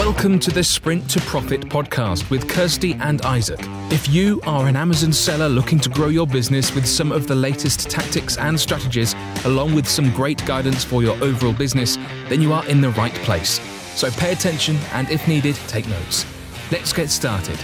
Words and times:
Welcome 0.00 0.38
to 0.38 0.50
the 0.50 0.64
Sprint 0.64 1.10
to 1.10 1.20
Profit 1.20 1.60
podcast 1.60 2.30
with 2.30 2.48
Kirsty 2.48 2.94
and 3.00 3.20
Isaac. 3.20 3.60
If 3.92 4.08
you 4.08 4.40
are 4.46 4.66
an 4.66 4.74
Amazon 4.74 5.12
seller 5.12 5.46
looking 5.46 5.78
to 5.78 5.90
grow 5.90 6.08
your 6.08 6.26
business 6.26 6.74
with 6.74 6.86
some 6.86 7.12
of 7.12 7.26
the 7.26 7.34
latest 7.34 7.90
tactics 7.90 8.38
and 8.38 8.58
strategies, 8.58 9.14
along 9.44 9.74
with 9.74 9.86
some 9.86 10.10
great 10.12 10.42
guidance 10.46 10.82
for 10.82 11.02
your 11.02 11.22
overall 11.22 11.52
business, 11.52 11.98
then 12.30 12.40
you 12.40 12.54
are 12.54 12.66
in 12.66 12.80
the 12.80 12.88
right 12.92 13.12
place. 13.12 13.60
So 13.94 14.10
pay 14.12 14.32
attention 14.32 14.76
and, 14.94 15.10
if 15.10 15.28
needed, 15.28 15.54
take 15.68 15.86
notes. 15.86 16.24
Let's 16.72 16.94
get 16.94 17.10
started. 17.10 17.58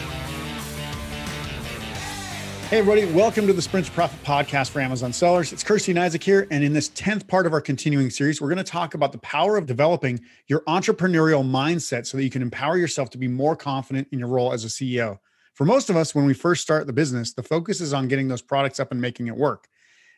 Hey, 2.69 2.79
everybody, 2.79 3.05
welcome 3.13 3.47
to 3.47 3.53
the 3.53 3.63
Sprint 3.63 3.87
to 3.87 3.93
Profit 3.93 4.21
podcast 4.25 4.71
for 4.71 4.81
Amazon 4.81 5.13
sellers. 5.13 5.53
It's 5.53 5.63
Kirsty 5.63 5.97
Isaac 5.97 6.21
here. 6.21 6.49
And 6.51 6.65
in 6.65 6.73
this 6.73 6.89
10th 6.89 7.29
part 7.29 7.47
of 7.47 7.53
our 7.53 7.61
continuing 7.61 8.11
series, 8.11 8.41
we're 8.41 8.49
going 8.49 8.59
to 8.59 8.65
talk 8.65 8.95
about 8.95 9.13
the 9.13 9.19
power 9.19 9.57
of 9.57 9.67
developing 9.67 10.21
your 10.49 10.63
entrepreneurial 10.63 11.49
mindset 11.49 12.07
so 12.07 12.17
that 12.17 12.25
you 12.25 12.29
can 12.29 12.43
empower 12.43 12.77
yourself 12.77 13.09
to 13.11 13.19
be 13.19 13.29
more 13.29 13.55
confident 13.55 14.09
in 14.11 14.19
your 14.19 14.27
role 14.27 14.53
as 14.53 14.65
a 14.65 14.67
CEO. 14.67 15.21
For 15.55 15.65
most 15.65 15.91
of 15.91 15.97
us, 15.97 16.13
when 16.13 16.27
we 16.27 16.35
first 16.35 16.61
start 16.61 16.89
the 16.89 16.93
business, 16.93 17.35
the 17.35 17.43
focus 17.45 17.81
is 17.81 17.95
on 17.95 18.09
getting 18.09 18.27
those 18.27 18.43
products 18.43 18.81
up 18.81 18.91
and 18.91 19.01
making 19.01 19.29
it 19.29 19.37
work, 19.37 19.69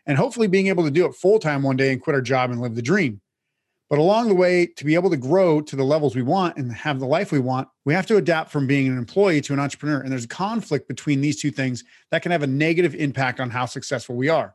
and 0.06 0.16
hopefully 0.16 0.46
being 0.46 0.68
able 0.68 0.84
to 0.84 0.90
do 0.90 1.04
it 1.04 1.14
full 1.14 1.38
time 1.38 1.62
one 1.62 1.76
day 1.76 1.92
and 1.92 2.00
quit 2.00 2.14
our 2.14 2.22
job 2.22 2.50
and 2.50 2.62
live 2.62 2.74
the 2.74 2.80
dream. 2.80 3.20
But 3.90 3.98
along 3.98 4.28
the 4.28 4.34
way, 4.34 4.66
to 4.66 4.84
be 4.84 4.94
able 4.94 5.08
to 5.10 5.16
grow 5.16 5.62
to 5.62 5.76
the 5.76 5.84
levels 5.84 6.14
we 6.14 6.22
want 6.22 6.58
and 6.58 6.70
have 6.72 7.00
the 7.00 7.06
life 7.06 7.32
we 7.32 7.38
want, 7.38 7.68
we 7.86 7.94
have 7.94 8.06
to 8.06 8.18
adapt 8.18 8.50
from 8.50 8.66
being 8.66 8.86
an 8.86 8.98
employee 8.98 9.40
to 9.42 9.54
an 9.54 9.58
entrepreneur. 9.58 10.00
And 10.00 10.12
there's 10.12 10.24
a 10.24 10.28
conflict 10.28 10.88
between 10.88 11.22
these 11.22 11.40
two 11.40 11.50
things 11.50 11.84
that 12.10 12.20
can 12.20 12.30
have 12.30 12.42
a 12.42 12.46
negative 12.46 12.94
impact 12.94 13.40
on 13.40 13.48
how 13.48 13.64
successful 13.64 14.14
we 14.14 14.28
are. 14.28 14.54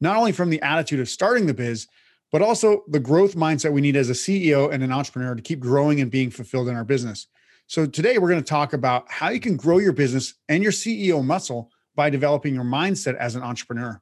Not 0.00 0.16
only 0.16 0.32
from 0.32 0.50
the 0.50 0.60
attitude 0.62 0.98
of 0.98 1.08
starting 1.08 1.46
the 1.46 1.54
biz, 1.54 1.86
but 2.32 2.42
also 2.42 2.82
the 2.88 2.98
growth 2.98 3.36
mindset 3.36 3.72
we 3.72 3.82
need 3.82 3.94
as 3.94 4.10
a 4.10 4.14
CEO 4.14 4.72
and 4.72 4.82
an 4.82 4.90
entrepreneur 4.90 5.36
to 5.36 5.42
keep 5.42 5.60
growing 5.60 6.00
and 6.00 6.10
being 6.10 6.30
fulfilled 6.30 6.68
in 6.68 6.74
our 6.74 6.84
business. 6.84 7.28
So 7.68 7.86
today 7.86 8.18
we're 8.18 8.30
going 8.30 8.42
to 8.42 8.48
talk 8.48 8.72
about 8.72 9.08
how 9.10 9.28
you 9.28 9.38
can 9.38 9.56
grow 9.56 9.78
your 9.78 9.92
business 9.92 10.34
and 10.48 10.62
your 10.62 10.72
CEO 10.72 11.24
muscle 11.24 11.70
by 11.94 12.10
developing 12.10 12.54
your 12.54 12.64
mindset 12.64 13.14
as 13.16 13.36
an 13.36 13.42
entrepreneur. 13.42 14.00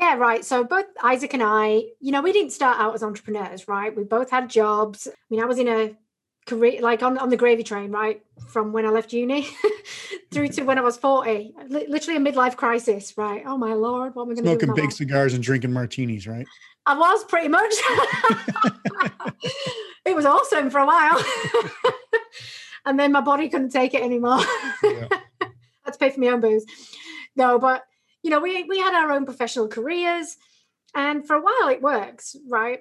Yeah, 0.00 0.16
right. 0.16 0.42
So 0.44 0.64
both 0.64 0.86
Isaac 1.02 1.34
and 1.34 1.42
I, 1.42 1.84
you 2.00 2.10
know, 2.10 2.22
we 2.22 2.32
didn't 2.32 2.52
start 2.52 2.80
out 2.80 2.94
as 2.94 3.02
entrepreneurs, 3.02 3.68
right? 3.68 3.94
We 3.94 4.04
both 4.04 4.30
had 4.30 4.48
jobs. 4.48 5.06
I 5.06 5.12
mean, 5.28 5.42
I 5.42 5.44
was 5.44 5.58
in 5.58 5.68
a 5.68 5.94
career 6.46 6.80
like 6.80 7.02
on, 7.02 7.18
on 7.18 7.28
the 7.28 7.36
gravy 7.36 7.62
train, 7.62 7.90
right? 7.92 8.22
From 8.48 8.72
when 8.72 8.86
I 8.86 8.88
left 8.88 9.12
uni 9.12 9.46
through 10.32 10.48
to 10.48 10.62
when 10.62 10.78
I 10.78 10.80
was 10.80 10.96
40. 10.96 11.54
literally 11.68 12.16
a 12.16 12.20
midlife 12.20 12.56
crisis, 12.56 13.12
right? 13.18 13.42
Oh 13.44 13.58
my 13.58 13.74
lord, 13.74 14.14
what 14.14 14.22
am 14.22 14.30
I 14.30 14.34
going 14.34 14.36
to 14.36 14.42
do? 14.42 14.48
Smoking 14.48 14.74
big 14.74 14.84
life? 14.86 14.94
cigars 14.94 15.34
and 15.34 15.42
drinking 15.42 15.72
martinis, 15.72 16.26
right? 16.26 16.46
I 16.86 16.96
was 16.96 17.24
pretty 17.24 17.48
much. 17.48 17.74
it 20.06 20.16
was 20.16 20.24
awesome 20.24 20.70
for 20.70 20.78
a 20.78 20.86
while. 20.86 21.22
and 22.86 22.98
then 22.98 23.12
my 23.12 23.20
body 23.20 23.50
couldn't 23.50 23.68
take 23.68 23.92
it 23.92 24.02
anymore. 24.02 24.40
Yeah. 24.82 25.08
I 25.42 25.50
had 25.84 25.92
to 25.92 25.98
pay 25.98 26.08
for 26.08 26.20
my 26.20 26.28
own 26.28 26.40
booze. 26.40 26.64
No, 27.36 27.58
but 27.58 27.84
you 28.22 28.30
know, 28.30 28.40
we 28.40 28.64
we 28.64 28.78
had 28.78 28.94
our 28.94 29.12
own 29.12 29.24
professional 29.24 29.68
careers, 29.68 30.36
and 30.94 31.26
for 31.26 31.36
a 31.36 31.42
while 31.42 31.68
it 31.68 31.82
works, 31.82 32.36
right? 32.48 32.80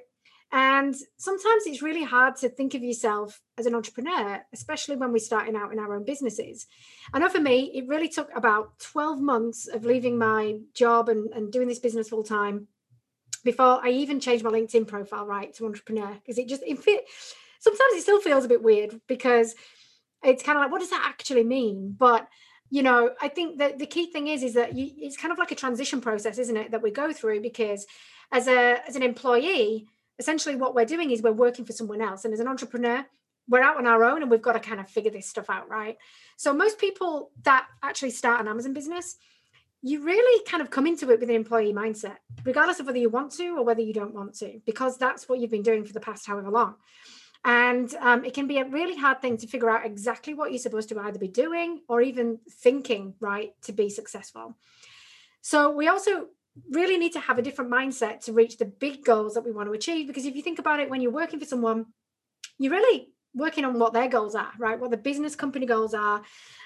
And 0.51 0.95
sometimes 1.17 1.67
it's 1.67 1.83
really 1.83 2.03
hard 2.03 2.35
to 2.37 2.49
think 2.49 2.73
of 2.73 2.81
yourself 2.81 3.39
as 3.57 3.67
an 3.67 3.75
entrepreneur, 3.75 4.43
especially 4.51 4.95
when 4.95 5.11
we're 5.11 5.19
starting 5.19 5.55
out 5.55 5.71
in 5.71 5.77
our 5.77 5.93
own 5.93 6.05
businesses. 6.05 6.65
I 7.13 7.19
know 7.19 7.29
for 7.29 7.39
me, 7.39 7.71
it 7.75 7.87
really 7.87 8.09
took 8.09 8.35
about 8.35 8.79
12 8.79 9.21
months 9.21 9.67
of 9.67 9.85
leaving 9.85 10.17
my 10.17 10.57
job 10.73 11.07
and, 11.07 11.31
and 11.33 11.51
doing 11.51 11.67
this 11.67 11.77
business 11.77 12.09
full 12.09 12.23
time 12.23 12.67
before 13.43 13.79
I 13.85 13.89
even 13.89 14.19
changed 14.19 14.43
my 14.43 14.49
LinkedIn 14.49 14.87
profile 14.87 15.25
right 15.25 15.53
to 15.53 15.65
entrepreneur 15.65 16.13
because 16.13 16.39
it 16.39 16.47
just 16.47 16.63
it 16.65 16.79
fit, 16.79 17.05
sometimes 17.59 17.93
it 17.93 18.01
still 18.01 18.19
feels 18.19 18.43
a 18.43 18.49
bit 18.49 18.63
weird 18.63 18.99
because 19.07 19.55
it's 20.23 20.43
kind 20.43 20.57
of 20.57 20.63
like 20.63 20.71
what 20.71 20.81
does 20.81 20.89
that 20.89 21.05
actually 21.07 21.43
mean? 21.43 21.95
But 21.97 22.27
you 22.69 22.83
know 22.83 23.11
i 23.21 23.27
think 23.27 23.57
that 23.57 23.79
the 23.79 23.85
key 23.85 24.11
thing 24.11 24.27
is 24.27 24.43
is 24.43 24.53
that 24.53 24.75
you, 24.75 24.91
it's 24.97 25.17
kind 25.17 25.31
of 25.31 25.37
like 25.37 25.51
a 25.51 25.55
transition 25.55 26.01
process 26.01 26.37
isn't 26.37 26.57
it 26.57 26.71
that 26.71 26.81
we 26.81 26.91
go 26.91 27.11
through 27.11 27.41
because 27.41 27.85
as 28.31 28.47
a 28.47 28.79
as 28.87 28.95
an 28.95 29.03
employee 29.03 29.87
essentially 30.19 30.55
what 30.55 30.75
we're 30.75 30.85
doing 30.85 31.11
is 31.11 31.21
we're 31.21 31.31
working 31.31 31.65
for 31.65 31.71
someone 31.71 32.01
else. 32.01 32.25
And 32.25 32.33
as 32.33 32.39
an 32.39 32.47
entrepreneur 32.47 33.05
we're 33.47 33.63
out 33.63 33.77
on 33.77 33.87
our 33.87 34.03
own 34.03 34.21
and 34.21 34.29
we've 34.29 34.43
got 34.43 34.53
to 34.53 34.59
kind 34.59 34.79
of 34.79 34.87
figure 34.87 35.09
this 35.09 35.27
stuff 35.27 35.49
out 35.49 35.67
right? 35.69 35.97
So 36.37 36.53
most 36.53 36.77
people 36.77 37.31
that 37.43 37.65
actually 37.81 38.11
start 38.11 38.41
an 38.41 38.47
amazon 38.47 38.73
business 38.73 39.17
you 39.81 40.03
really 40.03 40.43
kind 40.43 40.61
of 40.61 40.69
come 40.69 40.85
into 40.85 41.09
it 41.09 41.21
with 41.21 41.29
an 41.29 41.35
employee 41.35 41.73
mindset 41.73 42.17
regardless 42.43 42.79
of 42.79 42.85
whether 42.85 42.99
you 42.99 43.09
want 43.09 43.31
to 43.31 43.57
or 43.57 43.63
whether 43.63 43.81
you 43.81 43.93
don't 43.93 44.13
want 44.13 44.35
to 44.35 44.59
because 44.65 44.97
that's 44.97 45.27
what 45.27 45.39
you've 45.39 45.49
been 45.49 45.63
doing 45.63 45.85
for 45.85 45.93
the 45.93 45.99
past 45.99 46.27
however 46.27 46.51
long 46.51 46.75
and 47.45 47.93
um, 47.95 48.25
it 48.25 48.33
can 48.33 48.47
be 48.47 48.57
a 48.57 48.65
really 48.65 48.97
hard 48.97 49.21
thing 49.21 49.37
to 49.37 49.47
figure 49.47 49.69
out 49.69 49.85
exactly 49.85 50.33
what 50.33 50.51
you're 50.51 50.59
supposed 50.59 50.89
to 50.89 50.99
either 50.99 51.19
be 51.19 51.27
doing 51.27 51.81
or 51.87 52.01
even 52.01 52.39
thinking, 52.49 53.13
right, 53.19 53.53
to 53.63 53.71
be 53.71 53.89
successful. 53.89 54.57
So 55.41 55.71
we 55.71 55.87
also 55.87 56.27
really 56.71 56.97
need 56.97 57.13
to 57.13 57.19
have 57.19 57.37
a 57.37 57.41
different 57.41 57.71
mindset 57.71 58.25
to 58.25 58.33
reach 58.33 58.57
the 58.57 58.65
big 58.65 59.05
goals 59.05 59.35
that 59.35 59.45
we 59.45 59.51
want 59.51 59.69
to 59.69 59.73
achieve. 59.73 60.07
Because 60.07 60.25
if 60.25 60.35
you 60.35 60.41
think 60.41 60.59
about 60.59 60.81
it, 60.81 60.89
when 60.89 61.01
you're 61.01 61.11
working 61.11 61.39
for 61.39 61.45
someone, 61.45 61.85
you're 62.57 62.73
really 62.73 63.13
working 63.33 63.63
on 63.63 63.79
what 63.79 63.93
their 63.93 64.09
goals 64.09 64.35
are, 64.35 64.51
right? 64.57 64.79
What 64.79 64.91
the 64.91 64.97
business 64.97 65.35
company 65.35 65.65
goals 65.65 65.93
are, 65.93 66.21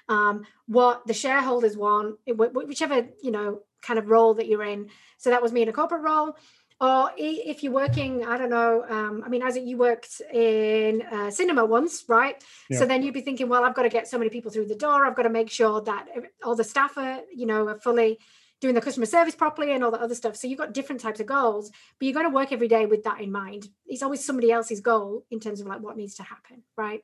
um, 0.10 0.44
what 0.66 1.06
the 1.06 1.14
shareholders 1.14 1.78
want, 1.78 2.16
whichever, 2.26 3.08
you 3.22 3.32
know, 3.32 3.62
kind 3.82 4.00
of 4.00 4.10
role 4.10 4.34
that 4.36 4.48
you're 4.48 4.64
in. 4.64 4.90
So 5.18 5.30
that 5.30 5.42
was 5.42 5.52
me 5.52 5.62
in 5.62 5.70
a 5.70 5.74
corporate 5.74 6.02
role 6.02 6.36
or 6.82 7.12
if 7.18 7.64
you're 7.64 7.74
working 7.74 8.26
i 8.26 8.38
don't 8.38 8.50
know 8.50 8.84
um, 8.90 9.24
i 9.26 9.30
mean 9.30 9.42
as 9.42 9.58
you 9.58 9.78
worked 9.78 10.22
in 10.32 11.02
uh, 11.04 11.30
cinema 11.30 11.66
once 11.66 12.04
right? 12.08 12.44
Yeah. 12.70 12.80
so 12.80 12.86
then 12.86 13.04
you'd 13.04 13.14
be 13.14 13.22
thinking 13.22 13.50
well 13.50 13.64
i've 13.64 13.76
got 13.76 13.84
to 13.84 13.90
get 13.90 14.08
so 14.08 14.18
many 14.18 14.30
people 14.30 14.52
through 14.52 14.66
the 14.66 14.76
door. 14.76 15.06
I've 15.06 15.16
got 15.16 15.24
to 15.24 15.30
make 15.30 15.50
sure 15.50 15.82
that 15.82 16.08
all 16.44 16.56
the 16.56 16.64
staff 16.64 16.98
are 16.98 17.22
you 17.34 17.46
know 17.46 17.68
are 17.68 17.80
fully 17.80 18.20
doing 18.60 18.76
the 18.76 18.82
customer 18.82 19.06
service 19.06 19.36
properly 19.36 19.74
and 19.74 19.84
all 19.84 19.92
the 19.92 20.00
other 20.00 20.16
stuff. 20.16 20.38
So 20.38 20.48
you've 20.48 20.60
got 20.60 20.74
different 20.74 21.02
types 21.02 21.20
of 21.20 21.26
goals 21.26 21.70
but 22.00 22.06
you've 22.06 22.16
got 22.16 22.24
to 22.24 22.30
work 22.30 22.52
every 22.52 22.68
day 22.68 22.86
with 22.86 23.04
that 23.04 23.20
in 23.22 23.32
mind. 23.32 23.68
It's 23.86 24.04
always 24.04 24.24
somebody 24.26 24.52
else's 24.52 24.80
goal 24.80 25.26
in 25.30 25.40
terms 25.40 25.60
of 25.62 25.68
like 25.68 25.82
what 25.82 25.98
needs 25.98 26.16
to 26.16 26.24
happen 26.24 26.64
right? 26.78 27.04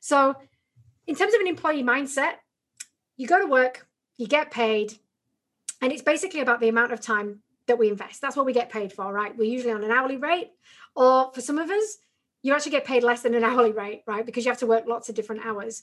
So 0.00 0.34
in 1.06 1.14
terms 1.14 1.34
of 1.34 1.40
an 1.40 1.46
employee 1.46 1.82
mindset 1.82 2.34
you 3.16 3.26
go 3.26 3.40
to 3.40 3.46
work 3.46 3.86
you 4.16 4.26
get 4.26 4.50
paid 4.50 4.94
and 5.80 5.92
it's 5.92 6.02
basically 6.02 6.40
about 6.40 6.60
the 6.60 6.68
amount 6.68 6.92
of 6.92 7.00
time 7.00 7.40
that 7.66 7.78
we 7.78 7.88
invest. 7.88 8.20
That's 8.20 8.36
what 8.36 8.46
we 8.46 8.52
get 8.52 8.70
paid 8.70 8.92
for, 8.92 9.12
right? 9.12 9.36
We're 9.36 9.50
usually 9.50 9.72
on 9.72 9.84
an 9.84 9.90
hourly 9.90 10.16
rate, 10.16 10.50
or 10.94 11.32
for 11.32 11.40
some 11.40 11.58
of 11.58 11.70
us, 11.70 11.98
you 12.42 12.52
actually 12.52 12.72
get 12.72 12.84
paid 12.84 13.02
less 13.02 13.22
than 13.22 13.34
an 13.34 13.44
hourly 13.44 13.72
rate, 13.72 14.02
right? 14.06 14.24
Because 14.24 14.44
you 14.44 14.50
have 14.50 14.60
to 14.60 14.66
work 14.66 14.84
lots 14.86 15.08
of 15.08 15.14
different 15.14 15.44
hours. 15.44 15.82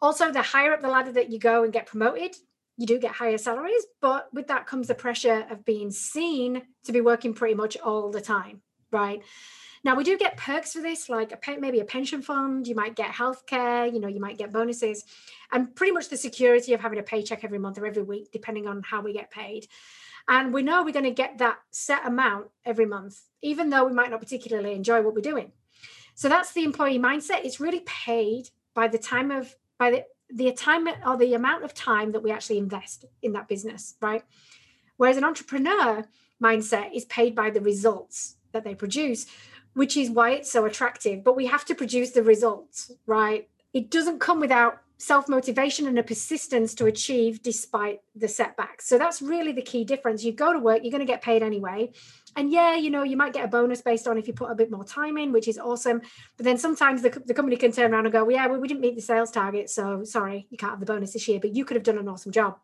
Also, 0.00 0.30
the 0.30 0.42
higher 0.42 0.72
up 0.72 0.80
the 0.80 0.88
ladder 0.88 1.12
that 1.12 1.30
you 1.30 1.38
go 1.38 1.64
and 1.64 1.72
get 1.72 1.86
promoted, 1.86 2.36
you 2.76 2.86
do 2.86 2.98
get 2.98 3.12
higher 3.12 3.38
salaries, 3.38 3.84
but 4.00 4.32
with 4.32 4.46
that 4.48 4.66
comes 4.66 4.88
the 4.88 4.94
pressure 4.94 5.46
of 5.50 5.64
being 5.64 5.90
seen 5.90 6.62
to 6.84 6.92
be 6.92 7.00
working 7.00 7.34
pretty 7.34 7.54
much 7.54 7.76
all 7.78 8.10
the 8.10 8.20
time, 8.20 8.62
right? 8.90 9.22
Now 9.84 9.96
we 9.96 10.04
do 10.04 10.16
get 10.16 10.36
perks 10.36 10.72
for 10.74 10.80
this, 10.80 11.08
like 11.08 11.32
a 11.32 11.58
maybe 11.58 11.80
a 11.80 11.84
pension 11.84 12.22
fund. 12.22 12.68
You 12.68 12.74
might 12.74 12.94
get 12.94 13.10
healthcare. 13.10 13.92
You 13.92 14.00
know, 14.00 14.08
you 14.08 14.20
might 14.20 14.38
get 14.38 14.52
bonuses, 14.52 15.04
and 15.50 15.74
pretty 15.74 15.92
much 15.92 16.08
the 16.08 16.16
security 16.16 16.72
of 16.72 16.80
having 16.80 17.00
a 17.00 17.02
paycheck 17.02 17.42
every 17.42 17.58
month 17.58 17.78
or 17.78 17.86
every 17.86 18.02
week, 18.02 18.30
depending 18.32 18.68
on 18.68 18.82
how 18.82 19.00
we 19.02 19.12
get 19.12 19.30
paid. 19.30 19.66
And 20.28 20.52
we 20.52 20.62
know 20.62 20.82
we're 20.82 20.92
going 20.92 21.04
to 21.04 21.10
get 21.10 21.38
that 21.38 21.58
set 21.70 22.06
amount 22.06 22.46
every 22.64 22.86
month, 22.86 23.20
even 23.42 23.70
though 23.70 23.84
we 23.84 23.92
might 23.92 24.10
not 24.10 24.20
particularly 24.20 24.74
enjoy 24.74 25.02
what 25.02 25.14
we're 25.14 25.20
doing. 25.20 25.52
So 26.14 26.28
that's 26.28 26.52
the 26.52 26.64
employee 26.64 26.98
mindset. 26.98 27.44
It's 27.44 27.60
really 27.60 27.80
paid 27.80 28.50
by 28.74 28.88
the 28.88 28.98
time 28.98 29.30
of 29.30 29.56
by 29.78 29.90
the 29.90 30.04
the 30.34 30.50
time 30.52 30.88
or 31.06 31.16
the 31.16 31.34
amount 31.34 31.64
of 31.64 31.74
time 31.74 32.12
that 32.12 32.22
we 32.22 32.30
actually 32.30 32.58
invest 32.58 33.04
in 33.22 33.32
that 33.32 33.48
business, 33.48 33.96
right? 34.00 34.22
Whereas 34.96 35.16
an 35.16 35.24
entrepreneur 35.24 36.04
mindset 36.42 36.94
is 36.94 37.04
paid 37.06 37.34
by 37.34 37.50
the 37.50 37.60
results 37.60 38.36
that 38.52 38.64
they 38.64 38.74
produce, 38.74 39.26
which 39.74 39.96
is 39.96 40.10
why 40.10 40.30
it's 40.30 40.50
so 40.50 40.64
attractive. 40.64 41.22
But 41.22 41.36
we 41.36 41.46
have 41.46 41.64
to 41.66 41.74
produce 41.74 42.10
the 42.10 42.22
results, 42.22 42.92
right? 43.06 43.48
It 43.72 43.90
doesn't 43.90 44.20
come 44.20 44.40
without 44.40 44.81
self 45.02 45.28
motivation 45.28 45.88
and 45.88 45.98
a 45.98 46.02
persistence 46.02 46.74
to 46.76 46.86
achieve 46.86 47.42
despite 47.42 48.00
the 48.14 48.28
setbacks. 48.28 48.86
So 48.86 48.98
that's 48.98 49.20
really 49.20 49.50
the 49.50 49.62
key 49.62 49.84
difference. 49.84 50.22
You 50.22 50.32
go 50.32 50.52
to 50.52 50.60
work, 50.60 50.80
you're 50.82 50.92
going 50.92 51.04
to 51.04 51.12
get 51.12 51.22
paid 51.22 51.42
anyway. 51.42 51.90
And 52.36 52.52
yeah, 52.52 52.76
you 52.76 52.88
know, 52.88 53.02
you 53.02 53.16
might 53.16 53.32
get 53.32 53.44
a 53.44 53.48
bonus 53.48 53.82
based 53.82 54.06
on 54.06 54.16
if 54.16 54.28
you 54.28 54.32
put 54.32 54.50
a 54.50 54.54
bit 54.54 54.70
more 54.70 54.84
time 54.84 55.18
in, 55.18 55.32
which 55.32 55.48
is 55.48 55.58
awesome. 55.58 56.02
But 56.36 56.44
then 56.44 56.56
sometimes 56.56 57.02
the, 57.02 57.10
the 57.26 57.34
company 57.34 57.56
can 57.56 57.72
turn 57.72 57.92
around 57.92 58.06
and 58.06 58.12
go, 58.12 58.24
well, 58.24 58.36
yeah, 58.36 58.46
well, 58.46 58.60
we 58.60 58.68
didn't 58.68 58.80
meet 58.80 58.94
the 58.94 59.02
sales 59.02 59.32
target. 59.32 59.70
So 59.70 60.04
sorry, 60.04 60.46
you 60.50 60.56
can't 60.56 60.70
have 60.70 60.80
the 60.80 60.86
bonus 60.86 61.14
this 61.14 61.26
year, 61.26 61.40
but 61.40 61.54
you 61.54 61.64
could 61.64 61.74
have 61.74 61.84
done 61.84 61.98
an 61.98 62.08
awesome 62.08 62.30
job. 62.30 62.58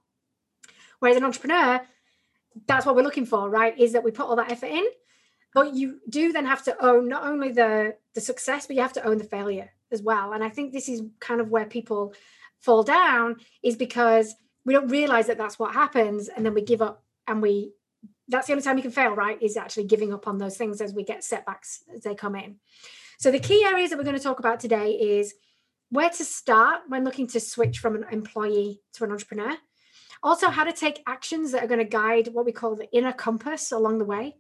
Whereas 1.01 1.17
an 1.17 1.25
entrepreneur, 1.25 1.81
that's 2.67 2.87
what 2.87 2.95
we're 2.95 3.03
looking 3.03 3.27
for, 3.27 3.51
right? 3.51 3.77
Is 3.77 3.93
that 3.93 4.05
we 4.05 4.13
put 4.13 4.27
all 4.27 4.37
that 4.37 4.53
effort 4.53 4.71
in, 4.71 4.85
but 5.55 5.75
you 5.75 5.99
do 6.09 6.33
then 6.33 6.47
have 6.47 6.63
to 6.65 6.85
own 6.85 7.09
not 7.09 7.25
only 7.25 7.51
the 7.51 7.97
the 8.15 8.21
success, 8.21 8.67
but 8.67 8.77
you 8.77 8.83
have 8.83 8.93
to 8.95 9.05
own 9.05 9.19
the 9.19 9.25
failure 9.25 9.71
as 9.91 10.03
well. 10.03 10.33
And 10.33 10.43
I 10.43 10.49
think 10.49 10.73
this 10.73 10.89
is 10.89 11.03
kind 11.21 11.41
of 11.41 11.51
where 11.51 11.67
people 11.67 12.15
fall 12.61 12.83
down 12.83 13.37
is 13.63 13.77
because 13.77 14.35
we 14.65 14.73
don't 14.73 14.89
realize 14.89 15.27
that 15.29 15.39
that's 15.39 15.59
what 15.59 15.75
happens 15.75 16.29
and 16.29 16.45
then 16.45 16.55
we 16.55 16.63
give 16.63 16.83
up 16.83 17.05
and 17.27 17.41
we 17.41 17.73
that's 18.31 18.47
the 18.47 18.53
only 18.53 18.63
time 18.63 18.77
you 18.77 18.83
can 18.83 18.91
fail 18.91 19.13
right 19.13 19.41
is 19.41 19.57
actually 19.57 19.85
giving 19.85 20.13
up 20.13 20.27
on 20.29 20.39
those 20.39 20.57
things 20.57 20.81
as 20.81 20.93
we 20.93 21.03
get 21.03 21.25
setbacks 21.25 21.85
as 21.95 22.03
they 22.03 22.15
come 22.15 22.35
in 22.35 22.57
so 23.19 23.31
the 23.31 23.41
key 23.41 23.65
areas 23.65 23.91
that 23.91 23.99
we're 23.99 24.05
going 24.05 24.17
to 24.17 24.23
talk 24.23 24.39
about 24.39 24.61
today 24.61 24.91
is 24.91 25.35
where 25.91 26.11
to 26.11 26.25
start 26.25 26.83
when 26.89 27.05
looking 27.05 27.27
to 27.29 27.41
switch 27.41 27.79
from 27.79 27.97
an 27.97 28.05
employee 28.11 28.81
to 28.95 29.05
an 29.05 29.11
entrepreneur. 29.11 29.57
Also, 30.23 30.51
how 30.51 30.65
to 30.65 30.73
take 30.73 31.03
actions 31.07 31.53
that 31.53 31.63
are 31.63 31.69
going 31.69 31.79
to 31.79 31.85
guide 31.85 32.29
what 32.33 32.45
we 32.45 32.53
call 32.53 32.75
the 32.75 32.91
inner 32.93 33.13
compass 33.13 33.73
along 33.73 33.99
the 33.99 34.05
way. 34.05 34.37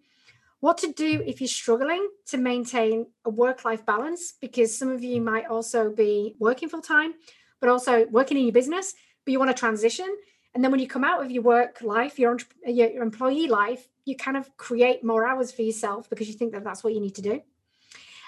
What 0.60 0.78
to 0.78 0.92
do 0.92 1.22
if 1.24 1.40
you're 1.40 1.48
struggling 1.48 2.08
to 2.26 2.36
maintain 2.36 3.06
a 3.24 3.30
work 3.30 3.64
life 3.64 3.86
balance, 3.86 4.32
because 4.40 4.76
some 4.76 4.90
of 4.90 5.04
you 5.04 5.20
might 5.20 5.46
also 5.46 5.90
be 5.90 6.34
working 6.40 6.68
full 6.68 6.82
time, 6.82 7.14
but 7.60 7.68
also 7.68 8.06
working 8.06 8.38
in 8.38 8.44
your 8.44 8.52
business, 8.52 8.94
but 9.24 9.32
you 9.32 9.38
want 9.38 9.50
to 9.50 9.58
transition. 9.58 10.16
And 10.54 10.64
then 10.64 10.72
when 10.72 10.80
you 10.80 10.88
come 10.88 11.04
out 11.04 11.22
of 11.22 11.30
your 11.30 11.42
work 11.42 11.80
life, 11.82 12.18
your, 12.18 12.38
your 12.66 13.02
employee 13.02 13.46
life, 13.46 13.88
you 14.04 14.16
kind 14.16 14.36
of 14.36 14.56
create 14.56 15.04
more 15.04 15.26
hours 15.26 15.52
for 15.52 15.62
yourself 15.62 16.10
because 16.10 16.26
you 16.26 16.34
think 16.34 16.52
that 16.52 16.64
that's 16.64 16.82
what 16.82 16.94
you 16.94 17.00
need 17.00 17.14
to 17.16 17.22
do. 17.22 17.42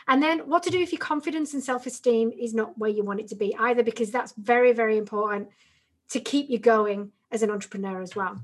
And 0.07 0.23
then 0.23 0.41
what 0.41 0.63
to 0.65 0.71
do 0.71 0.81
if 0.81 0.93
your 0.93 1.01
confidence 1.01 1.55
and 1.55 1.63
self 1.63 1.87
esteem 1.87 2.33
is 2.33 2.55
not 2.55 2.79
where 2.79 2.91
you 2.91 3.03
want 3.03 3.21
it 3.21 3.29
to 3.29 3.35
be 3.35 3.57
either, 3.57 3.83
because 3.83 4.11
that's 4.11 4.33
very, 4.33 4.73
very 4.73 4.99
important 4.99 5.49
to 6.11 6.21
keep 6.21 6.49
you 6.51 6.59
going 6.59 7.13
as 7.33 7.43
an 7.43 7.51
entrepreneur 7.51 8.03
as 8.03 8.15
well. 8.15 8.41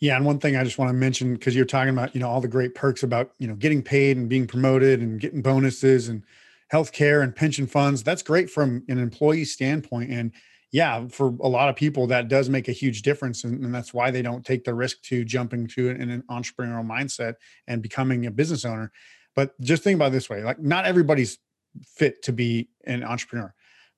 Yeah, 0.00 0.16
and 0.16 0.24
one 0.24 0.38
thing 0.38 0.56
I 0.56 0.64
just 0.64 0.78
want 0.78 0.88
to 0.88 0.94
mention 0.94 1.34
because 1.34 1.54
you're 1.54 1.66
talking 1.66 1.90
about 1.90 2.14
you 2.14 2.20
know 2.20 2.28
all 2.28 2.40
the 2.40 2.48
great 2.48 2.74
perks 2.74 3.02
about 3.02 3.32
you 3.38 3.46
know 3.46 3.54
getting 3.54 3.82
paid 3.82 4.16
and 4.16 4.28
being 4.28 4.46
promoted 4.46 5.00
and 5.00 5.20
getting 5.20 5.42
bonuses 5.42 6.08
and 6.08 6.24
healthcare 6.72 7.22
and 7.22 7.36
pension 7.36 7.66
funds. 7.66 8.02
That's 8.02 8.22
great 8.22 8.48
from 8.48 8.82
an 8.88 8.98
employee 8.98 9.44
standpoint, 9.44 10.10
and 10.10 10.32
yeah, 10.72 11.06
for 11.08 11.34
a 11.40 11.48
lot 11.48 11.68
of 11.68 11.76
people 11.76 12.06
that 12.06 12.28
does 12.28 12.48
make 12.48 12.68
a 12.68 12.72
huge 12.72 13.02
difference, 13.02 13.44
and, 13.44 13.62
and 13.62 13.74
that's 13.74 13.92
why 13.92 14.10
they 14.10 14.22
don't 14.22 14.44
take 14.44 14.64
the 14.64 14.72
risk 14.72 15.02
to 15.02 15.24
jumping 15.24 15.66
to 15.68 15.90
an, 15.90 16.10
an 16.10 16.22
entrepreneurial 16.30 16.86
mindset 16.86 17.34
and 17.66 17.82
becoming 17.82 18.24
a 18.24 18.30
business 18.30 18.64
owner. 18.64 18.90
But 19.36 19.60
just 19.60 19.82
think 19.82 19.96
about 19.96 20.12
this 20.12 20.30
way: 20.30 20.42
like 20.42 20.60
not 20.60 20.86
everybody's 20.86 21.38
fit 21.84 22.22
to 22.22 22.32
be 22.32 22.70
an 22.86 23.04
entrepreneur, 23.04 23.52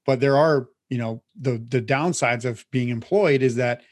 but 0.05 0.19
there 0.19 0.37
are 0.37 0.67
you 0.91 0.99
know 0.99 1.23
the 1.41 1.65
the 1.69 1.81
downsides 1.81 2.45
of 2.45 2.67
being 2.73 2.89
employed 2.89 3.41
is 3.41 3.55
that 3.55 3.83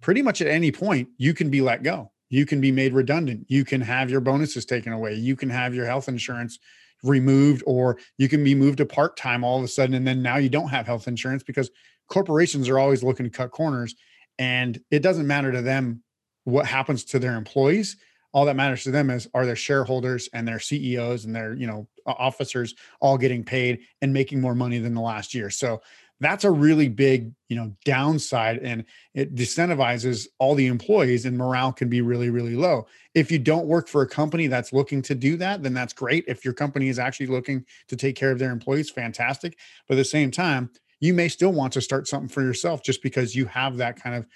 pretty 0.00 0.22
much 0.22 0.40
at 0.40 0.48
any 0.48 0.72
point 0.72 1.08
you 1.16 1.34
can 1.34 1.50
be 1.50 1.60
let 1.60 1.82
go. 1.82 2.10
You 2.30 2.44
can 2.44 2.60
be 2.60 2.72
made 2.72 2.92
redundant. 2.92 3.46
You 3.48 3.64
can 3.64 3.80
have 3.80 4.10
your 4.10 4.20
bonuses 4.20 4.66
taken 4.66 4.92
away. 4.92 5.14
You 5.14 5.34
can 5.34 5.48
have 5.48 5.74
your 5.74 5.86
health 5.86 6.08
insurance 6.08 6.58
removed 7.02 7.62
or 7.66 7.98
you 8.16 8.28
can 8.28 8.42
be 8.42 8.54
moved 8.54 8.78
to 8.78 8.86
part-time 8.86 9.44
all 9.44 9.58
of 9.58 9.64
a 9.64 9.68
sudden 9.68 9.94
and 9.94 10.06
then 10.06 10.20
now 10.20 10.36
you 10.36 10.48
don't 10.48 10.68
have 10.68 10.86
health 10.86 11.06
insurance 11.06 11.44
because 11.44 11.70
corporations 12.08 12.68
are 12.68 12.78
always 12.78 13.04
looking 13.04 13.24
to 13.24 13.30
cut 13.30 13.52
corners 13.52 13.94
and 14.38 14.80
it 14.90 15.00
doesn't 15.00 15.26
matter 15.26 15.52
to 15.52 15.62
them 15.62 16.02
what 16.44 16.66
happens 16.66 17.04
to 17.04 17.18
their 17.18 17.36
employees. 17.36 17.96
All 18.32 18.44
that 18.46 18.56
matters 18.56 18.84
to 18.84 18.90
them 18.90 19.10
is 19.10 19.28
are 19.34 19.46
their 19.46 19.56
shareholders 19.56 20.28
and 20.32 20.46
their 20.46 20.60
CEOs 20.60 21.24
and 21.24 21.34
their 21.34 21.54
you 21.54 21.66
know 21.66 21.88
officers 22.06 22.74
all 23.00 23.18
getting 23.18 23.44
paid 23.44 23.80
and 24.00 24.12
making 24.12 24.40
more 24.40 24.54
money 24.54 24.78
than 24.78 24.94
the 24.94 25.00
last 25.00 25.34
year? 25.34 25.50
So 25.50 25.82
that's 26.20 26.44
a 26.44 26.50
really 26.50 26.88
big 26.88 27.32
you 27.48 27.56
know 27.56 27.72
downside 27.84 28.58
and 28.58 28.84
it 29.14 29.34
disincentivizes 29.34 30.26
all 30.38 30.54
the 30.54 30.66
employees 30.66 31.24
and 31.24 31.36
morale 31.36 31.72
can 31.72 31.88
be 31.88 32.00
really 32.00 32.30
really 32.30 32.56
low. 32.56 32.86
If 33.14 33.30
you 33.30 33.38
don't 33.38 33.66
work 33.66 33.88
for 33.88 34.02
a 34.02 34.08
company 34.08 34.46
that's 34.46 34.72
looking 34.72 35.02
to 35.02 35.14
do 35.14 35.36
that 35.36 35.62
then 35.62 35.74
that's 35.74 35.92
great. 35.92 36.24
If 36.26 36.44
your 36.44 36.54
company 36.54 36.88
is 36.88 36.98
actually 36.98 37.26
looking 37.26 37.64
to 37.88 37.96
take 37.96 38.16
care 38.16 38.30
of 38.30 38.38
their 38.38 38.50
employees 38.50 38.90
fantastic. 38.90 39.58
But 39.86 39.94
at 39.94 39.98
the 39.98 40.04
same 40.04 40.30
time 40.30 40.70
you 41.00 41.14
may 41.14 41.28
still 41.28 41.52
want 41.52 41.72
to 41.74 41.80
start 41.80 42.08
something 42.08 42.28
for 42.28 42.42
yourself 42.42 42.82
just 42.82 43.02
because 43.02 43.34
you 43.36 43.46
have 43.46 43.76
that 43.76 44.02
kind 44.02 44.16
of 44.16 44.26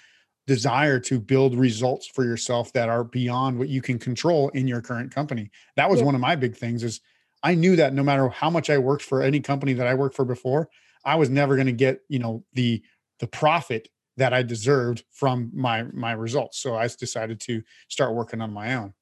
desire 0.47 0.99
to 0.99 1.19
build 1.19 1.55
results 1.55 2.07
for 2.07 2.25
yourself 2.25 2.73
that 2.73 2.89
are 2.89 3.03
beyond 3.03 3.57
what 3.57 3.69
you 3.69 3.81
can 3.81 3.97
control 3.97 4.49
in 4.49 4.67
your 4.67 4.81
current 4.81 5.13
company. 5.13 5.49
That 5.77 5.89
was 5.89 5.99
yeah. 5.99 6.05
one 6.05 6.15
of 6.15 6.21
my 6.21 6.35
big 6.35 6.55
things 6.55 6.83
is 6.83 7.01
i 7.43 7.53
knew 7.53 7.75
that 7.75 7.93
no 7.93 8.03
matter 8.03 8.29
how 8.29 8.49
much 8.49 8.69
i 8.69 8.77
worked 8.77 9.03
for 9.03 9.21
any 9.21 9.39
company 9.39 9.73
that 9.73 9.87
i 9.87 9.93
worked 9.93 10.15
for 10.15 10.25
before 10.25 10.69
I 11.05 11.15
was 11.15 11.29
never 11.29 11.55
going 11.55 11.67
to 11.67 11.73
get, 11.73 12.01
you 12.09 12.19
know, 12.19 12.43
the 12.53 12.81
the 13.19 13.27
profit 13.27 13.89
that 14.17 14.33
I 14.33 14.43
deserved 14.43 15.03
from 15.11 15.51
my 15.53 15.83
my 15.83 16.11
results. 16.13 16.59
So 16.59 16.75
I 16.75 16.87
decided 16.87 17.39
to 17.41 17.61
start 17.89 18.13
working 18.13 18.41
on 18.41 18.51
my 18.51 18.75
own. 18.75 18.93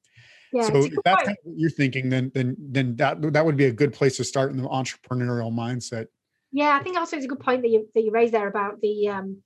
Yeah, 0.52 0.66
so 0.66 0.84
if 0.84 0.92
that's 1.04 1.22
kind 1.22 1.36
of 1.38 1.44
what 1.44 1.58
you're 1.58 1.70
thinking, 1.70 2.10
then 2.10 2.30
then 2.34 2.56
then 2.58 2.96
that 2.96 3.32
that 3.32 3.44
would 3.44 3.56
be 3.56 3.66
a 3.66 3.72
good 3.72 3.92
place 3.92 4.16
to 4.18 4.24
start 4.24 4.50
in 4.50 4.58
the 4.58 4.68
entrepreneurial 4.68 5.52
mindset. 5.52 6.06
Yeah, 6.50 6.76
I 6.78 6.82
think 6.82 6.98
also 6.98 7.16
it's 7.16 7.24
a 7.24 7.28
good 7.28 7.40
point 7.40 7.62
that 7.62 7.68
you 7.68 7.88
that 7.94 8.02
you 8.02 8.10
raised 8.10 8.34
there 8.34 8.48
about 8.48 8.80
the 8.80 9.08
um, 9.08 9.42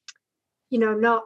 you 0.70 0.78
know, 0.78 0.94
not 0.94 1.24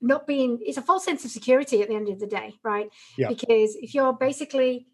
not 0.00 0.26
being 0.26 0.58
it's 0.60 0.78
a 0.78 0.82
false 0.82 1.04
sense 1.04 1.24
of 1.24 1.30
security 1.30 1.80
at 1.80 1.88
the 1.88 1.94
end 1.94 2.08
of 2.08 2.18
the 2.18 2.26
day, 2.26 2.54
right? 2.64 2.90
Yeah. 3.16 3.28
Because 3.28 3.76
if 3.76 3.94
you're 3.94 4.12
basically 4.12 4.88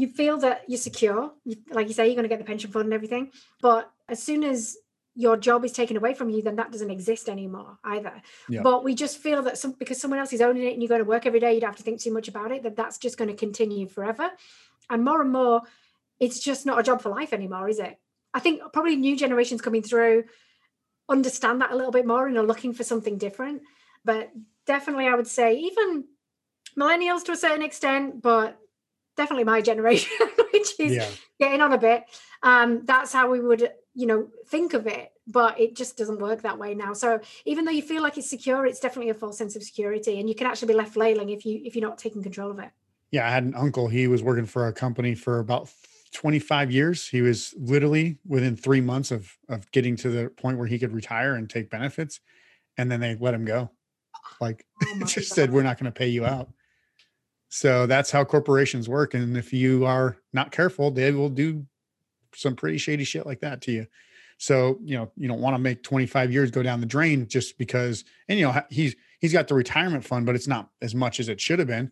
you 0.00 0.08
feel 0.08 0.38
that 0.38 0.62
you're 0.68 0.78
secure, 0.78 1.32
you, 1.44 1.56
like 1.70 1.88
you 1.88 1.94
say, 1.94 2.06
you're 2.06 2.14
going 2.14 2.24
to 2.24 2.28
get 2.28 2.38
the 2.38 2.44
pension 2.44 2.70
fund 2.70 2.86
and 2.86 2.94
everything, 2.94 3.30
but 3.60 3.90
as 4.08 4.22
soon 4.22 4.44
as 4.44 4.76
your 5.14 5.36
job 5.36 5.64
is 5.64 5.72
taken 5.72 5.96
away 5.96 6.14
from 6.14 6.30
you, 6.30 6.40
then 6.40 6.56
that 6.56 6.70
doesn't 6.70 6.90
exist 6.90 7.28
anymore 7.28 7.78
either. 7.84 8.22
Yeah. 8.48 8.62
But 8.62 8.84
we 8.84 8.94
just 8.94 9.18
feel 9.18 9.42
that 9.42 9.58
some 9.58 9.72
because 9.72 10.00
someone 10.00 10.20
else 10.20 10.32
is 10.32 10.40
owning 10.40 10.62
it 10.62 10.72
and 10.72 10.82
you 10.82 10.88
go 10.88 10.98
to 10.98 11.04
work 11.04 11.26
every 11.26 11.40
day, 11.40 11.52
you 11.52 11.60
don't 11.60 11.70
have 11.70 11.76
to 11.76 11.82
think 11.82 12.00
too 12.00 12.12
much 12.12 12.28
about 12.28 12.52
it, 12.52 12.62
that 12.62 12.76
that's 12.76 12.98
just 12.98 13.18
going 13.18 13.28
to 13.28 13.36
continue 13.36 13.86
forever. 13.88 14.30
And 14.88 15.04
more 15.04 15.20
and 15.20 15.32
more, 15.32 15.62
it's 16.18 16.40
just 16.40 16.64
not 16.64 16.78
a 16.78 16.82
job 16.82 17.02
for 17.02 17.08
life 17.08 17.32
anymore, 17.32 17.68
is 17.68 17.78
it? 17.78 17.98
I 18.32 18.40
think 18.40 18.62
probably 18.72 18.96
new 18.96 19.16
generations 19.16 19.60
coming 19.60 19.82
through 19.82 20.24
understand 21.08 21.60
that 21.60 21.72
a 21.72 21.76
little 21.76 21.90
bit 21.90 22.06
more 22.06 22.26
and 22.26 22.38
are 22.38 22.46
looking 22.46 22.72
for 22.72 22.84
something 22.84 23.18
different. 23.18 23.62
But 24.04 24.30
definitely, 24.66 25.08
I 25.08 25.14
would 25.14 25.26
say 25.26 25.56
even 25.56 26.04
millennials 26.78 27.24
to 27.24 27.32
a 27.32 27.36
certain 27.36 27.62
extent, 27.62 28.22
but 28.22 28.56
definitely 29.16 29.44
my 29.44 29.60
generation, 29.60 30.10
which 30.52 30.78
is 30.78 30.92
yeah. 30.92 31.08
getting 31.38 31.60
on 31.60 31.72
a 31.72 31.78
bit. 31.78 32.04
Um, 32.42 32.84
that's 32.84 33.12
how 33.12 33.30
we 33.30 33.40
would 33.40 33.70
you 33.94 34.06
know 34.06 34.28
think 34.48 34.74
of 34.74 34.86
it 34.86 35.12
but 35.26 35.58
it 35.58 35.74
just 35.74 35.96
doesn't 35.96 36.20
work 36.20 36.42
that 36.42 36.58
way 36.58 36.74
now 36.74 36.92
so 36.92 37.20
even 37.44 37.64
though 37.64 37.70
you 37.70 37.82
feel 37.82 38.02
like 38.02 38.16
it's 38.16 38.30
secure 38.30 38.64
it's 38.66 38.80
definitely 38.80 39.10
a 39.10 39.14
false 39.14 39.36
sense 39.38 39.56
of 39.56 39.62
security 39.62 40.20
and 40.20 40.28
you 40.28 40.34
can 40.34 40.46
actually 40.46 40.68
be 40.68 40.74
left 40.74 40.94
flailing 40.94 41.30
if 41.30 41.44
you 41.44 41.60
if 41.64 41.74
you're 41.74 41.86
not 41.86 41.98
taking 41.98 42.22
control 42.22 42.50
of 42.50 42.58
it 42.58 42.70
yeah 43.10 43.26
i 43.26 43.30
had 43.30 43.44
an 43.44 43.54
uncle 43.54 43.88
he 43.88 44.06
was 44.06 44.22
working 44.22 44.46
for 44.46 44.68
a 44.68 44.72
company 44.72 45.14
for 45.14 45.40
about 45.40 45.68
25 46.14 46.70
years 46.70 47.08
he 47.08 47.22
was 47.22 47.54
literally 47.58 48.18
within 48.26 48.56
three 48.56 48.80
months 48.80 49.10
of 49.10 49.36
of 49.48 49.70
getting 49.72 49.96
to 49.96 50.08
the 50.08 50.30
point 50.30 50.58
where 50.58 50.66
he 50.66 50.78
could 50.78 50.92
retire 50.92 51.34
and 51.34 51.50
take 51.50 51.70
benefits 51.70 52.20
and 52.76 52.90
then 52.90 53.00
they 53.00 53.16
let 53.16 53.34
him 53.34 53.44
go 53.44 53.70
like 54.40 54.64
oh 54.84 54.98
just 55.00 55.30
God. 55.30 55.34
said 55.34 55.52
we're 55.52 55.62
not 55.62 55.78
going 55.78 55.92
to 55.92 55.98
pay 55.98 56.08
you 56.08 56.24
out 56.24 56.48
so 57.50 57.84
that's 57.86 58.10
how 58.10 58.24
corporations 58.24 58.88
work 58.88 59.12
and 59.12 59.36
if 59.36 59.52
you 59.52 59.84
are 59.84 60.16
not 60.32 60.50
careful 60.50 60.90
they 60.90 61.12
will 61.12 61.28
do 61.28 61.66
some 62.34 62.56
pretty 62.56 62.78
shady 62.78 63.04
shit 63.04 63.26
like 63.26 63.40
that 63.40 63.60
to 63.62 63.72
you. 63.72 63.86
So, 64.38 64.78
you 64.82 64.96
know, 64.96 65.10
you 65.16 65.28
don't 65.28 65.40
want 65.40 65.54
to 65.54 65.58
make 65.58 65.82
25 65.82 66.32
years 66.32 66.50
go 66.50 66.62
down 66.62 66.80
the 66.80 66.86
drain 66.86 67.28
just 67.28 67.58
because, 67.58 68.04
and 68.28 68.38
you 68.38 68.46
know, 68.46 68.62
he's, 68.70 68.96
he's 69.18 69.32
got 69.32 69.48
the 69.48 69.54
retirement 69.54 70.04
fund, 70.04 70.24
but 70.24 70.34
it's 70.34 70.48
not 70.48 70.70
as 70.80 70.94
much 70.94 71.20
as 71.20 71.28
it 71.28 71.40
should 71.40 71.58
have 71.58 71.68
been. 71.68 71.90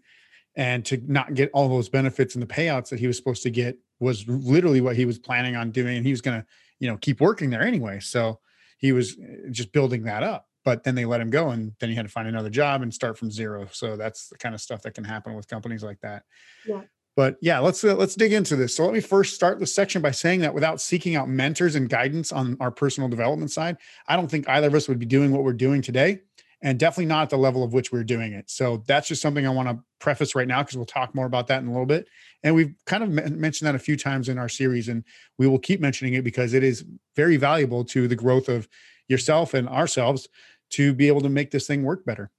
And 0.57 0.85
to 0.87 1.00
not 1.07 1.35
get 1.35 1.50
all 1.53 1.69
those 1.69 1.88
benefits 1.88 2.35
and 2.35 2.43
the 2.43 2.47
payouts 2.47 2.88
that 2.88 2.99
he 2.99 3.07
was 3.07 3.17
supposed 3.17 3.43
to 3.43 3.50
get 3.50 3.79
was 4.00 4.27
literally 4.27 4.81
what 4.81 4.97
he 4.97 5.05
was 5.05 5.19
planning 5.19 5.57
on 5.57 5.71
doing. 5.71 5.99
And 5.99 6.07
he 6.07 6.11
was 6.11 6.21
going 6.21 6.41
to, 6.41 6.47
you 6.81 6.88
know, 6.88 6.97
keep 6.97 7.21
working 7.21 7.50
there 7.50 7.62
anyway. 7.62 8.00
So 8.00 8.41
he 8.79 8.93
was 8.93 9.17
eh, 9.19 9.50
just 9.50 9.73
building 9.73 10.05
that 10.05 10.23
up 10.23 10.49
but 10.65 10.85
then 10.85 10.95
they 10.95 11.05
let 11.05 11.21
him 11.21 11.31
go 11.31 11.50
and 11.50 11.73
then 11.81 11.88
he 11.88 11.97
had 11.97 12.07
to 12.07 12.12
find 12.12 12.29
another 12.29 12.50
job 12.50 12.83
and 12.83 12.93
start 12.93 13.19
from 13.19 13.31
zero 13.31 13.67
so 13.73 13.97
that's 13.97 14.29
the 14.29 14.38
kind 14.38 14.55
of 14.55 14.61
stuff 14.61 14.83
that 14.83 14.95
can 14.95 15.05
happen 15.05 15.35
with 15.35 15.49
companies 15.49 15.83
like 15.83 16.00
that 16.00 16.23
yeah 16.67 16.83
but 17.19 17.37
yeah, 17.41 17.59
let's 17.59 17.83
uh, 17.83 17.97
let's 17.97 18.15
dig 18.15 18.33
into 18.33 18.55
this. 18.55 18.77
So 18.77 18.85
let 18.85 18.95
me 18.95 19.00
first 19.00 19.35
start 19.35 19.59
the 19.59 19.67
section 19.67 20.00
by 20.00 20.12
saying 20.12 20.38
that 20.43 20.55
without 20.55 20.81
seeking 20.81 21.17
out 21.17 21.29
mentors 21.29 21.75
and 21.75 21.88
guidance 21.88 22.31
on 22.31 22.57
our 22.61 22.71
personal 22.71 23.09
development 23.09 23.50
side, 23.50 23.77
I 24.07 24.15
don't 24.15 24.31
think 24.31 24.49
either 24.49 24.69
of 24.69 24.75
us 24.77 24.87
would 24.87 25.00
be 25.00 25.05
doing 25.05 25.33
what 25.33 25.43
we're 25.43 25.53
doing 25.53 25.83
today, 25.83 26.21
and 26.62 26.79
definitely 26.79 27.07
not 27.07 27.23
at 27.23 27.31
the 27.31 27.37
level 27.37 27.65
of 27.65 27.73
which 27.73 27.91
we're 27.91 28.05
doing 28.05 28.35
it. 28.35 28.49
So 28.49 28.85
that's 28.87 29.09
just 29.09 29.21
something 29.21 29.45
I 29.45 29.50
want 29.50 29.69
to 29.69 29.81
preface 29.99 30.37
right 30.37 30.47
now 30.47 30.62
because 30.62 30.77
we'll 30.77 30.87
talk 30.87 31.12
more 31.12 31.27
about 31.27 31.49
that 31.49 31.61
in 31.61 31.67
a 31.67 31.73
little 31.73 31.87
bit. 31.87 32.07
And 32.45 32.55
we've 32.55 32.73
kind 32.87 33.03
of 33.03 33.11
mentioned 33.11 33.67
that 33.67 33.75
a 33.75 33.81
few 33.81 33.97
times 33.97 34.29
in 34.29 34.38
our 34.38 34.49
series, 34.49 34.88
and 34.88 35.03
we 35.38 35.49
will 35.49 35.59
keep 35.59 35.81
mentioning 35.81 36.15
it 36.15 36.23
because 36.23 36.55
it 36.55 36.62
is 36.62 36.85
very 37.17 37.37
valuable 37.37 37.85
to 37.87 38.07
the 38.07 38.15
growth 38.15 38.49
of 38.49 38.69
yourself 39.09 39.55
and 39.55 39.69
ourselves 39.69 40.29
to 40.71 40.93
be 40.95 41.09
able 41.09 41.23
to 41.23 41.29
make 41.29 41.50
this 41.50 41.67
thing 41.67 41.83
work 41.83 42.05
better. 42.05 42.31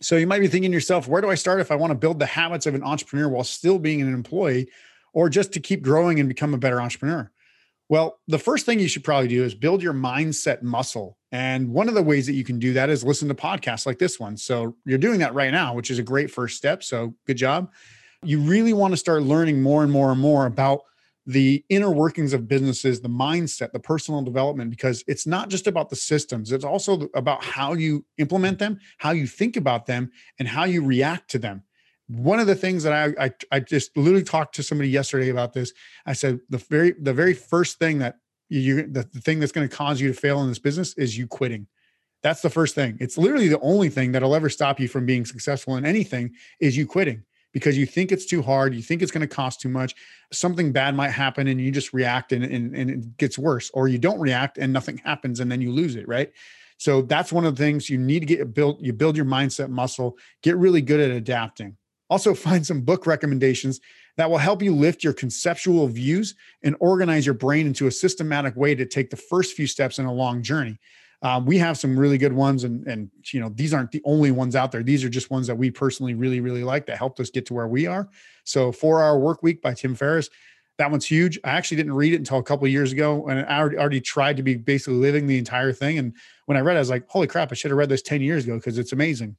So 0.00 0.16
you 0.16 0.26
might 0.26 0.40
be 0.40 0.48
thinking 0.48 0.70
to 0.70 0.76
yourself, 0.76 1.08
where 1.08 1.20
do 1.20 1.28
I 1.28 1.34
start 1.34 1.60
if 1.60 1.72
I 1.72 1.74
want 1.74 1.90
to 1.90 1.98
build 1.98 2.20
the 2.20 2.26
habits 2.26 2.66
of 2.66 2.74
an 2.74 2.84
entrepreneur 2.84 3.28
while 3.28 3.44
still 3.44 3.78
being 3.78 4.00
an 4.00 4.14
employee 4.14 4.68
or 5.12 5.28
just 5.28 5.52
to 5.52 5.60
keep 5.60 5.82
growing 5.82 6.20
and 6.20 6.28
become 6.28 6.54
a 6.54 6.58
better 6.58 6.80
entrepreneur? 6.80 7.30
Well, 7.88 8.20
the 8.28 8.38
first 8.38 8.66
thing 8.66 8.78
you 8.78 8.88
should 8.88 9.02
probably 9.02 9.28
do 9.28 9.42
is 9.42 9.54
build 9.54 9.82
your 9.82 9.94
mindset 9.94 10.62
muscle. 10.62 11.16
And 11.32 11.70
one 11.70 11.88
of 11.88 11.94
the 11.94 12.02
ways 12.02 12.26
that 12.26 12.34
you 12.34 12.44
can 12.44 12.58
do 12.58 12.74
that 12.74 12.90
is 12.90 13.02
listen 13.02 13.28
to 13.28 13.34
podcasts 13.34 13.86
like 13.86 13.98
this 13.98 14.20
one. 14.20 14.36
So 14.36 14.76
you're 14.84 14.98
doing 14.98 15.20
that 15.20 15.34
right 15.34 15.50
now, 15.50 15.74
which 15.74 15.90
is 15.90 15.98
a 15.98 16.02
great 16.02 16.30
first 16.30 16.56
step. 16.56 16.82
So 16.84 17.14
good 17.26 17.38
job. 17.38 17.72
You 18.22 18.40
really 18.40 18.72
want 18.72 18.92
to 18.92 18.96
start 18.96 19.22
learning 19.22 19.62
more 19.62 19.82
and 19.82 19.90
more 19.90 20.12
and 20.12 20.20
more 20.20 20.46
about 20.46 20.82
the 21.28 21.62
inner 21.68 21.90
workings 21.90 22.32
of 22.32 22.48
businesses, 22.48 23.02
the 23.02 23.08
mindset, 23.08 23.70
the 23.72 23.78
personal 23.78 24.22
development, 24.22 24.70
because 24.70 25.04
it's 25.06 25.26
not 25.26 25.50
just 25.50 25.66
about 25.66 25.90
the 25.90 25.96
systems, 25.96 26.52
it's 26.52 26.64
also 26.64 27.06
about 27.14 27.44
how 27.44 27.74
you 27.74 28.02
implement 28.16 28.58
them, 28.58 28.78
how 28.96 29.10
you 29.10 29.26
think 29.26 29.58
about 29.58 29.84
them, 29.84 30.10
and 30.38 30.48
how 30.48 30.64
you 30.64 30.82
react 30.82 31.30
to 31.30 31.38
them. 31.38 31.62
One 32.06 32.40
of 32.40 32.46
the 32.46 32.54
things 32.54 32.82
that 32.82 32.94
I, 32.94 33.26
I, 33.26 33.30
I 33.52 33.60
just 33.60 33.94
literally 33.94 34.24
talked 34.24 34.54
to 34.54 34.62
somebody 34.62 34.88
yesterday 34.88 35.28
about 35.28 35.52
this. 35.52 35.74
I 36.06 36.14
said 36.14 36.40
the 36.48 36.56
very 36.56 36.92
the 36.92 37.12
very 37.12 37.34
first 37.34 37.78
thing 37.78 37.98
that 37.98 38.16
you 38.48 38.86
the, 38.86 39.06
the 39.12 39.20
thing 39.20 39.38
that's 39.38 39.52
going 39.52 39.68
to 39.68 39.76
cause 39.76 40.00
you 40.00 40.08
to 40.08 40.18
fail 40.18 40.40
in 40.40 40.48
this 40.48 40.58
business 40.58 40.94
is 40.94 41.18
you 41.18 41.26
quitting. 41.26 41.66
That's 42.22 42.40
the 42.40 42.48
first 42.48 42.74
thing. 42.74 42.96
It's 43.00 43.18
literally 43.18 43.48
the 43.48 43.60
only 43.60 43.90
thing 43.90 44.12
that'll 44.12 44.34
ever 44.34 44.48
stop 44.48 44.80
you 44.80 44.88
from 44.88 45.04
being 45.04 45.26
successful 45.26 45.76
in 45.76 45.84
anything 45.84 46.32
is 46.58 46.74
you 46.74 46.86
quitting 46.86 47.22
because 47.52 47.78
you 47.78 47.86
think 47.86 48.12
it's 48.12 48.26
too 48.26 48.42
hard, 48.42 48.74
you 48.74 48.82
think 48.82 49.02
it's 49.02 49.10
going 49.10 49.26
to 49.26 49.34
cost 49.34 49.60
too 49.60 49.68
much, 49.68 49.94
something 50.32 50.72
bad 50.72 50.94
might 50.94 51.10
happen 51.10 51.46
and 51.48 51.60
you 51.60 51.70
just 51.70 51.92
react 51.92 52.32
and, 52.32 52.44
and, 52.44 52.74
and 52.74 52.90
it 52.90 53.16
gets 53.16 53.38
worse, 53.38 53.70
or 53.74 53.88
you 53.88 53.98
don't 53.98 54.20
react 54.20 54.58
and 54.58 54.72
nothing 54.72 54.98
happens 54.98 55.40
and 55.40 55.50
then 55.50 55.60
you 55.60 55.72
lose 55.72 55.96
it, 55.96 56.06
right? 56.06 56.30
So 56.78 57.02
that's 57.02 57.32
one 57.32 57.44
of 57.44 57.56
the 57.56 57.62
things 57.62 57.90
you 57.90 57.98
need 57.98 58.20
to 58.20 58.26
get 58.26 58.54
built. 58.54 58.80
You 58.80 58.92
build 58.92 59.16
your 59.16 59.26
mindset 59.26 59.68
muscle, 59.68 60.16
get 60.42 60.56
really 60.56 60.80
good 60.80 61.00
at 61.00 61.10
adapting. 61.10 61.76
Also, 62.10 62.34
find 62.34 62.66
some 62.66 62.82
book 62.82 63.06
recommendations 63.06 63.80
that 64.16 64.30
will 64.30 64.38
help 64.38 64.62
you 64.62 64.74
lift 64.74 65.04
your 65.04 65.12
conceptual 65.12 65.86
views 65.86 66.34
and 66.62 66.76
organize 66.80 67.24
your 67.24 67.34
brain 67.34 67.66
into 67.66 67.86
a 67.86 67.90
systematic 67.90 68.56
way 68.56 68.74
to 68.74 68.84
take 68.84 69.10
the 69.10 69.16
first 69.16 69.54
few 69.54 69.66
steps 69.66 69.98
in 69.98 70.06
a 70.06 70.12
long 70.12 70.42
journey. 70.42 70.78
Um, 71.22 71.46
we 71.46 71.58
have 71.58 71.76
some 71.76 71.98
really 71.98 72.18
good 72.18 72.32
ones, 72.32 72.62
and 72.62 72.86
and 72.86 73.10
you 73.32 73.40
know 73.40 73.48
these 73.48 73.74
aren't 73.74 73.90
the 73.90 74.02
only 74.04 74.30
ones 74.30 74.54
out 74.54 74.70
there. 74.70 74.82
These 74.84 75.02
are 75.04 75.08
just 75.08 75.30
ones 75.30 75.48
that 75.48 75.56
we 75.56 75.70
personally 75.70 76.14
really 76.14 76.40
really 76.40 76.62
like 76.62 76.86
that 76.86 76.96
helped 76.96 77.18
us 77.18 77.30
get 77.30 77.44
to 77.46 77.54
where 77.54 77.66
we 77.66 77.86
are. 77.86 78.08
So, 78.44 78.70
Four 78.70 79.02
Hour 79.02 79.18
Work 79.18 79.42
Week 79.42 79.60
by 79.60 79.74
Tim 79.74 79.96
Ferriss, 79.96 80.30
that 80.78 80.90
one's 80.92 81.04
huge. 81.04 81.38
I 81.42 81.50
actually 81.50 81.78
didn't 81.78 81.94
read 81.94 82.12
it 82.12 82.18
until 82.18 82.38
a 82.38 82.42
couple 82.42 82.68
years 82.68 82.92
ago, 82.92 83.26
and 83.26 83.40
I 83.40 83.58
already, 83.60 84.00
tried 84.00 84.36
to 84.36 84.44
be 84.44 84.54
basically 84.54 84.94
living 84.94 85.26
the 85.26 85.38
entire 85.38 85.72
thing. 85.72 85.98
And 85.98 86.14
when 86.46 86.56
I 86.56 86.60
read, 86.60 86.74
it, 86.74 86.76
I 86.76 86.80
was 86.80 86.90
like, 86.90 87.08
"Holy 87.08 87.26
crap! 87.26 87.50
I 87.50 87.56
should 87.56 87.72
have 87.72 87.78
read 87.78 87.88
this 87.88 88.02
ten 88.02 88.20
years 88.20 88.44
ago 88.44 88.56
because 88.56 88.78
it's 88.78 88.92
amazing." 88.92 89.36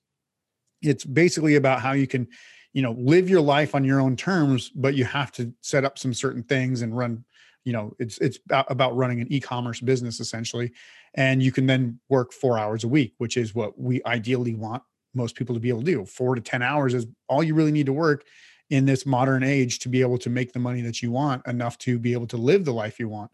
It's 0.82 1.06
basically 1.06 1.56
about 1.56 1.82
how 1.82 1.94
you 1.94 2.08
can, 2.08 2.28
you 2.74 2.82
know, 2.82 2.92
live 2.98 3.30
your 3.30 3.42
life 3.42 3.74
on 3.74 3.86
your 3.86 4.02
own 4.02 4.16
terms, 4.18 4.70
but 4.76 4.96
you 4.96 5.06
have 5.06 5.32
to 5.34 5.54
set 5.62 5.86
up 5.86 5.98
some 5.98 6.14
certain 6.14 6.44
things 6.44 6.82
and 6.82 6.96
run. 6.96 7.24
You 7.64 7.74
know, 7.74 7.94
it's 8.00 8.18
it's 8.18 8.40
about 8.50 8.98
running 8.98 9.22
an 9.22 9.32
e-commerce 9.32 9.80
business 9.80 10.20
essentially, 10.20 10.74
and 11.16 11.42
you 11.42 11.52
can 11.52 11.66
then 11.66 12.00
work 12.10 12.34
four 12.34 12.58
hours 12.58 12.84
a 12.84 12.88
week, 12.88 13.14
which 13.18 13.38
is 13.38 13.56
what 13.56 13.80
we 13.80 14.02
ideally 14.06 14.56
want 14.56 14.84
most 15.14 15.36
people 15.36 15.56
to 15.56 15.62
be 15.62 15.70
able 15.70 15.80
to 15.80 15.86
do. 15.86 16.06
Four 16.06 16.36
to 16.36 16.42
ten 16.42 16.62
hours 16.62 16.94
is 16.94 17.08
all 17.28 17.44
you 17.44 17.56
really 17.56 17.72
need 17.72 17.88
to 17.88 17.94
work 17.94 18.26
in 18.70 18.86
this 18.86 19.06
modern 19.06 19.44
age 19.44 19.80
to 19.80 19.90
be 19.90 20.02
able 20.02 20.18
to 20.20 20.30
make 20.30 20.54
the 20.54 20.60
money 20.60 20.82
that 20.82 21.02
you 21.02 21.12
want 21.12 21.46
enough 21.48 21.78
to 21.80 21.98
be 21.98 22.14
able 22.14 22.28
to 22.28 22.38
live 22.38 22.66
the 22.66 22.74
life 22.74 23.00
you 23.00 23.10
want. 23.10 23.32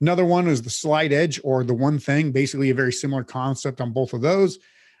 Another 0.00 0.24
one 0.24 0.46
is 0.46 0.62
the 0.62 0.70
slight 0.70 1.12
edge 1.12 1.40
or 1.42 1.64
the 1.64 1.74
one 1.74 1.98
thing, 1.98 2.30
basically 2.30 2.70
a 2.70 2.74
very 2.74 2.92
similar 2.92 3.24
concept 3.24 3.80
on 3.80 3.92
both 3.92 4.12
of 4.12 4.20
those. 4.20 4.58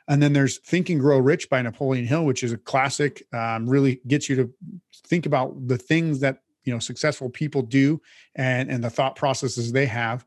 And 0.08 0.22
then 0.22 0.32
there's 0.32 0.58
Think 0.58 0.88
and 0.88 0.98
Grow 0.98 1.18
Rich 1.18 1.50
by 1.50 1.60
Napoleon 1.60 2.06
Hill, 2.06 2.24
which 2.24 2.42
is 2.42 2.52
a 2.52 2.58
classic. 2.58 3.22
Um, 3.32 3.68
really 3.68 4.00
gets 4.06 4.28
you 4.28 4.36
to 4.36 4.52
think 5.06 5.26
about 5.26 5.68
the 5.68 5.76
things 5.76 6.20
that 6.20 6.40
you 6.64 6.72
know 6.72 6.78
successful 6.78 7.28
people 7.28 7.62
do 7.62 8.00
and 8.34 8.70
and 8.70 8.82
the 8.82 8.90
thought 8.90 9.16
processes 9.16 9.70
they 9.70 9.86
have. 9.86 10.24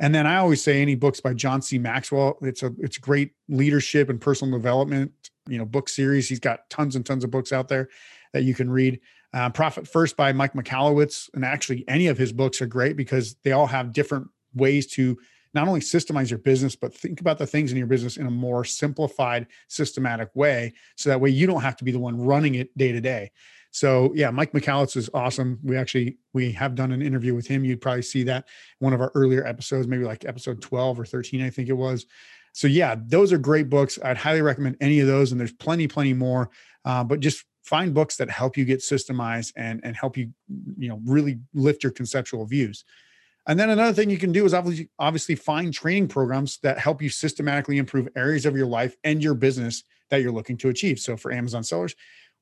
And 0.00 0.14
then 0.14 0.26
I 0.26 0.36
always 0.36 0.62
say 0.62 0.80
any 0.80 0.94
books 0.94 1.20
by 1.20 1.34
John 1.34 1.60
C. 1.60 1.78
Maxwell. 1.78 2.38
It's 2.42 2.62
a 2.62 2.72
it's 2.78 2.98
great 2.98 3.32
leadership 3.48 4.08
and 4.08 4.20
personal 4.20 4.56
development 4.56 5.12
you 5.48 5.58
know 5.58 5.64
book 5.64 5.88
series. 5.88 6.28
He's 6.28 6.40
got 6.40 6.68
tons 6.70 6.94
and 6.94 7.04
tons 7.04 7.24
of 7.24 7.30
books 7.30 7.52
out 7.52 7.68
there 7.68 7.88
that 8.32 8.44
you 8.44 8.54
can 8.54 8.70
read. 8.70 9.00
Uh, 9.34 9.50
Profit 9.50 9.86
First 9.86 10.16
by 10.16 10.32
Mike 10.32 10.54
Michalowicz, 10.54 11.28
and 11.34 11.44
actually 11.44 11.84
any 11.88 12.06
of 12.06 12.16
his 12.16 12.32
books 12.32 12.62
are 12.62 12.66
great 12.66 12.96
because 12.96 13.36
they 13.42 13.52
all 13.52 13.66
have 13.66 13.92
different 13.92 14.28
ways 14.54 14.86
to 14.86 15.18
not 15.54 15.66
only 15.66 15.80
systemize 15.80 16.30
your 16.30 16.38
business, 16.38 16.76
but 16.76 16.94
think 16.94 17.20
about 17.20 17.38
the 17.38 17.46
things 17.46 17.70
in 17.70 17.78
your 17.78 17.86
business 17.86 18.16
in 18.16 18.26
a 18.26 18.30
more 18.30 18.64
simplified, 18.64 19.46
systematic 19.66 20.28
way. 20.34 20.72
So 20.96 21.08
that 21.08 21.20
way 21.20 21.30
you 21.30 21.46
don't 21.46 21.62
have 21.62 21.76
to 21.76 21.84
be 21.84 21.92
the 21.92 21.98
one 21.98 22.20
running 22.20 22.54
it 22.54 22.76
day 22.76 22.92
to 22.92 23.00
day. 23.00 23.30
So 23.78 24.10
yeah, 24.12 24.30
Mike 24.30 24.50
Michalowicz 24.50 24.96
is 24.96 25.08
awesome. 25.14 25.60
We 25.62 25.76
actually 25.76 26.18
we 26.32 26.50
have 26.52 26.74
done 26.74 26.90
an 26.90 27.00
interview 27.00 27.32
with 27.32 27.46
him. 27.46 27.64
You'd 27.64 27.80
probably 27.80 28.02
see 28.02 28.24
that 28.24 28.48
one 28.80 28.92
of 28.92 29.00
our 29.00 29.12
earlier 29.14 29.46
episodes, 29.46 29.86
maybe 29.86 30.02
like 30.02 30.24
episode 30.24 30.60
12 30.60 30.98
or 30.98 31.04
13, 31.04 31.42
I 31.42 31.50
think 31.50 31.68
it 31.68 31.74
was. 31.74 32.04
So 32.54 32.66
yeah, 32.66 32.96
those 33.06 33.32
are 33.32 33.38
great 33.38 33.70
books. 33.70 33.96
I'd 34.02 34.16
highly 34.16 34.42
recommend 34.42 34.78
any 34.80 34.98
of 34.98 35.06
those, 35.06 35.30
and 35.30 35.40
there's 35.40 35.52
plenty, 35.52 35.86
plenty 35.86 36.12
more. 36.12 36.50
Uh, 36.84 37.04
but 37.04 37.20
just 37.20 37.44
find 37.62 37.94
books 37.94 38.16
that 38.16 38.28
help 38.28 38.56
you 38.56 38.64
get 38.64 38.80
systemized 38.80 39.52
and 39.54 39.80
and 39.84 39.94
help 39.94 40.16
you 40.16 40.32
you 40.76 40.88
know 40.88 41.00
really 41.04 41.38
lift 41.54 41.84
your 41.84 41.92
conceptual 41.92 42.46
views 42.46 42.82
and 43.46 43.60
then 43.60 43.70
another 43.70 43.92
thing 43.92 44.08
you 44.08 44.18
can 44.18 44.32
do 44.32 44.46
is 44.46 44.54
obviously 44.54 44.88
obviously 44.98 45.34
find 45.34 45.74
training 45.74 46.08
programs 46.08 46.58
that 46.62 46.78
help 46.78 47.02
you 47.02 47.10
systematically 47.10 47.76
improve 47.76 48.08
areas 48.16 48.46
of 48.46 48.56
your 48.56 48.66
life 48.66 48.96
and 49.04 49.22
your 49.22 49.34
business 49.34 49.84
that 50.08 50.22
you're 50.22 50.32
looking 50.32 50.56
to 50.56 50.70
achieve 50.70 50.98
so 50.98 51.14
for 51.14 51.30
amazon 51.30 51.62
sellers 51.62 51.94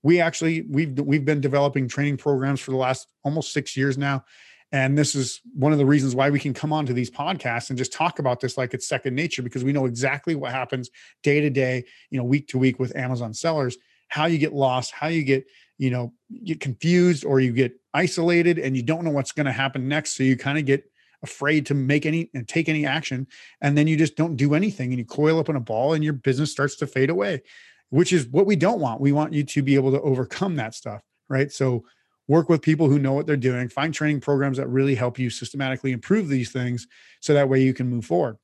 we 0.06 0.20
actually 0.20 0.64
we've 0.70 0.98
we've 1.00 1.24
been 1.24 1.40
developing 1.40 1.88
training 1.88 2.16
programs 2.16 2.60
for 2.60 2.70
the 2.70 2.76
last 2.76 3.08
almost 3.24 3.52
6 3.52 3.76
years 3.76 3.98
now 3.98 4.24
and 4.72 4.96
this 4.98 5.14
is 5.14 5.40
one 5.54 5.72
of 5.72 5.78
the 5.78 5.86
reasons 5.86 6.14
why 6.14 6.28
we 6.30 6.40
can 6.40 6.52
come 6.52 6.72
on 6.72 6.86
to 6.86 6.92
these 6.92 7.10
podcasts 7.10 7.70
and 7.70 7.78
just 7.78 7.92
talk 7.92 8.18
about 8.18 8.40
this 8.40 8.56
like 8.56 8.74
it's 8.74 8.88
second 8.88 9.14
nature 9.14 9.42
because 9.42 9.64
we 9.64 9.72
know 9.72 9.86
exactly 9.86 10.34
what 10.34 10.50
happens 10.50 10.90
day 11.22 11.40
to 11.40 11.50
day, 11.50 11.84
you 12.10 12.18
know, 12.18 12.24
week 12.24 12.48
to 12.48 12.58
week 12.58 12.80
with 12.80 12.96
Amazon 12.96 13.32
sellers 13.32 13.76
how 14.08 14.26
you 14.26 14.38
get 14.38 14.52
lost, 14.52 14.92
how 14.92 15.08
you 15.08 15.22
get, 15.22 15.46
you 15.78 15.90
know, 15.90 16.12
get 16.44 16.60
confused 16.60 17.24
or 17.24 17.40
you 17.40 17.52
get 17.52 17.78
isolated 17.94 18.58
and 18.58 18.76
you 18.76 18.82
don't 18.82 19.04
know 19.04 19.10
what's 19.10 19.32
going 19.32 19.46
to 19.46 19.52
happen 19.52 19.88
next. 19.88 20.16
So 20.16 20.22
you 20.22 20.36
kind 20.36 20.58
of 20.58 20.64
get 20.64 20.84
afraid 21.22 21.66
to 21.66 21.74
make 21.74 22.06
any 22.06 22.30
and 22.34 22.46
take 22.46 22.68
any 22.68 22.86
action. 22.86 23.26
And 23.60 23.76
then 23.76 23.86
you 23.86 23.96
just 23.96 24.16
don't 24.16 24.36
do 24.36 24.54
anything 24.54 24.90
and 24.90 24.98
you 24.98 25.04
coil 25.04 25.38
up 25.38 25.48
in 25.48 25.56
a 25.56 25.60
ball 25.60 25.94
and 25.94 26.04
your 26.04 26.12
business 26.12 26.52
starts 26.52 26.76
to 26.76 26.86
fade 26.86 27.10
away, 27.10 27.42
which 27.90 28.12
is 28.12 28.26
what 28.26 28.46
we 28.46 28.56
don't 28.56 28.80
want. 28.80 29.00
We 29.00 29.12
want 29.12 29.32
you 29.32 29.44
to 29.44 29.62
be 29.62 29.74
able 29.74 29.92
to 29.92 30.00
overcome 30.00 30.56
that 30.56 30.74
stuff. 30.74 31.02
Right. 31.28 31.50
So 31.50 31.84
work 32.28 32.48
with 32.48 32.62
people 32.62 32.88
who 32.88 32.98
know 32.98 33.12
what 33.12 33.26
they're 33.26 33.36
doing, 33.36 33.68
find 33.68 33.92
training 33.92 34.20
programs 34.20 34.58
that 34.58 34.68
really 34.68 34.94
help 34.94 35.18
you 35.18 35.30
systematically 35.30 35.92
improve 35.92 36.28
these 36.28 36.50
things 36.50 36.86
so 37.20 37.34
that 37.34 37.48
way 37.48 37.62
you 37.62 37.74
can 37.74 37.88
move 37.88 38.04
forward. 38.04 38.36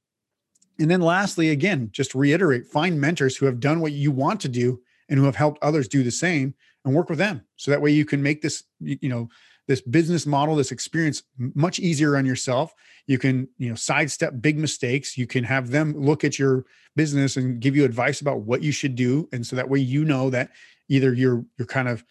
And 0.79 0.91
then 0.91 1.01
lastly, 1.01 1.51
again, 1.51 1.91
just 1.93 2.15
reiterate, 2.15 2.67
find 2.67 3.01
mentors 3.01 3.37
who 3.37 3.47
have 3.47 3.61
done 3.61 3.81
what 3.81 3.93
you 3.93 4.11
want 4.11 4.41
to 4.41 4.49
do 4.49 4.81
and 5.09 5.19
who 5.19 5.27
have 5.27 5.37
helped 5.37 5.63
others 5.63 5.89
do 5.89 6.03
the 6.03 6.11
same 6.11 6.55
and 6.85 6.95
work 6.95 7.09
with 7.09 7.19
them 7.19 7.43
so 7.57 7.71
that 7.71 7.83
way 7.83 7.91
you 7.91 8.05
can 8.05 8.23
make 8.23 8.43
this 8.43 8.65
you 8.81 9.09
know 9.09 9.29
this 9.69 9.81
business 9.81 10.27
model 10.27 10.57
this 10.57 10.73
experience 10.73 11.23
much 11.39 11.79
easier 11.79 12.17
on 12.17 12.27
yourself. 12.27 12.75
You 13.07 13.19
can 13.19 13.49
you 13.59 13.69
know 13.69 13.75
sidestep 13.75 14.41
big 14.41 14.59
mistakes. 14.59 15.17
You 15.17 15.27
can 15.27 15.45
have 15.45 15.71
them 15.71 15.95
look 15.97 16.25
at 16.25 16.39
your 16.39 16.65
business 16.97 17.37
and 17.37 17.61
give 17.61 17.77
you 17.77 17.85
advice 17.85 18.21
about 18.21 18.41
what 18.41 18.63
you 18.63 18.73
should 18.73 18.95
do. 18.95 19.29
And 19.33 19.47
so 19.47 19.57
that 19.57 19.69
way 19.69 19.81
you 19.81 20.05
know 20.05 20.31
that 20.31 20.51
either 20.89 21.13
your 21.13 21.45
your 21.59 21.67
kind 21.67 21.89
of 21.89 22.05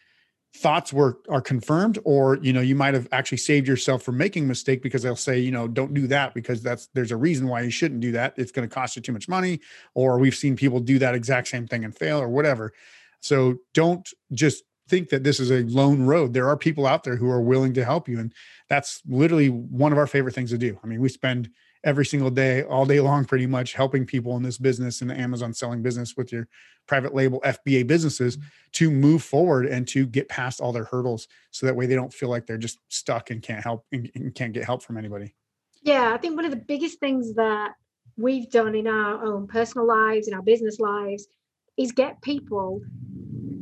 thoughts 0.53 0.91
were 0.91 1.19
are 1.29 1.41
confirmed 1.41 1.97
or 2.03 2.37
you 2.41 2.51
know 2.51 2.59
you 2.59 2.75
might 2.75 2.93
have 2.93 3.07
actually 3.13 3.37
saved 3.37 3.67
yourself 3.67 4.03
from 4.03 4.17
making 4.17 4.43
a 4.43 4.47
mistake 4.47 4.81
because 4.83 5.01
they'll 5.01 5.15
say 5.15 5.39
you 5.39 5.51
know 5.51 5.65
don't 5.65 5.93
do 5.93 6.07
that 6.07 6.33
because 6.33 6.61
that's 6.61 6.87
there's 6.93 7.11
a 7.11 7.17
reason 7.17 7.47
why 7.47 7.61
you 7.61 7.69
shouldn't 7.69 8.01
do 8.01 8.11
that. 8.11 8.33
It's 8.37 8.51
going 8.51 8.67
to 8.67 8.73
cost 8.73 8.95
you 8.95 9.01
too 9.01 9.13
much 9.13 9.29
money 9.29 9.61
or 9.93 10.19
we've 10.19 10.35
seen 10.35 10.55
people 10.55 10.79
do 10.79 10.99
that 10.99 11.15
exact 11.15 11.47
same 11.47 11.67
thing 11.67 11.85
and 11.85 11.95
fail 11.95 12.19
or 12.19 12.27
whatever. 12.27 12.73
So 13.21 13.59
don't 13.73 14.07
just 14.33 14.63
think 14.91 15.09
that 15.09 15.23
this 15.23 15.39
is 15.39 15.49
a 15.49 15.63
lone 15.63 16.03
road 16.03 16.33
there 16.33 16.47
are 16.47 16.57
people 16.57 16.85
out 16.85 17.03
there 17.03 17.15
who 17.15 17.29
are 17.29 17.41
willing 17.41 17.73
to 17.73 17.83
help 17.83 18.07
you 18.07 18.19
and 18.19 18.33
that's 18.69 19.01
literally 19.07 19.49
one 19.49 19.91
of 19.91 19.97
our 19.97 20.07
favorite 20.07 20.35
things 20.35 20.51
to 20.51 20.57
do 20.57 20.77
i 20.83 20.87
mean 20.87 21.01
we 21.01 21.09
spend 21.09 21.49
every 21.83 22.05
single 22.05 22.29
day, 22.29 22.63
all 22.63 22.85
day 22.85 22.99
long, 22.99 23.25
pretty 23.25 23.47
much 23.47 23.73
helping 23.73 24.05
people 24.05 24.37
in 24.37 24.43
this 24.43 24.57
business 24.57 25.01
in 25.01 25.07
the 25.07 25.19
Amazon 25.19 25.53
selling 25.53 25.81
business 25.81 26.15
with 26.15 26.31
your 26.31 26.47
private 26.87 27.13
label 27.13 27.41
FBA 27.41 27.87
businesses 27.87 28.37
mm-hmm. 28.37 28.47
to 28.73 28.91
move 28.91 29.23
forward 29.23 29.65
and 29.65 29.87
to 29.87 30.05
get 30.05 30.29
past 30.29 30.61
all 30.61 30.71
their 30.71 30.83
hurdles 30.85 31.27
so 31.51 31.65
that 31.65 31.75
way 31.75 31.85
they 31.85 31.95
don't 31.95 32.13
feel 32.13 32.29
like 32.29 32.45
they're 32.45 32.57
just 32.57 32.79
stuck 32.89 33.31
and 33.31 33.41
can't 33.41 33.63
help 33.63 33.85
and, 33.91 34.11
and 34.15 34.35
can't 34.35 34.53
get 34.53 34.65
help 34.65 34.83
from 34.83 34.97
anybody. 34.97 35.35
Yeah, 35.81 36.13
I 36.13 36.17
think 36.17 36.35
one 36.35 36.45
of 36.45 36.51
the 36.51 36.57
biggest 36.57 36.99
things 36.99 37.33
that 37.35 37.73
we've 38.17 38.49
done 38.51 38.75
in 38.75 38.87
our 38.87 39.25
own 39.25 39.47
personal 39.47 39.87
lives, 39.87 40.27
in 40.27 40.33
our 40.33 40.43
business 40.43 40.79
lives, 40.79 41.27
is 41.77 41.91
get 41.91 42.21
people 42.21 42.81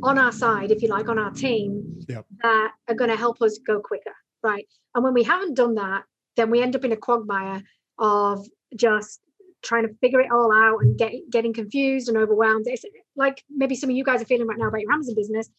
on 0.04 0.18
our 0.18 0.32
side, 0.32 0.72
if 0.72 0.82
you 0.82 0.88
like, 0.88 1.10
on 1.10 1.20
our 1.20 1.32
team 1.32 2.02
yep. 2.08 2.26
that 2.42 2.72
are 2.88 2.96
going 2.96 3.10
to 3.10 3.18
help 3.18 3.42
us 3.42 3.60
go 3.66 3.80
quicker. 3.80 4.14
Right. 4.42 4.68
And 4.96 5.04
when 5.04 5.14
we 5.14 5.24
haven't 5.24 5.56
done 5.56 5.76
that, 5.76 6.04
then 6.36 6.50
we 6.50 6.62
end 6.62 6.76
up 6.76 6.86
in 6.86 6.92
a 6.92 6.98
quagmire 6.98 7.62
of 7.98 8.46
just 8.76 9.20
trying 9.62 9.86
to 9.88 9.94
figure 9.96 10.22
it 10.22 10.32
all 10.32 10.54
out 10.54 10.82
and 10.82 10.98
get, 10.98 11.12
getting 11.30 11.54
confused 11.54 12.08
and 12.08 12.18
overwhelmed. 12.18 12.66
It's 12.68 12.86
like 13.16 13.44
maybe 13.50 13.76
some 13.76 13.90
of 13.90 13.96
you 13.96 14.04
guys 14.04 14.22
are 14.22 14.26
feeling 14.26 14.48
right 14.48 14.58
now 14.58 14.68
about 14.68 14.82
your 14.82 14.92
Amazon 14.92 15.16
business. 15.16 15.50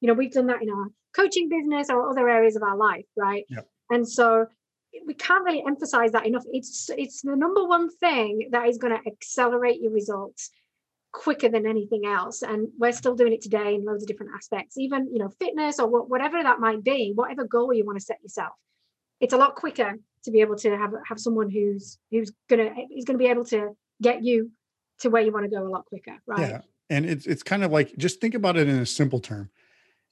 You 0.00 0.06
know, 0.06 0.14
we've 0.14 0.32
done 0.32 0.46
that 0.46 0.62
in 0.62 0.70
our 0.70 0.86
coaching 1.14 1.48
business 1.48 1.90
or 1.90 2.08
other 2.08 2.28
areas 2.28 2.54
of 2.54 2.62
our 2.62 2.76
life, 2.76 3.06
right? 3.16 3.44
Yep. 3.48 3.68
And 3.90 4.08
so 4.08 4.46
we 5.06 5.14
can't 5.14 5.44
really 5.44 5.64
emphasize 5.66 6.12
that 6.12 6.26
enough. 6.26 6.44
It's 6.52 6.88
it's 6.96 7.22
the 7.22 7.36
number 7.36 7.64
one 7.64 7.90
thing 7.96 8.48
that 8.52 8.68
is 8.68 8.78
going 8.78 8.96
to 8.96 9.10
accelerate 9.10 9.80
your 9.80 9.92
results 9.92 10.50
quicker 11.18 11.48
than 11.48 11.66
anything 11.66 12.06
else. 12.06 12.42
And 12.42 12.68
we're 12.78 12.92
still 12.92 13.16
doing 13.16 13.32
it 13.32 13.42
today 13.42 13.74
in 13.74 13.84
loads 13.84 14.04
of 14.04 14.06
different 14.06 14.32
aspects, 14.36 14.78
even 14.78 15.08
you 15.12 15.18
know, 15.18 15.28
fitness 15.40 15.80
or 15.80 15.88
whatever 15.88 16.40
that 16.42 16.60
might 16.60 16.84
be, 16.84 17.12
whatever 17.14 17.44
goal 17.44 17.74
you 17.74 17.84
want 17.84 17.98
to 17.98 18.04
set 18.04 18.18
yourself. 18.22 18.52
It's 19.20 19.32
a 19.32 19.36
lot 19.36 19.56
quicker 19.56 19.94
to 20.24 20.30
be 20.30 20.40
able 20.40 20.54
to 20.56 20.76
have 20.76 20.92
have 21.06 21.18
someone 21.18 21.50
who's 21.50 21.98
who's 22.12 22.32
gonna 22.48 22.70
is 22.96 23.04
gonna 23.04 23.18
be 23.18 23.26
able 23.26 23.44
to 23.46 23.76
get 24.00 24.22
you 24.22 24.52
to 25.00 25.10
where 25.10 25.20
you 25.20 25.32
want 25.32 25.44
to 25.44 25.50
go 25.50 25.66
a 25.66 25.68
lot 25.68 25.86
quicker, 25.86 26.16
right? 26.26 26.48
Yeah, 26.48 26.60
and 26.88 27.04
it's 27.04 27.26
it's 27.26 27.42
kind 27.42 27.64
of 27.64 27.72
like 27.72 27.96
just 27.98 28.20
think 28.20 28.34
about 28.34 28.56
it 28.56 28.68
in 28.68 28.78
a 28.78 28.86
simple 28.86 29.18
term. 29.18 29.50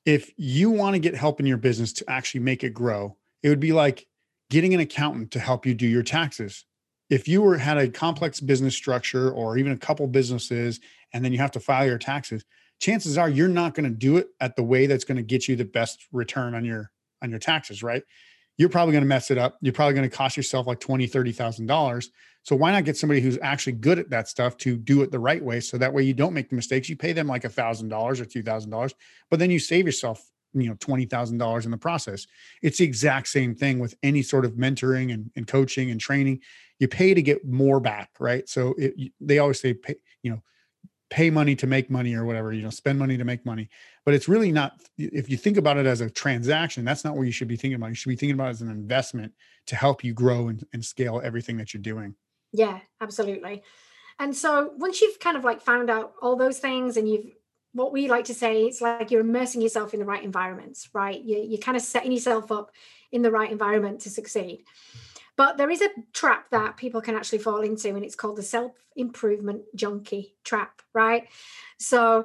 If 0.05 0.33
you 0.37 0.71
want 0.71 0.95
to 0.95 0.99
get 0.99 1.15
help 1.15 1.39
in 1.39 1.47
your 1.47 1.57
business 1.57 1.93
to 1.95 2.11
actually 2.11 2.41
make 2.41 2.65
it 2.65 2.75
grow, 2.75 3.17
it 3.45 3.49
would 3.49 3.61
be 3.61 3.73
like 3.73 4.07
getting 4.51 4.75
an 4.75 4.81
accountant 4.81 5.31
to 5.33 5.41
help 5.41 5.67
you 5.67 5.75
do 5.75 5.87
your 5.87 6.03
taxes. 6.03 6.66
If 7.09 7.29
you 7.29 7.43
were 7.43 7.57
had 7.57 7.79
a 7.79 7.89
complex 7.89 8.41
business 8.41 8.75
structure 8.75 9.31
or 9.31 9.59
even 9.59 9.73
a 9.73 9.77
couple 9.77 10.07
businesses 10.07 10.81
and 11.13 11.25
then 11.25 11.33
you 11.33 11.39
have 11.39 11.53
to 11.53 11.61
file 11.61 11.87
your 11.87 11.99
taxes, 11.99 12.45
chances 12.81 13.17
are 13.17 13.29
you're 13.29 13.49
not 13.49 13.75
going 13.75 13.89
to 13.89 13.97
do 13.97 14.17
it 14.17 14.29
at 14.41 14.57
the 14.57 14.63
way 14.63 14.87
that's 14.87 15.05
going 15.05 15.17
to 15.17 15.23
get 15.23 15.49
you 15.49 15.57
the 15.57 15.65
best 15.65 16.07
return 16.13 16.55
on 16.55 16.65
your 16.65 16.91
on 17.23 17.31
your 17.31 17.39
taxes, 17.39 17.83
right? 17.83 18.03
You're 18.59 18.69
probably 18.69 18.93
going 18.93 19.05
to 19.05 19.09
mess 19.09 19.31
it 19.31 19.39
up. 19.39 19.59
You're 19.61 19.73
probably 19.73 19.95
going 19.95 20.09
to 20.09 20.17
cost 20.17 20.37
yourself 20.37 20.67
like 20.67 20.81
twenty, 20.81 21.07
thirty 21.07 21.33
thousand 21.33 21.67
dollars. 21.67 22.11
So 22.43 22.55
why 22.55 22.71
not 22.71 22.85
get 22.85 22.97
somebody 22.97 23.21
who's 23.21 23.39
actually 23.43 23.73
good 23.73 23.99
at 23.99 24.11
that 24.11 24.29
stuff 24.29 24.57
to 24.59 24.77
do 24.77 25.03
it 25.03 25.11
the 25.11 25.19
right 25.19 25.43
way? 25.43 25.61
So 25.61 25.79
that 25.79 25.93
way 25.93 26.05
you 26.05 26.15
don't 26.15 26.33
make 26.33 26.49
the 26.49 26.55
mistakes. 26.57 26.89
You 26.89 26.97
pay 26.97 27.13
them 27.13 27.27
like 27.27 27.45
a 27.45 27.49
thousand 27.49 27.89
dollars 27.89 28.21
or 28.21 28.25
two 28.25 28.43
thousand 28.43 28.71
dollars, 28.71 28.95
but 29.31 29.39
then 29.39 29.51
you 29.51 29.59
save 29.59 29.87
yourself 29.87 30.25
you 30.61 30.69
know 30.69 30.77
$20000 30.77 31.65
in 31.65 31.71
the 31.71 31.77
process. 31.77 32.27
It's 32.63 32.79
the 32.79 32.85
exact 32.85 33.29
same 33.29 33.55
thing 33.55 33.79
with 33.79 33.95
any 34.03 34.23
sort 34.23 34.45
of 34.45 34.53
mentoring 34.53 35.13
and, 35.13 35.31
and 35.37 35.47
coaching 35.47 35.91
and 35.91 36.01
training. 36.01 36.41
You 36.79 36.89
pay 36.89 37.15
to 37.15 37.23
get 37.23 37.47
more 37.47 37.81
back 37.81 38.11
right? 38.19 38.49
So 38.49 38.75
it, 38.79 39.13
they 39.21 39.39
always 39.39 39.61
say 39.61 39.75
pay 39.75 39.97
you 40.23 40.31
know 40.31 40.43
pay 41.09 41.31
money 41.31 41.55
to 41.55 41.69
make 41.69 41.89
money 41.89 42.15
or 42.15 42.25
whatever 42.25 42.53
you 42.53 42.63
know 42.63 42.71
spend 42.71 42.99
money 42.99 43.17
to 43.17 43.25
make 43.25 43.45
money. 43.47 43.69
But 44.05 44.15
it's 44.15 44.29
really 44.29 44.53
not 44.53 44.81
if 44.99 45.31
you 45.31 45.37
think 45.37 45.57
about 45.57 45.77
it 45.77 45.87
as 45.87 46.01
a 46.01 46.11
transaction 46.11 46.85
that's 46.85 47.05
not 47.05 47.17
what 47.17 47.25
you 47.25 47.33
should 47.33 47.49
be 47.49 47.57
thinking 47.57 47.77
about. 47.77 47.89
You 47.89 47.95
should 47.95 48.11
be 48.11 48.17
thinking 48.17 48.35
about 48.35 48.49
it 48.49 48.51
as 48.51 48.63
an 48.63 48.71
investment 48.71 49.33
to 49.67 49.77
help 49.77 50.05
you 50.05 50.15
grow 50.15 50.49
and, 50.49 50.65
and 50.73 50.85
scale 50.85 51.21
everything 51.23 51.57
that 51.59 51.73
you're 51.75 51.83
doing. 51.83 52.15
Yeah 52.53 52.81
absolutely. 53.01 53.63
And 54.19 54.35
so 54.35 54.73
once 54.77 55.03
you've 55.03 55.21
kind 55.21 55.37
of 55.37 55.45
like 55.45 55.61
found 55.61 55.91
out 55.91 56.15
all 56.23 56.37
those 56.37 56.59
things 56.59 56.97
and 56.97 57.09
you've 57.09 57.27
what 57.77 57.93
we 57.93 58.09
like 58.09 58.25
to 58.25 58.35
say 58.35 58.63
it's 58.63 58.81
like 58.81 59.11
you're 59.11 59.21
immersing 59.21 59.61
yourself 59.61 59.93
in 59.93 60.01
the 60.01 60.07
right 60.07 60.25
environments 60.25 60.89
right? 60.93 61.21
You, 61.23 61.39
you're 61.39 61.59
kind 61.59 61.77
of 61.77 61.83
setting 61.83 62.13
yourself 62.13 62.51
up 62.51 62.71
in 63.13 63.23
the 63.23 63.31
right 63.31 63.51
environment 63.51 64.01
to 64.01 64.11
succeed. 64.11 64.65
But 65.37 65.59
there 65.59 65.71
is 65.71 65.83
a 65.83 65.91
trap 66.15 66.49
that 66.51 66.79
people 66.79 67.03
can 67.03 67.15
actually 67.15 67.39
fall 67.39 67.61
into 67.61 67.89
and 67.89 68.03
it's 68.05 68.15
called 68.15 68.37
the 68.37 68.43
self-improvement 68.43 69.63
junkie 69.75 70.35
trap 70.43 70.81
right? 70.95 71.29
So 71.79 72.25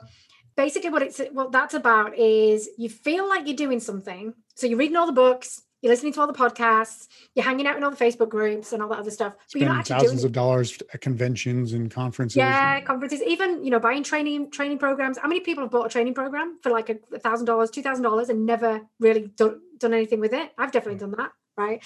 basically 0.55 0.89
what 0.89 1.01
it's 1.01 1.19
what 1.31 1.51
that's 1.51 1.73
about 1.73 2.17
is 2.17 2.69
you 2.77 2.89
feel 2.89 3.27
like 3.27 3.47
you're 3.47 3.55
doing 3.55 3.79
something 3.79 4.33
so 4.55 4.67
you're 4.67 4.77
reading 4.77 4.97
all 4.97 5.05
the 5.05 5.11
books 5.11 5.61
you're 5.81 5.91
listening 5.91 6.13
to 6.13 6.21
all 6.21 6.27
the 6.27 6.33
podcasts, 6.33 7.07
you're 7.33 7.43
hanging 7.43 7.65
out 7.65 7.75
in 7.75 7.83
all 7.83 7.89
the 7.89 7.97
Facebook 7.97 8.29
groups 8.29 8.71
and 8.71 8.83
all 8.83 8.89
that 8.89 8.99
other 8.99 9.11
stuff. 9.11 9.35
But 9.51 9.61
you're 9.61 9.69
not 9.69 9.79
actually 9.79 9.99
thousands 9.99 10.23
of 10.23 10.31
dollars 10.31 10.77
at 10.93 11.01
conventions 11.01 11.73
and 11.73 11.89
conferences. 11.89 12.37
Yeah, 12.37 12.81
conferences. 12.81 13.21
Even 13.23 13.63
you 13.63 13.71
know, 13.71 13.79
buying 13.79 14.03
training 14.03 14.51
training 14.51 14.77
programs. 14.77 15.17
How 15.17 15.27
many 15.27 15.39
people 15.39 15.63
have 15.63 15.71
bought 15.71 15.87
a 15.87 15.89
training 15.89 16.13
program 16.13 16.59
for 16.61 16.71
like 16.71 16.89
a 16.89 17.19
thousand 17.19 17.47
dollars, 17.47 17.71
two 17.71 17.81
thousand 17.81 18.03
dollars, 18.03 18.29
and 18.29 18.45
never 18.45 18.81
really 18.99 19.31
done, 19.35 19.59
done 19.79 19.93
anything 19.93 20.19
with 20.19 20.33
it? 20.33 20.51
I've 20.57 20.71
definitely 20.71 20.99
done 20.99 21.11
that, 21.17 21.31
right? 21.57 21.83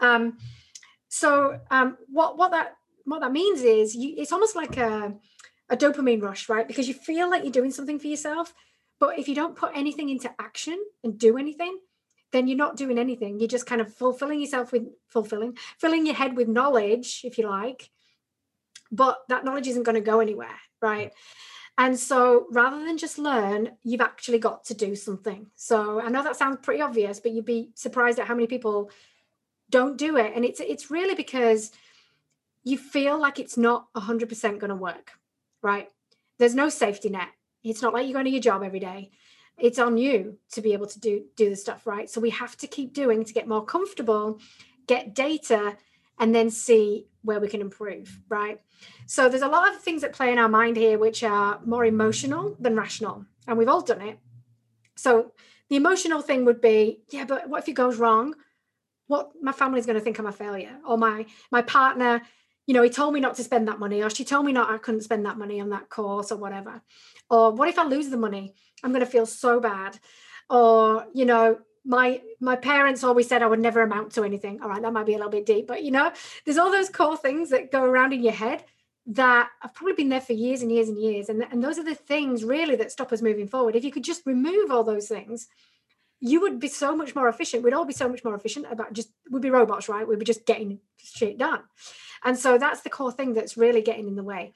Um, 0.00 0.36
so 1.08 1.58
um, 1.70 1.96
what 2.08 2.36
what 2.36 2.50
that 2.50 2.76
what 3.04 3.20
that 3.20 3.32
means 3.32 3.62
is 3.62 3.94
you, 3.96 4.14
it's 4.18 4.32
almost 4.32 4.56
like 4.56 4.76
a 4.76 5.14
a 5.70 5.76
dopamine 5.76 6.22
rush, 6.22 6.48
right? 6.48 6.68
Because 6.68 6.86
you 6.86 6.94
feel 6.94 7.30
like 7.30 7.44
you're 7.44 7.52
doing 7.52 7.70
something 7.70 7.98
for 7.98 8.08
yourself, 8.08 8.52
but 9.00 9.18
if 9.18 9.28
you 9.28 9.34
don't 9.34 9.56
put 9.56 9.72
anything 9.74 10.10
into 10.10 10.30
action 10.38 10.78
and 11.02 11.18
do 11.18 11.38
anything, 11.38 11.78
then 12.32 12.46
you're 12.46 12.56
not 12.56 12.76
doing 12.76 12.98
anything. 12.98 13.38
You're 13.38 13.48
just 13.48 13.66
kind 13.66 13.80
of 13.80 13.92
fulfilling 13.92 14.40
yourself 14.40 14.72
with 14.72 14.84
fulfilling, 15.08 15.56
filling 15.78 16.06
your 16.06 16.14
head 16.14 16.36
with 16.36 16.48
knowledge, 16.48 17.22
if 17.24 17.38
you 17.38 17.48
like. 17.48 17.90
But 18.90 19.18
that 19.28 19.44
knowledge 19.44 19.66
isn't 19.68 19.82
going 19.82 19.94
to 19.94 20.00
go 20.00 20.20
anywhere, 20.20 20.56
right? 20.80 21.12
And 21.76 21.98
so 21.98 22.46
rather 22.50 22.84
than 22.84 22.98
just 22.98 23.18
learn, 23.18 23.70
you've 23.84 24.00
actually 24.00 24.38
got 24.38 24.64
to 24.64 24.74
do 24.74 24.94
something. 24.96 25.46
So 25.54 26.00
I 26.00 26.08
know 26.08 26.22
that 26.22 26.36
sounds 26.36 26.58
pretty 26.62 26.82
obvious, 26.82 27.20
but 27.20 27.32
you'd 27.32 27.44
be 27.44 27.70
surprised 27.74 28.18
at 28.18 28.26
how 28.26 28.34
many 28.34 28.46
people 28.46 28.90
don't 29.70 29.96
do 29.96 30.16
it. 30.16 30.32
And 30.34 30.44
it's 30.44 30.60
it's 30.60 30.90
really 30.90 31.14
because 31.14 31.70
you 32.64 32.76
feel 32.76 33.18
like 33.18 33.38
it's 33.38 33.56
not 33.56 33.86
100% 33.94 34.58
going 34.58 34.68
to 34.68 34.74
work, 34.74 35.12
right? 35.62 35.88
There's 36.38 36.54
no 36.54 36.68
safety 36.68 37.08
net. 37.08 37.28
It's 37.62 37.82
not 37.82 37.94
like 37.94 38.06
you're 38.06 38.12
going 38.12 38.24
to 38.24 38.30
your 38.30 38.40
job 38.40 38.62
every 38.62 38.80
day 38.80 39.10
it's 39.60 39.78
on 39.78 39.96
you 39.96 40.38
to 40.52 40.60
be 40.60 40.72
able 40.72 40.86
to 40.86 41.00
do 41.00 41.24
do 41.36 41.50
the 41.50 41.56
stuff 41.56 41.86
right. 41.86 42.08
So 42.08 42.20
we 42.20 42.30
have 42.30 42.56
to 42.58 42.66
keep 42.66 42.92
doing 42.92 43.24
to 43.24 43.32
get 43.32 43.48
more 43.48 43.64
comfortable 43.64 44.40
get 44.86 45.14
data 45.14 45.76
and 46.18 46.34
then 46.34 46.50
see 46.50 47.06
where 47.22 47.40
we 47.40 47.48
can 47.48 47.60
improve 47.60 48.20
right? 48.28 48.60
So 49.06 49.28
there's 49.28 49.42
a 49.42 49.48
lot 49.48 49.72
of 49.72 49.80
things 49.80 50.02
that 50.02 50.12
play 50.12 50.32
in 50.32 50.38
our 50.38 50.48
mind 50.48 50.76
here 50.76 50.98
which 50.98 51.22
are 51.22 51.60
more 51.64 51.84
emotional 51.84 52.56
than 52.58 52.76
rational 52.76 53.26
and 53.46 53.58
we've 53.58 53.68
all 53.68 53.82
done 53.82 54.00
it. 54.00 54.18
So 54.96 55.32
the 55.68 55.76
emotional 55.76 56.22
thing 56.22 56.44
would 56.44 56.60
be 56.60 57.02
yeah 57.10 57.24
but 57.24 57.48
what 57.48 57.62
if 57.62 57.68
it 57.68 57.74
goes 57.74 57.96
wrong? 57.98 58.34
What 59.06 59.32
my 59.40 59.52
family's 59.52 59.86
going 59.86 59.98
to 59.98 60.04
think 60.04 60.18
i'm 60.18 60.26
a 60.26 60.32
failure 60.32 60.76
or 60.86 60.98
my 60.98 61.26
my 61.50 61.62
partner 61.62 62.22
you 62.66 62.74
know 62.74 62.82
he 62.82 62.90
told 62.90 63.14
me 63.14 63.20
not 63.20 63.36
to 63.36 63.44
spend 63.44 63.66
that 63.66 63.78
money 63.78 64.02
or 64.02 64.10
she 64.10 64.24
told 64.24 64.44
me 64.44 64.52
not 64.52 64.70
i 64.70 64.76
couldn't 64.76 65.00
spend 65.00 65.24
that 65.24 65.38
money 65.38 65.60
on 65.60 65.70
that 65.70 65.88
course 65.88 66.30
or 66.30 66.36
whatever. 66.36 66.82
Or 67.30 67.52
what 67.52 67.68
if 67.68 67.78
i 67.78 67.84
lose 67.84 68.08
the 68.10 68.16
money 68.16 68.54
i'm 68.82 68.92
going 68.92 69.04
to 69.04 69.10
feel 69.10 69.26
so 69.26 69.60
bad. 69.60 69.98
Or 70.50 71.06
you 71.14 71.24
know 71.24 71.58
my 71.84 72.20
my 72.40 72.56
parents 72.56 73.04
always 73.04 73.28
said 73.28 73.42
i 73.42 73.46
would 73.46 73.60
never 73.60 73.82
amount 73.82 74.12
to 74.12 74.24
anything. 74.24 74.60
All 74.62 74.68
right 74.68 74.82
that 74.82 74.92
might 74.92 75.06
be 75.06 75.14
a 75.14 75.16
little 75.16 75.30
bit 75.30 75.46
deep 75.46 75.66
but 75.66 75.82
you 75.82 75.90
know 75.90 76.12
there's 76.44 76.58
all 76.58 76.70
those 76.70 76.90
core 76.90 77.16
things 77.16 77.50
that 77.50 77.72
go 77.72 77.82
around 77.84 78.12
in 78.12 78.22
your 78.22 78.32
head 78.32 78.64
that 79.10 79.48
have 79.60 79.74
probably 79.74 79.94
been 79.94 80.10
there 80.10 80.20
for 80.20 80.34
years 80.34 80.60
and 80.60 80.70
years 80.70 80.86
and 80.86 80.98
years. 80.98 81.30
And, 81.30 81.42
and 81.50 81.64
those 81.64 81.78
are 81.78 81.84
the 81.84 81.94
things 81.94 82.44
really 82.44 82.76
that 82.76 82.92
stop 82.92 83.10
us 83.10 83.22
moving 83.22 83.48
forward. 83.48 83.74
If 83.74 83.82
you 83.82 83.90
could 83.90 84.04
just 84.04 84.26
remove 84.26 84.70
all 84.70 84.84
those 84.84 85.08
things 85.08 85.48
you 86.20 86.40
would 86.40 86.58
be 86.58 86.68
so 86.68 86.96
much 86.96 87.14
more 87.14 87.28
efficient. 87.28 87.62
We'd 87.62 87.74
all 87.74 87.84
be 87.84 87.92
so 87.92 88.08
much 88.08 88.24
more 88.24 88.34
efficient 88.34 88.66
about 88.70 88.92
just 88.92 89.10
we'd 89.30 89.42
be 89.42 89.50
robots 89.50 89.88
right? 89.88 90.06
We'd 90.06 90.18
be 90.18 90.24
just 90.24 90.46
getting 90.46 90.80
shit 90.96 91.38
done. 91.38 91.60
And 92.24 92.38
so 92.38 92.58
that's 92.58 92.80
the 92.80 92.90
core 92.90 93.12
thing 93.12 93.34
that's 93.34 93.56
really 93.56 93.82
getting 93.82 94.08
in 94.08 94.16
the 94.16 94.24
way 94.24 94.54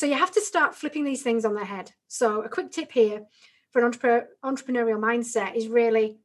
so 0.00 0.06
you 0.06 0.14
have 0.14 0.30
to 0.30 0.40
start 0.40 0.74
flipping 0.74 1.04
these 1.04 1.22
things 1.22 1.44
on 1.44 1.54
their 1.54 1.66
head. 1.66 1.92
So 2.08 2.40
a 2.40 2.48
quick 2.48 2.70
tip 2.70 2.90
here 2.90 3.26
for 3.70 3.80
an 3.80 3.84
entrepreneur, 3.84 4.26
entrepreneurial 4.42 4.98
mindset 4.98 5.54
is 5.54 5.68
really 5.68 6.16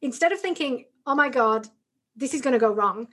instead 0.00 0.32
of 0.32 0.40
thinking, 0.40 0.86
oh 1.06 1.14
my 1.14 1.28
God, 1.28 1.68
this 2.16 2.32
is 2.32 2.40
going 2.40 2.54
to 2.54 2.58
go 2.58 2.72
wrong, 2.72 3.08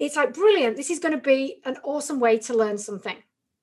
it's 0.00 0.16
like, 0.16 0.34
brilliant, 0.34 0.76
this 0.76 0.90
is 0.90 0.98
going 0.98 1.14
to 1.14 1.20
be 1.20 1.60
an 1.64 1.76
awesome 1.84 2.18
way 2.18 2.36
to 2.38 2.52
learn 2.52 2.76
something. 2.76 3.16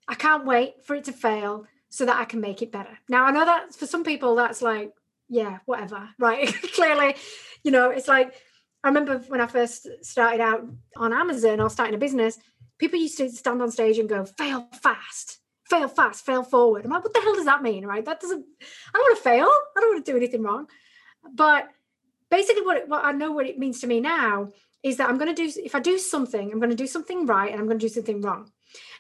I 0.08 0.16
can't 0.16 0.46
wait 0.46 0.76
for 0.86 0.96
it 0.96 1.04
to 1.04 1.12
fail 1.12 1.66
so 1.90 2.06
that 2.06 2.18
I 2.18 2.24
can 2.24 2.40
make 2.40 2.62
it 2.62 2.72
better. 2.72 2.98
Now, 3.10 3.26
I 3.26 3.32
know 3.32 3.44
that 3.44 3.76
for 3.76 3.88
some 3.88 4.06
people, 4.06 4.36
that's 4.36 4.62
like, 4.62 4.94
yeah, 5.28 5.58
whatever, 5.66 6.08
right? 6.20 6.48
Clearly, 6.74 7.18
you 7.66 7.72
know, 7.72 7.90
it's 7.90 8.08
like, 8.08 8.34
I 8.82 8.88
remember 8.88 9.18
when 9.28 9.42
I 9.42 9.48
first 9.48 9.90
started 10.04 10.40
out 10.40 10.66
on 10.96 11.12
Amazon 11.12 11.60
or 11.60 11.70
starting 11.70 11.96
a 11.96 11.98
business, 11.98 12.40
people 12.82 13.00
used 13.00 13.18
to 13.20 13.30
stand 13.30 13.62
on 13.62 13.72
stage 13.72 14.00
and 14.00 14.10
go, 14.10 14.26
fail 14.26 14.68
fast, 14.82 15.40
fail 15.70 15.88
fast, 15.88 16.26
fail 16.26 16.42
forward. 16.42 16.84
I'm 16.84 16.90
like, 16.90 17.04
what 17.04 17.14
the 17.14 17.22
hell 17.22 17.36
does 17.36 17.46
that 17.46 17.62
mean? 17.62 17.86
Right. 17.86 18.04
That 18.04 18.20
doesn't, 18.20 18.44
I 18.44 18.98
don't 18.98 19.04
want 19.04 19.18
to 19.18 19.24
fail. 19.24 19.46
I 19.46 19.80
don't 19.80 19.94
want 19.94 20.06
to 20.06 20.12
do 20.12 20.18
anything 20.18 20.42
wrong. 20.42 20.68
But 21.32 21.70
basically, 22.32 22.64
what, 22.64 22.78
it, 22.78 22.90
what 22.90 23.06
I 23.06 23.12
know 23.12 23.32
what 23.32 23.46
it 23.46 23.60
means 23.60 23.82
to 23.82 23.88
me 23.88 24.02
now 24.02 24.50
is 24.82 24.98
that 24.98 25.08
I'm 25.08 25.20
going 25.20 25.34
to 25.34 25.42
do, 25.44 25.62
if 25.64 25.76
I 25.76 25.80
do 25.80 26.00
something, 26.00 26.52
I'm 26.52 26.58
going 26.58 26.72
to 26.72 26.76
do 26.76 26.88
something 26.88 27.28
right 27.28 27.52
and 27.52 27.62
I'm 27.62 27.68
going 27.68 27.78
to 27.78 27.86
do 27.86 27.94
something 27.94 28.20
wrong. 28.20 28.52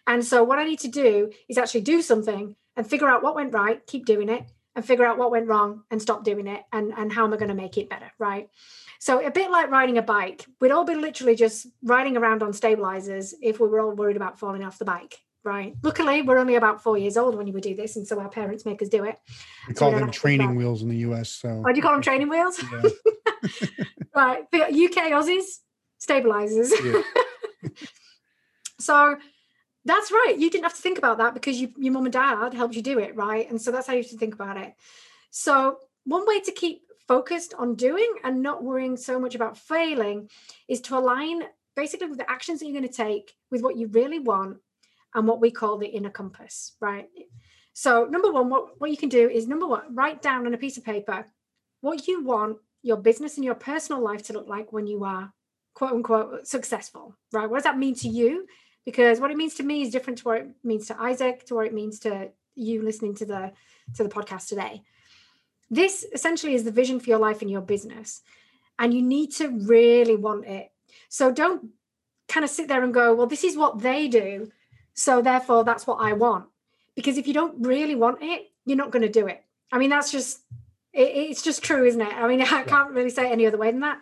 And 0.05 0.23
so 0.23 0.43
what 0.43 0.59
I 0.59 0.63
need 0.63 0.79
to 0.81 0.87
do 0.87 1.31
is 1.49 1.57
actually 1.57 1.81
do 1.81 2.03
something 2.03 2.55
and 2.77 2.87
figure 2.87 3.09
out 3.09 3.23
what 3.23 3.33
went 3.33 3.53
right, 3.53 3.85
keep 3.87 4.05
doing 4.05 4.29
it, 4.29 4.45
and 4.75 4.85
figure 4.85 5.05
out 5.05 5.17
what 5.17 5.31
went 5.31 5.47
wrong 5.47 5.83
and 5.91 6.01
stop 6.01 6.23
doing 6.23 6.47
it 6.47 6.63
and, 6.71 6.93
and 6.95 7.11
how 7.11 7.25
am 7.25 7.33
I 7.33 7.37
going 7.37 7.49
to 7.49 7.55
make 7.55 7.77
it 7.77 7.89
better. 7.89 8.11
Right. 8.17 8.49
So 8.99 9.25
a 9.25 9.31
bit 9.31 9.51
like 9.51 9.69
riding 9.69 9.97
a 9.97 10.01
bike, 10.01 10.45
we'd 10.59 10.71
all 10.71 10.85
be 10.85 10.95
literally 10.95 11.35
just 11.35 11.67
riding 11.83 12.17
around 12.17 12.43
on 12.43 12.53
stabilizers 12.53 13.33
if 13.41 13.59
we 13.59 13.67
were 13.67 13.79
all 13.81 13.91
worried 13.91 14.15
about 14.15 14.39
falling 14.39 14.63
off 14.63 14.79
the 14.79 14.85
bike. 14.85 15.19
Right. 15.43 15.75
Luckily, 15.81 16.21
we're 16.21 16.37
only 16.37 16.53
about 16.53 16.83
four 16.83 16.99
years 16.99 17.17
old 17.17 17.33
when 17.33 17.47
you 17.47 17.53
would 17.53 17.63
do 17.63 17.75
this, 17.75 17.95
and 17.95 18.07
so 18.07 18.19
our 18.19 18.29
parents 18.29 18.63
make 18.63 18.79
us 18.79 18.89
do 18.89 19.05
it. 19.05 19.17
We 19.67 19.73
call 19.73 19.91
so 19.91 19.97
them 19.97 20.11
training 20.11 20.53
wheels 20.53 20.83
in 20.83 20.89
the 20.89 20.97
US. 20.97 21.31
So 21.31 21.63
oh, 21.65 21.71
do 21.71 21.75
you 21.75 21.81
call 21.81 21.93
them 21.93 22.01
training 22.03 22.29
wheels? 22.29 22.61
Yeah. 22.61 22.81
right. 24.15 24.43
UK 24.53 25.09
Aussies, 25.09 25.61
stabilizers. 25.97 26.71
Yeah. 26.83 27.01
so 28.79 29.17
that's 29.85 30.11
right. 30.11 30.35
You 30.37 30.49
didn't 30.49 30.63
have 30.63 30.75
to 30.75 30.81
think 30.81 30.97
about 30.97 31.17
that 31.17 31.33
because 31.33 31.59
you, 31.59 31.73
your 31.77 31.93
mum 31.93 32.05
and 32.05 32.13
dad 32.13 32.53
helped 32.53 32.75
you 32.75 32.81
do 32.81 32.99
it, 32.99 33.15
right? 33.15 33.49
And 33.49 33.61
so 33.61 33.71
that's 33.71 33.87
how 33.87 33.93
you 33.93 34.03
should 34.03 34.19
think 34.19 34.33
about 34.33 34.57
it. 34.57 34.73
So 35.31 35.77
one 36.05 36.27
way 36.27 36.39
to 36.41 36.51
keep 36.51 36.83
focused 37.07 37.53
on 37.57 37.75
doing 37.75 38.13
and 38.23 38.41
not 38.41 38.63
worrying 38.63 38.95
so 38.95 39.19
much 39.19 39.35
about 39.35 39.57
failing 39.57 40.29
is 40.67 40.81
to 40.81 40.97
align 40.97 41.43
basically 41.75 42.07
with 42.07 42.19
the 42.19 42.29
actions 42.29 42.59
that 42.59 42.67
you're 42.67 42.79
going 42.79 42.87
to 42.87 42.95
take 42.95 43.33
with 43.49 43.61
what 43.61 43.77
you 43.77 43.87
really 43.87 44.19
want 44.19 44.57
and 45.15 45.27
what 45.27 45.41
we 45.41 45.51
call 45.51 45.77
the 45.77 45.87
inner 45.87 46.09
compass, 46.09 46.73
right? 46.79 47.07
So, 47.73 48.05
number 48.05 48.31
one, 48.31 48.49
what, 48.49 48.79
what 48.79 48.91
you 48.91 48.97
can 48.97 49.09
do 49.09 49.29
is 49.29 49.47
number 49.47 49.67
one, 49.67 49.95
write 49.95 50.21
down 50.21 50.45
on 50.45 50.53
a 50.53 50.57
piece 50.57 50.77
of 50.77 50.85
paper 50.85 51.25
what 51.81 52.07
you 52.07 52.23
want 52.23 52.57
your 52.83 52.97
business 52.97 53.35
and 53.35 53.45
your 53.45 53.55
personal 53.55 54.01
life 54.01 54.23
to 54.23 54.33
look 54.33 54.47
like 54.47 54.71
when 54.71 54.87
you 54.87 55.03
are 55.03 55.33
quote 55.73 55.91
unquote 55.91 56.47
successful, 56.47 57.15
right? 57.31 57.49
What 57.49 57.57
does 57.57 57.63
that 57.63 57.77
mean 57.77 57.95
to 57.95 58.07
you? 58.07 58.45
Because 58.85 59.19
what 59.19 59.31
it 59.31 59.37
means 59.37 59.53
to 59.55 59.63
me 59.63 59.81
is 59.83 59.91
different 59.91 60.19
to 60.19 60.23
what 60.25 60.37
it 60.39 60.47
means 60.63 60.87
to 60.87 60.99
Isaac, 60.99 61.45
to 61.45 61.55
what 61.55 61.67
it 61.67 61.73
means 61.73 61.99
to 61.99 62.29
you 62.55 62.81
listening 62.81 63.15
to 63.15 63.25
the 63.25 63.51
to 63.95 64.03
the 64.03 64.09
podcast 64.09 64.47
today. 64.47 64.83
This 65.69 66.05
essentially 66.13 66.53
is 66.53 66.63
the 66.63 66.71
vision 66.71 66.99
for 66.99 67.09
your 67.09 67.19
life 67.19 67.41
and 67.41 67.49
your 67.51 67.61
business. 67.61 68.21
and 68.81 68.93
you 68.95 69.01
need 69.01 69.31
to 69.31 69.47
really 69.47 70.15
want 70.15 70.45
it. 70.45 70.71
So 71.07 71.31
don't 71.31 71.69
kind 72.27 72.43
of 72.43 72.49
sit 72.49 72.67
there 72.67 72.83
and 72.83 72.93
go, 72.93 73.13
well, 73.13 73.27
this 73.27 73.43
is 73.43 73.55
what 73.55 73.79
they 73.79 74.07
do. 74.07 74.51
So 74.95 75.21
therefore, 75.21 75.63
that's 75.63 75.85
what 75.85 75.97
I 76.01 76.13
want. 76.13 76.45
Because 76.95 77.17
if 77.17 77.27
you 77.27 77.33
don't 77.33 77.65
really 77.65 77.95
want 77.95 78.23
it, 78.23 78.51
you're 78.65 78.77
not 78.77 78.89
going 78.91 79.03
to 79.03 79.09
do 79.09 79.27
it. 79.27 79.43
I 79.71 79.77
mean, 79.77 79.91
that's 79.91 80.11
just, 80.11 80.39
it, 80.93 81.09
it's 81.29 81.43
just 81.43 81.63
true, 81.63 81.85
isn't 81.85 82.01
it? 82.01 82.13
I 82.13 82.27
mean, 82.27 82.41
I 82.59 82.63
can't 82.63 82.91
really 82.91 83.11
say 83.11 83.29
it 83.29 83.31
any 83.31 83.45
other 83.45 83.57
way 83.57 83.71
than 83.71 83.81
that 83.81 83.99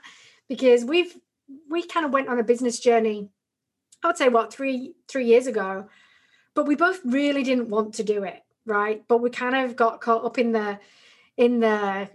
because 0.48 0.86
we've, 0.86 1.14
we 1.70 1.84
kind 1.84 2.06
of 2.06 2.14
went 2.14 2.30
on 2.30 2.40
a 2.40 2.44
business 2.44 2.80
journey, 2.80 3.30
I 4.04 4.08
would 4.08 4.18
say, 4.18 4.30
what, 4.30 4.54
three, 4.54 4.96
three 5.08 5.26
years 5.26 5.48
ago, 5.48 5.88
but 6.56 6.68
we 6.68 6.76
both 6.76 7.00
really 7.04 7.44
didn't 7.44 7.70
want 7.70 7.96
to 7.96 8.04
do 8.04 8.24
it. 8.24 8.42
Right. 8.66 9.04
But 9.08 9.22
we 9.22 9.30
kind 9.30 9.56
of 9.56 9.76
got 9.76 10.02
caught 10.02 10.26
up 10.26 10.38
in 10.38 10.52
the, 10.52 10.80
in 11.38 11.60
the, 11.60 12.10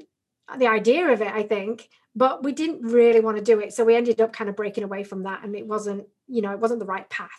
the 0.57 0.69
idea 0.69 1.09
of 1.09 1.21
it, 1.21 1.33
I 1.33 1.43
think 1.43 1.89
but 2.15 2.43
we 2.43 2.53
didn't 2.53 2.83
really 2.83 3.21
want 3.21 3.37
to 3.37 3.43
do 3.43 3.61
it 3.61 3.73
so 3.73 3.85
we 3.85 3.97
ended 3.97 4.21
up 4.21 4.33
kind 4.33 4.49
of 4.49 4.57
breaking 4.57 4.85
away 4.85 5.03
from 5.05 5.25
that 5.25 5.43
and 5.45 5.55
it 5.55 5.67
wasn't 5.67 6.07
you 6.29 6.43
know 6.43 6.53
it 6.53 6.61
wasn't 6.61 6.79
the 6.79 6.87
right 6.87 7.09
path 7.11 7.31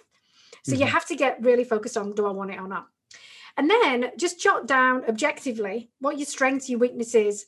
so 0.63 0.71
mm-hmm. 0.71 0.81
you 0.81 0.87
have 0.87 1.05
to 1.05 1.15
get 1.15 1.41
really 1.41 1.63
focused 1.63 1.97
on 1.97 2.13
do 2.13 2.25
i 2.25 2.31
want 2.31 2.51
it 2.51 2.59
or 2.59 2.67
not 2.67 2.87
and 3.57 3.69
then 3.69 4.11
just 4.17 4.41
jot 4.41 4.67
down 4.67 5.03
objectively 5.07 5.89
what 5.99 6.17
your 6.17 6.25
strengths 6.25 6.69
your 6.69 6.79
weaknesses 6.79 7.45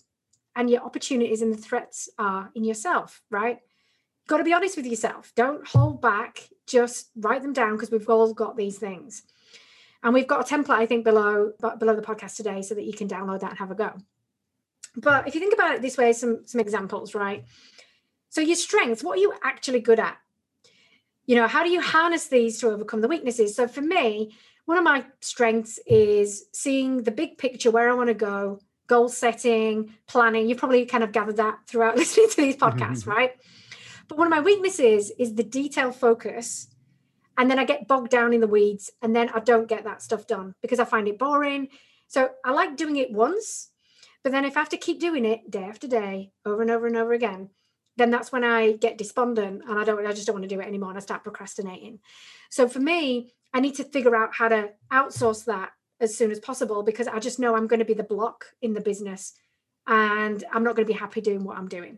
and 0.55 0.69
your 0.69 0.81
opportunities 0.81 1.41
and 1.41 1.53
the 1.53 1.61
threats 1.61 2.09
are 2.17 2.49
in 2.55 2.63
yourself 2.63 3.21
right 3.29 3.59
got 4.27 4.37
to 4.37 4.43
be 4.43 4.53
honest 4.53 4.77
with 4.77 4.85
yourself 4.85 5.31
don't 5.35 5.67
hold 5.67 6.01
back 6.01 6.49
just 6.67 7.09
write 7.15 7.41
them 7.41 7.53
down 7.53 7.73
because 7.73 7.91
we've 7.91 8.09
all 8.09 8.33
got 8.33 8.55
these 8.55 8.77
things 8.77 9.23
and 10.03 10.13
we've 10.13 10.27
got 10.27 10.49
a 10.49 10.55
template 10.55 10.77
i 10.77 10.85
think 10.85 11.03
below 11.03 11.51
below 11.79 11.95
the 11.95 12.01
podcast 12.01 12.35
today 12.35 12.61
so 12.61 12.75
that 12.75 12.85
you 12.85 12.93
can 12.93 13.07
download 13.07 13.39
that 13.39 13.51
and 13.51 13.59
have 13.59 13.71
a 13.71 13.75
go 13.75 13.93
but 14.97 15.27
if 15.27 15.35
you 15.35 15.39
think 15.39 15.53
about 15.53 15.75
it 15.75 15.81
this 15.81 15.95
way, 15.95 16.11
some 16.11 16.41
some 16.45 16.59
examples, 16.59 17.13
right? 17.13 17.45
So 18.29 18.41
your 18.41 18.55
strengths, 18.55 19.03
what 19.03 19.17
are 19.17 19.21
you 19.21 19.33
actually 19.43 19.79
good 19.79 19.99
at? 19.99 20.17
You 21.25 21.35
know, 21.35 21.47
how 21.47 21.63
do 21.63 21.69
you 21.69 21.81
harness 21.81 22.27
these 22.27 22.59
to 22.59 22.69
overcome 22.69 23.01
the 23.01 23.07
weaknesses? 23.07 23.55
So 23.55 23.67
for 23.67 23.81
me, 23.81 24.35
one 24.65 24.77
of 24.77 24.83
my 24.83 25.05
strengths 25.21 25.79
is 25.85 26.45
seeing 26.51 27.03
the 27.03 27.11
big 27.11 27.37
picture 27.37 27.69
where 27.69 27.89
I 27.89 27.93
want 27.93 28.07
to 28.07 28.13
go, 28.13 28.59
goal 28.87 29.07
setting, 29.07 29.93
planning. 30.07 30.49
You've 30.49 30.57
probably 30.57 30.85
kind 30.85 31.03
of 31.03 31.11
gathered 31.11 31.37
that 31.37 31.59
throughout 31.67 31.95
listening 31.97 32.29
to 32.29 32.37
these 32.37 32.57
mm-hmm. 32.57 32.79
podcasts, 32.79 33.05
right? 33.05 33.33
But 34.07 34.17
one 34.17 34.27
of 34.27 34.31
my 34.31 34.39
weaknesses 34.39 35.11
is 35.19 35.35
the 35.35 35.43
detail 35.43 35.91
focus. 35.91 36.67
And 37.37 37.51
then 37.51 37.59
I 37.59 37.65
get 37.65 37.87
bogged 37.87 38.09
down 38.09 38.33
in 38.33 38.41
the 38.41 38.47
weeds 38.47 38.89
and 39.01 39.15
then 39.15 39.29
I 39.29 39.39
don't 39.39 39.67
get 39.67 39.83
that 39.83 40.01
stuff 40.01 40.25
done 40.25 40.55
because 40.61 40.79
I 40.79 40.85
find 40.85 41.07
it 41.07 41.19
boring. 41.19 41.67
So 42.07 42.29
I 42.43 42.51
like 42.51 42.77
doing 42.77 42.95
it 42.95 43.11
once 43.11 43.69
but 44.27 44.33
then 44.33 44.43
if 44.43 44.57
I 44.57 44.59
have 44.59 44.69
to 44.69 44.77
keep 44.77 44.99
doing 44.99 45.23
it 45.23 45.49
day 45.49 45.63
after 45.63 45.87
day, 45.87 46.33
over 46.45 46.61
and 46.61 46.69
over 46.69 46.85
and 46.85 46.97
over 46.97 47.13
again, 47.13 47.49
then 47.95 48.11
that's 48.11 48.29
when 48.29 48.43
I 48.43 48.73
get 48.73 48.97
despondent 48.97 49.63
and 49.65 49.79
I 49.79 49.85
don't 49.85 50.05
I 50.05 50.11
just 50.11 50.27
don't 50.27 50.35
want 50.35 50.43
to 50.43 50.53
do 50.53 50.59
it 50.59 50.67
anymore 50.67 50.89
and 50.89 50.97
I 50.97 51.01
start 51.01 51.23
procrastinating. 51.23 51.99
So 52.49 52.67
for 52.67 52.79
me, 52.79 53.31
I 53.53 53.61
need 53.61 53.75
to 53.75 53.85
figure 53.85 54.17
out 54.17 54.35
how 54.35 54.49
to 54.49 54.71
outsource 54.91 55.45
that 55.45 55.69
as 56.01 56.15
soon 56.15 56.31
as 56.31 56.41
possible 56.41 56.83
because 56.83 57.07
I 57.07 57.19
just 57.19 57.39
know 57.39 57.55
I'm 57.55 57.67
going 57.67 57.79
to 57.79 57.85
be 57.85 57.93
the 57.93 58.03
block 58.03 58.47
in 58.61 58.73
the 58.73 58.81
business 58.81 59.31
and 59.87 60.43
I'm 60.51 60.63
not 60.65 60.75
going 60.75 60.85
to 60.85 60.93
be 60.93 60.99
happy 60.99 61.21
doing 61.21 61.45
what 61.45 61.57
I'm 61.57 61.69
doing. 61.69 61.97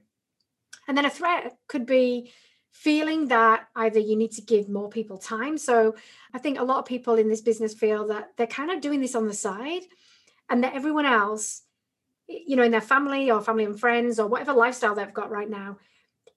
And 0.89 0.97
then 0.97 1.05
a 1.05 1.09
threat 1.09 1.55
could 1.67 1.85
be 1.85 2.33
feeling 2.71 3.29
that 3.29 3.67
either 3.75 3.99
you 3.99 4.17
need 4.17 4.31
to 4.31 4.41
give 4.41 4.67
more 4.67 4.89
people 4.89 5.17
time. 5.17 5.57
So 5.57 5.95
I 6.33 6.39
think 6.39 6.59
a 6.59 6.63
lot 6.63 6.79
of 6.79 6.85
people 6.85 7.15
in 7.15 7.29
this 7.29 7.41
business 7.41 7.73
feel 7.73 8.07
that 8.07 8.31
they're 8.35 8.47
kind 8.47 8.71
of 8.71 8.81
doing 8.81 8.99
this 8.99 9.15
on 9.15 9.27
the 9.27 9.33
side 9.33 9.83
and 10.49 10.63
that 10.63 10.75
everyone 10.75 11.05
else 11.05 11.61
you 12.29 12.55
know 12.55 12.63
in 12.63 12.71
their 12.71 12.81
family 12.81 13.31
or 13.31 13.41
family 13.41 13.65
and 13.65 13.79
friends 13.79 14.19
or 14.19 14.27
whatever 14.27 14.53
lifestyle 14.53 14.93
they've 14.93 15.13
got 15.13 15.31
right 15.31 15.49
now 15.49 15.77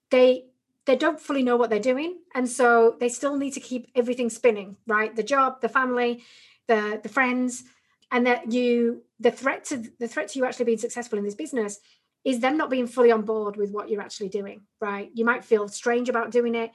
they 0.09 0.45
they 0.85 0.95
don't 0.95 1.19
fully 1.19 1.43
know 1.43 1.55
what 1.55 1.69
they're 1.69 1.79
doing 1.79 2.17
and 2.33 2.49
so 2.49 2.97
they 2.99 3.09
still 3.09 3.37
need 3.37 3.51
to 3.51 3.59
keep 3.59 3.87
everything 3.95 4.29
spinning 4.29 4.75
right 4.87 5.15
the 5.15 5.23
job 5.23 5.61
the 5.61 5.69
family 5.69 6.23
the 6.67 6.99
the 7.03 7.09
friends 7.09 7.63
and 8.11 8.25
that 8.25 8.51
you 8.51 9.03
the 9.19 9.31
threat 9.31 9.63
to 9.63 9.83
the 9.99 10.07
threat 10.07 10.27
to 10.27 10.39
you 10.39 10.45
actually 10.45 10.65
being 10.65 10.77
successful 10.77 11.19
in 11.19 11.23
this 11.23 11.35
business 11.35 11.79
is 12.23 12.39
them 12.39 12.57
not 12.57 12.69
being 12.69 12.87
fully 12.87 13.11
on 13.11 13.23
board 13.23 13.57
with 13.57 13.71
what 13.71 13.89
you're 13.89 14.01
actually 14.01 14.29
doing 14.29 14.61
right 14.79 15.09
you 15.13 15.25
might 15.25 15.43
feel 15.43 15.67
strange 15.67 16.09
about 16.09 16.31
doing 16.31 16.55
it 16.55 16.71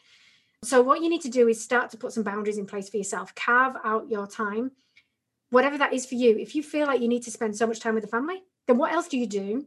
so 0.65 0.83
what 0.83 1.01
you 1.01 1.09
need 1.09 1.23
to 1.23 1.29
do 1.29 1.49
is 1.49 1.63
start 1.63 1.91
to 1.91 1.97
put 1.97 2.13
some 2.13 2.25
boundaries 2.25 2.59
in 2.59 2.67
place 2.67 2.89
for 2.89 2.97
yourself 2.97 3.35
carve 3.35 3.75
out 3.85 4.11
your 4.11 4.27
time 4.27 4.71
whatever 5.51 5.79
that 5.79 5.93
is 5.93 6.07
for 6.07 6.15
you 6.15 6.37
if 6.39 6.55
you 6.55 6.63
feel 6.63 6.87
like 6.87 7.01
you 7.01 7.09
need 7.09 7.23
to 7.23 7.31
spend 7.31 7.57
so 7.57 7.67
much 7.67 7.81
time 7.81 7.95
with 7.95 8.03
the 8.05 8.11
family 8.11 8.43
then 8.69 8.77
what 8.77 8.93
else 8.93 9.09
do 9.09 9.17
you 9.17 9.27
do 9.27 9.67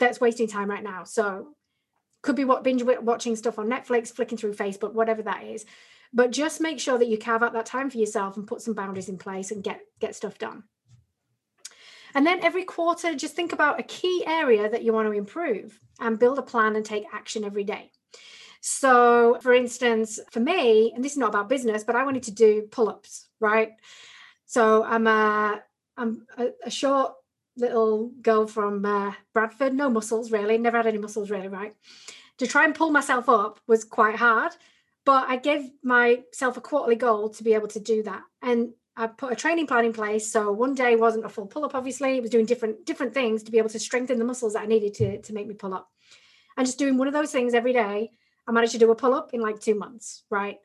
that's 0.00 0.20
wasting 0.20 0.48
time 0.48 0.68
right 0.68 0.82
now? 0.82 1.04
So 1.04 1.54
could 2.22 2.36
be 2.36 2.44
what 2.44 2.64
binge 2.64 2.82
watching 2.82 3.36
stuff 3.36 3.58
on 3.58 3.68
Netflix, 3.68 4.12
flicking 4.12 4.38
through 4.38 4.54
Facebook, 4.54 4.94
whatever 4.94 5.22
that 5.22 5.44
is. 5.44 5.64
But 6.12 6.32
just 6.32 6.60
make 6.60 6.80
sure 6.80 6.98
that 6.98 7.08
you 7.08 7.18
carve 7.18 7.42
out 7.42 7.52
that 7.52 7.66
time 7.66 7.88
for 7.88 7.98
yourself 7.98 8.36
and 8.36 8.46
put 8.46 8.62
some 8.62 8.74
boundaries 8.74 9.08
in 9.08 9.18
place 9.18 9.52
and 9.52 9.62
get 9.62 9.80
get 10.00 10.16
stuff 10.16 10.38
done. 10.38 10.64
And 12.14 12.26
then 12.26 12.42
every 12.42 12.64
quarter, 12.64 13.14
just 13.14 13.34
think 13.34 13.52
about 13.52 13.80
a 13.80 13.84
key 13.84 14.24
area 14.26 14.68
that 14.68 14.82
you 14.82 14.92
want 14.92 15.06
to 15.08 15.12
improve 15.12 15.78
and 16.00 16.18
build 16.18 16.38
a 16.38 16.42
plan 16.42 16.76
and 16.76 16.84
take 16.84 17.04
action 17.12 17.44
every 17.44 17.64
day. 17.64 17.90
So, 18.60 19.38
for 19.40 19.54
instance, 19.54 20.20
for 20.30 20.40
me, 20.40 20.92
and 20.94 21.02
this 21.02 21.12
is 21.12 21.18
not 21.18 21.30
about 21.30 21.48
business, 21.48 21.84
but 21.84 21.96
I 21.96 22.04
wanted 22.04 22.24
to 22.24 22.32
do 22.32 22.62
pull-ups, 22.70 23.26
right? 23.40 23.72
So 24.46 24.84
I'm 24.84 25.06
a 25.06 25.62
I'm 25.96 26.26
a, 26.36 26.48
a 26.64 26.70
short 26.70 27.14
little 27.56 28.10
girl 28.20 28.46
from 28.46 28.84
uh, 28.84 29.12
Bradford, 29.32 29.74
no 29.74 29.90
muscles 29.90 30.32
really, 30.32 30.58
never 30.58 30.76
had 30.76 30.86
any 30.86 30.98
muscles 30.98 31.30
really, 31.30 31.48
right? 31.48 31.74
To 32.38 32.46
try 32.46 32.64
and 32.64 32.74
pull 32.74 32.90
myself 32.90 33.28
up 33.28 33.60
was 33.66 33.84
quite 33.84 34.16
hard, 34.16 34.52
but 35.04 35.28
I 35.28 35.36
gave 35.36 35.70
myself 35.82 36.56
a 36.56 36.60
quarterly 36.60 36.96
goal 36.96 37.28
to 37.30 37.44
be 37.44 37.54
able 37.54 37.68
to 37.68 37.80
do 37.80 38.02
that. 38.04 38.22
And 38.42 38.72
I 39.00 39.06
put 39.06 39.32
a 39.32 39.36
training 39.36 39.66
plan 39.66 39.86
in 39.86 39.94
place. 39.94 40.30
So 40.30 40.52
one 40.52 40.74
day 40.74 40.94
wasn't 40.94 41.24
a 41.24 41.30
full 41.30 41.46
pull 41.46 41.64
up, 41.64 41.74
obviously. 41.74 42.18
It 42.18 42.20
was 42.20 42.30
doing 42.30 42.44
different 42.44 42.84
different 42.84 43.14
things 43.14 43.42
to 43.44 43.50
be 43.50 43.56
able 43.56 43.70
to 43.70 43.78
strengthen 43.78 44.18
the 44.18 44.26
muscles 44.26 44.52
that 44.52 44.62
I 44.62 44.66
needed 44.66 44.92
to, 44.94 45.22
to 45.22 45.32
make 45.32 45.46
me 45.46 45.54
pull 45.54 45.72
up. 45.72 45.90
And 46.56 46.66
just 46.66 46.78
doing 46.78 46.98
one 46.98 47.08
of 47.08 47.14
those 47.14 47.32
things 47.32 47.54
every 47.54 47.72
day, 47.72 48.12
I 48.46 48.52
managed 48.52 48.72
to 48.72 48.78
do 48.78 48.90
a 48.90 48.94
pull 48.94 49.14
up 49.14 49.32
in 49.32 49.40
like 49.40 49.58
two 49.58 49.74
months, 49.74 50.24
right? 50.28 50.58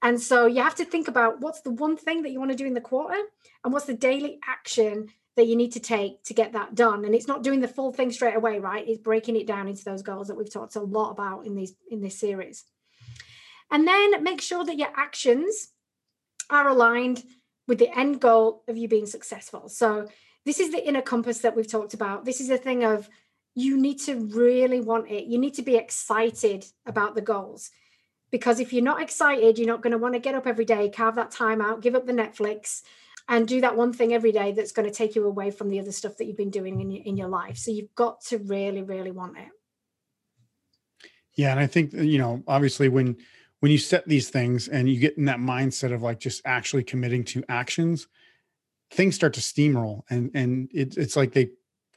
And 0.00 0.20
so 0.20 0.46
you 0.46 0.62
have 0.62 0.76
to 0.76 0.84
think 0.84 1.08
about 1.08 1.40
what's 1.40 1.62
the 1.62 1.70
one 1.70 1.96
thing 1.96 2.22
that 2.22 2.30
you 2.30 2.38
want 2.38 2.52
to 2.52 2.56
do 2.56 2.66
in 2.66 2.74
the 2.74 2.80
quarter 2.80 3.20
and 3.64 3.72
what's 3.72 3.86
the 3.86 3.94
daily 3.94 4.38
action 4.46 5.08
that 5.36 5.46
you 5.46 5.56
need 5.56 5.72
to 5.72 5.80
take 5.80 6.22
to 6.24 6.34
get 6.34 6.52
that 6.52 6.74
done 6.74 7.06
and 7.06 7.14
it's 7.14 7.26
not 7.26 7.42
doing 7.42 7.60
the 7.60 7.68
full 7.68 7.90
thing 7.90 8.12
straight 8.12 8.36
away 8.36 8.58
right 8.58 8.86
it's 8.86 9.00
breaking 9.00 9.34
it 9.34 9.46
down 9.46 9.66
into 9.66 9.82
those 9.82 10.02
goals 10.02 10.28
that 10.28 10.36
we've 10.36 10.52
talked 10.52 10.76
a 10.76 10.80
lot 10.80 11.10
about 11.10 11.46
in 11.46 11.54
these 11.54 11.74
in 11.90 12.02
this 12.02 12.20
series 12.20 12.64
and 13.70 13.88
then 13.88 14.22
make 14.22 14.42
sure 14.42 14.62
that 14.62 14.76
your 14.76 14.90
actions 14.94 15.68
are 16.50 16.68
aligned 16.68 17.24
with 17.66 17.78
the 17.78 17.96
end 17.96 18.20
goal 18.20 18.62
of 18.68 18.76
you 18.76 18.88
being 18.88 19.06
successful. 19.06 19.68
So 19.68 20.08
this 20.44 20.60
is 20.60 20.70
the 20.72 20.86
inner 20.86 21.02
compass 21.02 21.38
that 21.38 21.54
we've 21.54 21.70
talked 21.70 21.94
about. 21.94 22.24
This 22.24 22.40
is 22.40 22.50
a 22.50 22.58
thing 22.58 22.84
of 22.84 23.08
you 23.54 23.76
need 23.76 24.00
to 24.00 24.16
really 24.16 24.80
want 24.80 25.10
it. 25.10 25.24
You 25.24 25.38
need 25.38 25.54
to 25.54 25.62
be 25.62 25.76
excited 25.76 26.64
about 26.86 27.14
the 27.14 27.20
goals. 27.20 27.70
Because 28.30 28.60
if 28.60 28.72
you're 28.72 28.82
not 28.82 29.02
excited 29.02 29.58
you're 29.58 29.66
not 29.66 29.82
going 29.82 29.92
to 29.92 29.98
want 29.98 30.14
to 30.14 30.20
get 30.20 30.34
up 30.34 30.46
every 30.46 30.64
day 30.64 30.88
carve 30.88 31.16
that 31.16 31.30
time 31.30 31.60
out 31.60 31.82
give 31.82 31.94
up 31.94 32.06
the 32.06 32.14
netflix 32.14 32.80
and 33.28 33.46
do 33.46 33.60
that 33.60 33.76
one 33.76 33.92
thing 33.92 34.14
every 34.14 34.32
day 34.32 34.52
that's 34.52 34.72
going 34.72 34.88
to 34.88 34.94
take 34.94 35.14
you 35.14 35.26
away 35.26 35.50
from 35.50 35.68
the 35.68 35.78
other 35.78 35.92
stuff 35.92 36.16
that 36.16 36.24
you've 36.24 36.36
been 36.36 36.50
doing 36.50 36.80
in 36.80 36.90
your, 36.90 37.04
in 37.04 37.16
your 37.16 37.28
life. 37.28 37.58
So 37.58 37.70
you've 37.70 37.94
got 37.94 38.22
to 38.26 38.38
really 38.38 38.82
really 38.82 39.10
want 39.10 39.36
it. 39.36 39.48
Yeah 41.34 41.50
and 41.50 41.60
i 41.60 41.66
think 41.66 41.92
you 41.92 42.18
know 42.18 42.42
obviously 42.46 42.88
when 42.88 43.16
when 43.62 43.70
you 43.70 43.78
set 43.78 44.06
these 44.08 44.28
things 44.28 44.66
and 44.66 44.88
you 44.88 44.98
get 44.98 45.16
in 45.16 45.26
that 45.26 45.38
mindset 45.38 45.94
of 45.94 46.02
like 46.02 46.18
just 46.18 46.42
actually 46.44 46.82
committing 46.82 47.22
to 47.22 47.44
actions 47.48 48.08
things 48.90 49.14
start 49.14 49.32
to 49.32 49.40
steamroll 49.40 50.02
and 50.10 50.32
and 50.34 50.68
it, 50.74 50.96
it's 50.96 51.14
like 51.14 51.32
they 51.32 51.48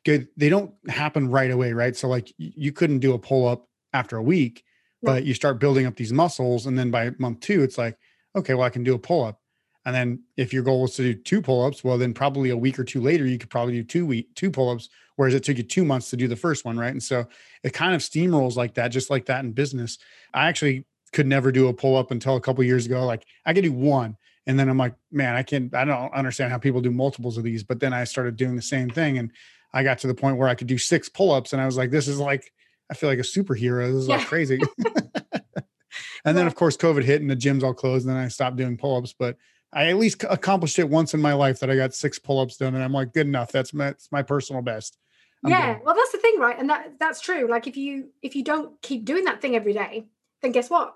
good 0.06 0.28
they 0.38 0.47
don't 0.47 0.71
happen 0.88 1.28
right 1.28 1.49
away 1.49 1.73
right 1.73 1.95
so 1.95 2.08
like 2.08 2.32
you 2.38 2.71
couldn't 2.71 2.99
do 2.99 3.15
a 3.15 3.19
pull 3.19 3.47
up 3.47 3.67
after 3.93 4.15
a 4.17 4.23
week 4.23 4.63
but 5.01 5.23
you 5.23 5.34
start 5.34 5.60
building 5.60 5.88
up 5.88 5.95
these 5.95 6.13
muscles 6.13 6.67
and 6.67 6.78
then 6.78 6.91
by 6.91 7.10
month 7.17 7.39
two 7.39 7.63
it's 7.63 7.80
like 7.80 7.97
okay 8.36 8.54
well 8.54 8.65
i 8.65 8.69
can 8.69 8.84
do 8.84 8.93
a 8.93 8.99
pull 8.99 9.23
up 9.23 9.39
and 9.86 9.93
then 9.93 10.23
if 10.36 10.51
your 10.51 10.63
goal 10.63 10.82
was 10.82 10.95
to 10.95 11.04
do 11.04 11.13
two 11.13 11.43
pull-ups, 11.43 11.84
well, 11.84 11.99
then 11.99 12.12
probably 12.12 12.49
a 12.49 12.58
week 12.58 12.80
or 12.80 12.84
two 12.84 13.01
later, 13.01 13.28
you 13.28 13.38
could 13.38 13.51
probably 13.51 13.73
do 13.73 13.84
two 13.84 14.06
week 14.08 14.34
two 14.34 14.49
pull-ups, 14.49 14.89
whereas 15.15 15.36
it 15.36 15.43
took 15.43 15.58
you 15.58 15.63
two 15.63 15.86
months 15.86 16.10
to 16.10 16.17
do 16.17 16.28
the 16.28 16.36
first 16.36 16.65
one, 16.65 16.75
right? 16.75 16.89
And 16.89 17.04
so 17.04 17.28
it 17.63 17.71
kind 17.71 17.93
of 17.93 18.01
steamrolls 18.01 18.56
like 18.56 18.73
that, 18.73 18.88
just 18.88 19.12
like 19.12 19.28
that 19.28 19.45
in 19.45 19.51
business. 19.51 19.99
I 20.34 20.47
actually 20.47 20.86
could 21.15 21.25
never 21.25 21.51
do 21.51 21.67
a 21.67 21.73
pull-up 21.73 22.12
until 22.12 22.36
a 22.36 22.41
couple 22.41 22.63
years 22.63 22.86
ago. 22.86 23.06
Like 23.06 23.25
I 23.45 23.54
could 23.54 23.63
do 23.63 23.71
one. 23.71 24.17
And 24.45 24.60
then 24.60 24.69
I'm 24.69 24.78
like, 24.78 24.93
man, 25.12 25.34
I 25.36 25.41
can't, 25.41 25.73
I 25.73 25.86
don't 25.86 26.13
understand 26.13 26.51
how 26.51 26.60
people 26.60 26.82
do 26.82 26.91
multiples 26.91 27.38
of 27.38 27.43
these. 27.43 27.63
But 27.63 27.80
then 27.80 27.93
I 27.93 28.04
started 28.04 28.36
doing 28.36 28.56
the 28.56 28.62
same 28.62 28.89
thing. 28.89 29.17
And 29.17 29.32
I 29.73 29.82
got 29.82 29.97
to 29.99 30.08
the 30.08 30.13
point 30.13 30.38
where 30.38 30.47
I 30.47 30.54
could 30.54 30.67
do 30.67 30.78
six 30.78 31.10
pull-ups. 31.10 31.54
And 31.54 31.62
I 31.62 31.65
was 31.65 31.78
like, 31.78 31.89
this 31.89 32.08
is 32.08 32.19
like, 32.19 32.54
I 32.91 32.93
feel 32.93 33.10
like 33.10 33.17
a 33.17 33.23
superhero. 33.23 33.88
This 33.88 34.04
is 34.04 34.08
yeah. 34.08 34.17
like 34.17 34.28
crazy. 34.28 34.60
and 36.25 36.38
then 36.38 36.45
of 36.45 36.54
course 36.54 36.78
COVID 36.78 37.04
hit 37.04 37.21
and 37.21 37.32
the 37.32 37.36
gyms 37.36 37.63
all 37.63 37.73
closed. 37.73 38.06
And 38.06 38.15
then 38.15 38.23
I 38.23 38.28
stopped 38.28 38.58
doing 38.58 38.78
pull-ups. 38.78 39.15
But 39.17 39.38
I 39.73 39.88
at 39.88 39.97
least 39.97 40.23
accomplished 40.30 40.78
it 40.80 40.89
once 40.89 41.13
in 41.13 41.21
my 41.21 41.34
life 41.34 41.60
that 41.60 41.69
I 41.69 41.75
got 41.75 41.93
six 41.93 42.17
pull-ups 42.17 42.56
done, 42.56 42.75
and 42.75 42.84
I'm 42.84 42.93
like, 42.93 43.12
good 43.12 43.28
enough. 43.28 43.51
That's 43.51 43.73
my, 43.73 43.86
that's 43.88 44.10
my 44.10 44.21
personal 44.21 44.62
best. 44.62 44.97
I'm 45.43 45.51
yeah. 45.51 45.73
good. 45.73 45.86
Well, 45.86 45.95
that's 45.95 46.13
the 46.13 46.17
thing, 46.17 46.39
right? 46.39 46.58
And 46.58 46.69
that 46.69 46.93
that's 46.97 47.19
true. 47.19 47.47
Like 47.49 47.67
if 47.67 47.75
you 47.75 48.10
if 48.21 48.36
you 48.36 48.43
don't 48.43 48.82
keep 48.82 49.04
doing 49.04 49.25
that 49.25 49.41
thing 49.41 49.56
every 49.56 49.73
day, 49.73 50.06
then 50.41 50.54
guess 50.54 50.69
what? 50.69 50.95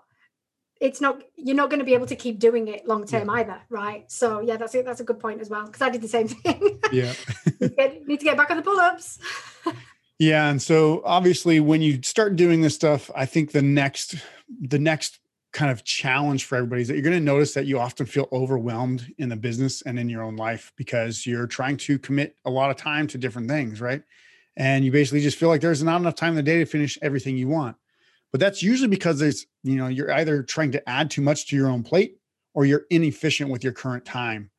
It's 0.79 1.01
not 1.01 1.21
you're 1.35 1.55
not 1.55 1.69
going 1.69 1.79
to 1.79 1.85
be 1.85 1.93
able 1.93 2.05
to 2.07 2.15
keep 2.15 2.39
doing 2.39 2.67
it 2.69 2.87
long 2.87 3.05
term 3.05 3.27
Yeah. 3.27 3.33
either, 3.33 3.61
right? 3.69 4.09
So 4.11 4.39
yeah, 4.39 4.57
that's 4.57 4.73
it. 4.75 4.85
That's 4.85 5.01
a 5.01 5.03
good 5.03 5.19
point 5.19 5.41
as 5.41 5.49
well 5.49 5.65
because 5.65 5.81
I 5.81 5.89
did 5.89 6.01
the 6.01 6.07
same 6.07 6.27
thing. 6.43 6.79
Yeah. 6.91 7.13
need, 7.45 7.59
to 7.59 7.69
get, 7.69 8.07
need 8.07 8.19
to 8.19 8.25
get 8.25 8.37
back 8.37 8.49
on 8.51 8.57
the 8.57 8.63
pull 8.63 8.79
ups. 8.79 9.19
Yeah, 10.21 10.49
and 10.49 10.61
so 10.61 11.01
obviously 11.05 11.61
when 11.61 11.81
you 11.81 12.01
start 12.03 12.35
doing 12.35 12.59
this 12.59 12.75
stuff, 12.75 13.09
I 13.15 13.25
think 13.25 13.53
the 13.53 13.61
next 13.61 14.15
the 14.59 14.77
next 14.77 15.17
kind 15.53 15.71
of 15.71 15.85
challenge 15.85 16.43
for 16.43 16.57
everybody 16.57 16.81
is 16.81 16.89
that 16.89 16.95
you're 16.95 17.03
going 17.03 17.15
to 17.15 17.21
notice 17.21 17.53
that 17.53 17.65
you 17.65 17.79
often 17.79 18.05
feel 18.05 18.27
overwhelmed 18.33 19.13
in 19.17 19.29
the 19.29 19.37
business 19.37 19.81
and 19.83 19.97
in 19.97 20.09
your 20.09 20.21
own 20.21 20.35
life 20.35 20.73
because 20.75 21.25
you're 21.25 21.47
trying 21.47 21.77
to 21.77 21.97
commit 21.97 22.35
a 22.43 22.49
lot 22.49 22.69
of 22.69 22.75
time 22.75 23.07
to 23.07 23.17
different 23.17 23.47
things, 23.47 23.79
right? 23.79 24.03
And 24.57 24.83
you 24.83 24.91
basically 24.91 25.21
just 25.21 25.37
feel 25.37 25.47
like 25.47 25.61
there's 25.61 25.81
not 25.81 26.01
enough 26.01 26.15
time 26.15 26.31
in 26.31 26.35
the 26.35 26.43
day 26.43 26.57
to 26.59 26.65
finish 26.65 26.97
everything 27.01 27.37
you 27.37 27.47
want. 27.47 27.77
But 28.31 28.39
that's 28.39 28.61
usually 28.61 28.89
because 28.89 29.19
there's, 29.19 29.45
you 29.63 29.75
know, 29.75 29.87
you're 29.87 30.11
either 30.11 30.43
trying 30.43 30.71
to 30.73 30.89
add 30.89 31.09
too 31.09 31.21
much 31.21 31.47
to 31.47 31.55
your 31.55 31.69
own 31.69 31.83
plate 31.83 32.17
or 32.53 32.65
you're 32.65 32.85
inefficient 32.89 33.49
with 33.49 33.63
your 33.63 33.73
current 33.73 34.05
time. 34.05 34.51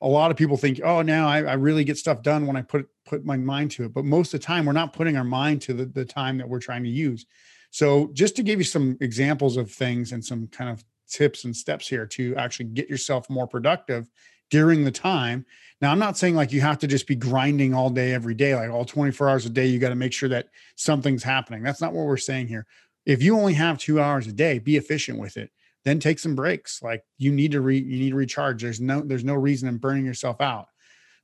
A 0.00 0.08
lot 0.08 0.30
of 0.30 0.36
people 0.36 0.56
think, 0.56 0.80
oh, 0.82 1.02
now 1.02 1.28
I, 1.28 1.42
I 1.42 1.54
really 1.54 1.84
get 1.84 1.98
stuff 1.98 2.22
done 2.22 2.46
when 2.46 2.56
I 2.56 2.62
put 2.62 2.88
put 3.04 3.24
my 3.24 3.36
mind 3.36 3.70
to 3.72 3.84
it. 3.84 3.94
But 3.94 4.04
most 4.04 4.32
of 4.32 4.40
the 4.40 4.46
time, 4.46 4.64
we're 4.64 4.72
not 4.72 4.92
putting 4.92 5.16
our 5.16 5.24
mind 5.24 5.62
to 5.62 5.72
the, 5.72 5.86
the 5.86 6.04
time 6.04 6.38
that 6.38 6.48
we're 6.48 6.60
trying 6.60 6.84
to 6.84 6.90
use. 6.90 7.26
So, 7.70 8.10
just 8.12 8.36
to 8.36 8.42
give 8.42 8.60
you 8.60 8.64
some 8.64 8.96
examples 9.00 9.56
of 9.56 9.70
things 9.70 10.12
and 10.12 10.24
some 10.24 10.46
kind 10.48 10.70
of 10.70 10.84
tips 11.08 11.44
and 11.44 11.56
steps 11.56 11.88
here 11.88 12.06
to 12.06 12.36
actually 12.36 12.66
get 12.66 12.88
yourself 12.88 13.28
more 13.28 13.46
productive 13.46 14.08
during 14.50 14.84
the 14.84 14.90
time. 14.90 15.44
Now, 15.80 15.92
I'm 15.92 15.98
not 15.98 16.16
saying 16.16 16.34
like 16.34 16.52
you 16.52 16.60
have 16.60 16.78
to 16.78 16.86
just 16.86 17.06
be 17.06 17.14
grinding 17.14 17.74
all 17.74 17.90
day, 17.90 18.12
every 18.12 18.34
day, 18.34 18.54
like 18.54 18.70
all 18.70 18.84
24 18.84 19.28
hours 19.28 19.46
a 19.46 19.50
day. 19.50 19.66
You 19.66 19.78
got 19.78 19.90
to 19.90 19.94
make 19.94 20.12
sure 20.12 20.28
that 20.28 20.48
something's 20.76 21.22
happening. 21.22 21.62
That's 21.62 21.80
not 21.80 21.92
what 21.92 22.06
we're 22.06 22.16
saying 22.16 22.48
here. 22.48 22.66
If 23.08 23.22
you 23.22 23.36
only 23.38 23.54
have 23.54 23.78
two 23.78 24.00
hours 24.00 24.26
a 24.26 24.32
day, 24.32 24.58
be 24.58 24.76
efficient 24.76 25.18
with 25.18 25.38
it. 25.38 25.50
Then 25.84 25.98
take 25.98 26.18
some 26.18 26.36
breaks. 26.36 26.82
Like 26.82 27.02
you 27.16 27.32
need 27.32 27.52
to 27.52 27.62
re 27.62 27.78
you 27.78 27.98
need 27.98 28.10
to 28.10 28.16
recharge. 28.16 28.60
There's 28.62 28.80
no 28.80 29.00
there's 29.00 29.24
no 29.24 29.34
reason 29.34 29.66
in 29.66 29.78
burning 29.78 30.04
yourself 30.04 30.42
out. 30.42 30.68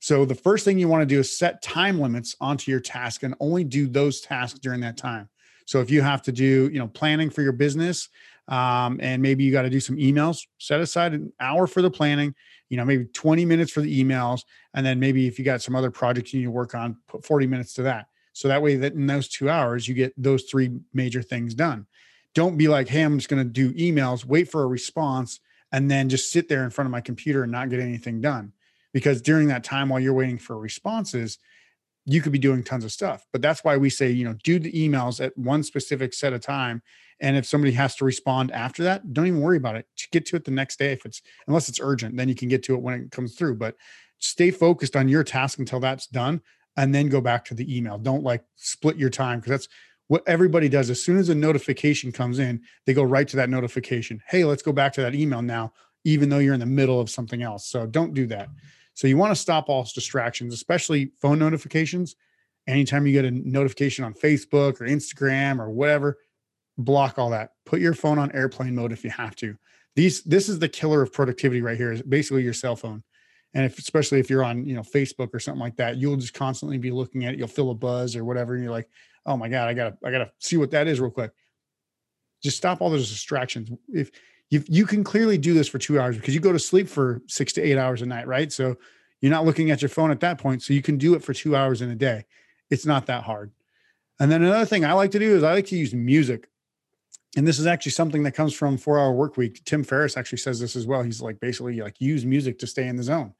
So 0.01 0.25
the 0.25 0.35
first 0.35 0.64
thing 0.64 0.79
you 0.79 0.88
want 0.88 1.03
to 1.03 1.07
do 1.07 1.20
is 1.20 1.37
set 1.37 1.62
time 1.62 2.01
limits 2.01 2.37
onto 2.40 2.70
your 2.70 2.81
task 2.81 3.23
and 3.23 3.35
only 3.38 3.64
do 3.64 3.87
those 3.87 4.23
tasks 4.23 4.59
during 4.59 4.81
that 4.81 4.97
time. 4.97 5.29
So 5.66 5.81
if 5.81 5.90
you 5.90 6.01
have 6.01 6.23
to 6.23 6.33
do, 6.33 6.70
you 6.73 6.79
know, 6.79 6.88
planning 6.88 7.29
for 7.29 7.42
your 7.42 7.53
business, 7.53 8.09
um, 8.49 8.99
and 9.03 9.23
maybe 9.23 9.44
you 9.44 9.53
got 9.53 9.62
to 9.62 9.70
do 9.70 9.81
some 9.81 9.97
emails, 9.97 10.47
set 10.59 10.81
aside 10.81 11.12
an 11.12 11.33
hour 11.40 11.66
for 11.66 11.83
the 11.83 11.90
planning, 11.90 12.35
you 12.68 12.77
know, 12.77 12.85
maybe 12.85 13.07
20 13.07 13.44
minutes 13.44 13.73
for 13.73 13.81
the 13.81 14.05
emails. 14.05 14.40
And 14.75 14.85
then 14.85 15.01
maybe 15.01 15.27
if 15.27 15.38
you 15.38 15.44
got 15.44 15.62
some 15.62 15.75
other 15.75 15.90
projects 15.90 16.33
you 16.33 16.40
need 16.40 16.47
to 16.47 16.51
work 16.51 16.75
on, 16.75 16.99
put 17.09 17.25
40 17.25 17.47
minutes 17.47 17.75
to 17.75 17.83
that. 17.85 18.07
So 18.35 18.49
that 18.49 18.61
way 18.62 18.75
that 18.77 18.92
in 18.92 19.07
those 19.07 19.29
two 19.29 19.49
hours, 19.49 19.88
you 19.88 19.94
get 19.94 20.12
those 20.23 20.42
three 20.42 20.70
major 20.92 21.23
things 21.23 21.55
done. 21.55 21.87
Don't 22.35 22.59
be 22.59 22.66
like, 22.66 22.88
hey, 22.88 23.03
I'm 23.03 23.16
just 23.16 23.29
going 23.29 23.42
to 23.42 23.49
do 23.49 23.73
emails, 23.75 24.25
wait 24.25 24.51
for 24.51 24.64
a 24.64 24.66
response, 24.66 25.38
and 25.70 25.88
then 25.88 26.09
just 26.09 26.31
sit 26.31 26.49
there 26.49 26.64
in 26.64 26.70
front 26.70 26.87
of 26.87 26.90
my 26.90 27.01
computer 27.01 27.44
and 27.44 27.53
not 27.53 27.70
get 27.70 27.79
anything 27.79 28.20
done. 28.20 28.53
Because 28.92 29.23
during 29.23 29.49
that 29.49 29.62
time 29.62 29.88
while 29.88 30.01
you're 30.01 30.12
waiting 30.12 30.38
for 30.38 30.59
responses, 30.59 31.38
you 32.07 32.20
could 32.20 32.33
be 32.33 32.38
doing 32.38 32.64
tons 32.64 32.85
of 32.85 32.92
stuff. 32.92 33.25
But 33.33 33.40
that's 33.40 33.62
why 33.62 33.77
we 33.77 33.88
say, 33.88 34.11
you 34.11 34.25
know, 34.25 34.35
do 34.42 34.59
the 34.59 34.73
emails 34.73 35.25
at 35.25 35.37
one 35.38 35.62
specific 35.62 36.12
set 36.12 36.33
of 36.33 36.40
time. 36.40 36.83
And 37.20 37.37
if 37.37 37.47
somebody 37.47 37.73
has 37.75 37.94
to 37.97 38.05
respond 38.05 38.51
after 38.51 38.83
that, 38.83 39.12
don't 39.14 39.29
even 39.29 39.40
worry 39.40 39.57
about 39.57 39.77
it. 39.77 39.87
Just 39.94 40.11
get 40.11 40.27
to 40.27 40.37
it 40.37 40.44
the 40.44 40.51
next 40.51 40.79
day. 40.81 40.92
If 40.92 41.07
it's 41.07 41.23
unless 41.47 41.68
it's 41.68 41.81
urgent, 41.81 42.16
then 42.16 42.29
you 42.29 42.35
can 42.35 42.49
get 42.49 42.64
to 42.64 42.75
it 42.75 42.83
when 42.83 42.94
it 42.94 43.12
comes 43.12 43.37
through. 43.37 43.55
But 43.57 43.77
stay 44.18 44.51
focused 44.51 44.97
on 44.97 45.09
your 45.09 45.23
task 45.23 45.61
until 45.61 45.79
that's 45.79 46.09
done 46.09 46.42
and 46.76 46.94
then 46.94 47.08
go 47.08 47.20
back 47.20 47.44
to 47.46 47.54
the 47.54 47.76
email. 47.76 47.98
Don't 47.98 48.24
like 48.24 48.44
split 48.56 48.96
your 48.96 49.10
time 49.10 49.38
because 49.40 49.50
that's 49.50 49.68
what 50.08 50.22
everybody 50.26 50.68
does. 50.68 50.90
As 50.90 51.02
soon 51.02 51.18
as 51.18 51.28
a 51.28 51.34
notification 51.34 52.12
comes 52.12 52.38
in, 52.38 52.62
they 52.87 52.94
go 52.94 53.02
right 53.02 53.26
to 53.28 53.37
that 53.37 53.50
notification. 53.50 54.22
Hey, 54.28 54.44
let's 54.44 54.62
go 54.62 54.72
back 54.72 54.92
to 54.94 55.02
that 55.02 55.14
email 55.14 55.42
now, 55.42 55.72
even 56.04 56.28
though 56.28 56.38
you're 56.38 56.54
in 56.54 56.60
the 56.60 56.66
middle 56.66 57.00
of 57.00 57.10
something 57.10 57.42
else. 57.42 57.66
So 57.66 57.87
don't 57.87 58.14
do 58.14 58.26
that. 58.26 58.48
So 58.94 59.08
you 59.08 59.16
want 59.16 59.32
to 59.32 59.40
stop 59.40 59.68
all 59.68 59.88
distractions, 59.94 60.54
especially 60.54 61.12
phone 61.20 61.38
notifications. 61.38 62.16
Anytime 62.66 63.06
you 63.06 63.12
get 63.12 63.24
a 63.24 63.30
notification 63.30 64.04
on 64.04 64.14
Facebook 64.14 64.80
or 64.80 64.87
Instagram 64.87 65.58
or 65.58 65.70
whatever, 65.70 66.18
block 66.78 67.18
all 67.18 67.30
that. 67.30 67.52
Put 67.66 67.80
your 67.80 67.94
phone 67.94 68.18
on 68.18 68.32
airplane 68.32 68.74
mode 68.74 68.92
if 68.92 69.04
you 69.04 69.10
have 69.10 69.37
to. 69.37 69.56
These 69.96 70.22
this 70.22 70.48
is 70.48 70.58
the 70.58 70.68
killer 70.68 71.02
of 71.02 71.12
productivity 71.12 71.62
right 71.62 71.76
here 71.76 71.92
is 71.92 72.02
basically 72.02 72.42
your 72.42 72.52
cell 72.52 72.76
phone. 72.76 73.02
And 73.54 73.64
if 73.64 73.78
especially 73.78 74.18
if 74.18 74.28
you're 74.28 74.44
on, 74.44 74.66
you 74.66 74.74
know, 74.74 74.82
Facebook 74.82 75.32
or 75.32 75.38
something 75.38 75.60
like 75.60 75.76
that, 75.76 75.96
you'll 75.96 76.16
just 76.16 76.34
constantly 76.34 76.76
be 76.76 76.90
looking 76.90 77.24
at 77.24 77.34
it. 77.34 77.38
You'll 77.38 77.48
feel 77.48 77.70
a 77.70 77.74
buzz 77.74 78.16
or 78.16 78.24
whatever. 78.24 78.54
And 78.54 78.62
you're 78.62 78.72
like, 78.72 78.88
oh 79.26 79.36
my 79.36 79.48
God, 79.48 79.68
I 79.68 79.74
gotta, 79.74 79.96
I 80.04 80.10
gotta 80.10 80.32
see 80.38 80.56
what 80.56 80.72
that 80.72 80.88
is 80.88 81.00
real 81.00 81.10
quick. 81.10 81.30
Just 82.42 82.56
stop 82.56 82.80
all 82.80 82.90
those 82.90 83.08
distractions. 83.08 83.70
If 83.88 84.10
you 84.50 84.62
you 84.68 84.86
can 84.86 85.02
clearly 85.04 85.38
do 85.38 85.54
this 85.54 85.68
for 85.68 85.78
two 85.78 85.98
hours 86.00 86.16
because 86.16 86.34
you 86.34 86.40
go 86.40 86.52
to 86.52 86.58
sleep 86.58 86.88
for 86.88 87.22
six 87.26 87.52
to 87.54 87.62
eight 87.62 87.78
hours 87.78 88.02
a 88.02 88.06
night, 88.06 88.26
right? 88.26 88.52
So 88.52 88.76
you're 89.20 89.30
not 89.30 89.44
looking 89.44 89.70
at 89.70 89.80
your 89.80 89.88
phone 89.88 90.10
at 90.10 90.20
that 90.20 90.38
point. 90.38 90.62
So 90.62 90.74
you 90.74 90.82
can 90.82 90.98
do 90.98 91.14
it 91.14 91.22
for 91.22 91.32
two 91.32 91.56
hours 91.56 91.80
in 91.80 91.90
a 91.90 91.94
day. 91.94 92.26
It's 92.70 92.84
not 92.84 93.06
that 93.06 93.22
hard. 93.22 93.52
And 94.20 94.30
then 94.30 94.42
another 94.42 94.66
thing 94.66 94.84
I 94.84 94.92
like 94.92 95.10
to 95.12 95.18
do 95.18 95.36
is 95.36 95.42
I 95.42 95.54
like 95.54 95.66
to 95.66 95.76
use 95.76 95.94
music. 95.94 96.48
And 97.36 97.46
this 97.46 97.58
is 97.58 97.66
actually 97.66 97.92
something 97.92 98.22
that 98.24 98.32
comes 98.32 98.54
from 98.54 98.76
four 98.76 98.98
hour 98.98 99.12
work 99.12 99.36
week. 99.36 99.64
Tim 99.64 99.82
Ferriss 99.82 100.16
actually 100.16 100.38
says 100.38 100.60
this 100.60 100.76
as 100.76 100.86
well. 100.86 101.02
He's 101.02 101.20
like 101.20 101.40
basically 101.40 101.80
like 101.80 102.00
use 102.00 102.24
music 102.24 102.58
to 102.60 102.66
stay 102.66 102.86
in 102.86 102.96
the 102.96 103.02
zone. 103.02 103.34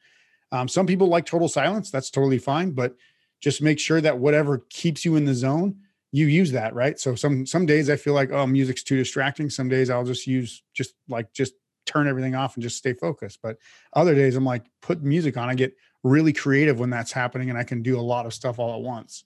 Um, 0.55 0.69
some 0.69 0.87
people 0.87 1.09
like 1.09 1.27
total 1.27 1.49
silence. 1.49 1.91
That's 1.91 2.11
totally 2.11 2.39
fine, 2.39 2.71
but 2.71 2.95
just 3.41 3.61
make 3.61 3.81
sure 3.81 4.01
that 4.01 4.19
whatever 4.19 4.65
keeps 4.71 5.05
you 5.05 5.17
in 5.17 5.25
the 5.25 5.35
zone, 5.35 5.81
you 6.13 6.27
use 6.27 6.53
that, 6.53 6.75
right? 6.75 6.97
So 6.99 7.17
some 7.17 7.45
some 7.45 7.67
days 7.67 7.91
I 7.91 7.97
feel 7.97 8.15
like 8.15 8.31
oh 8.31 8.47
music's 8.47 8.85
too 8.85 8.97
distracting. 8.97 9.51
Some 9.51 9.69
days 9.69 9.91
I'll 9.91 10.05
just 10.05 10.29
use 10.29 10.63
just 10.73 10.95
like 11.09 11.33
just 11.33 11.55
turn 11.87 12.07
everything 12.07 12.37
off 12.37 12.55
and 12.55 12.63
just 12.63 12.77
stay 12.77 12.93
focused. 12.93 13.41
But 13.43 13.59
other 13.95 14.15
days 14.15 14.37
I'm 14.37 14.45
like 14.45 14.65
put 14.81 15.03
music 15.03 15.37
on. 15.37 15.49
I 15.49 15.57
get 15.57 15.75
really 16.05 16.33
creative 16.33 16.79
when 16.79 16.91
that's 16.91 17.11
happening 17.11 17.51
and 17.51 17.59
I 17.59 17.65
can 17.65 17.83
do 17.83 17.99
a 17.99 18.01
lot 18.01 18.25
of 18.25 18.33
stuff 18.33 18.61
all 18.61 18.77
at 18.77 18.81
once. 18.81 19.25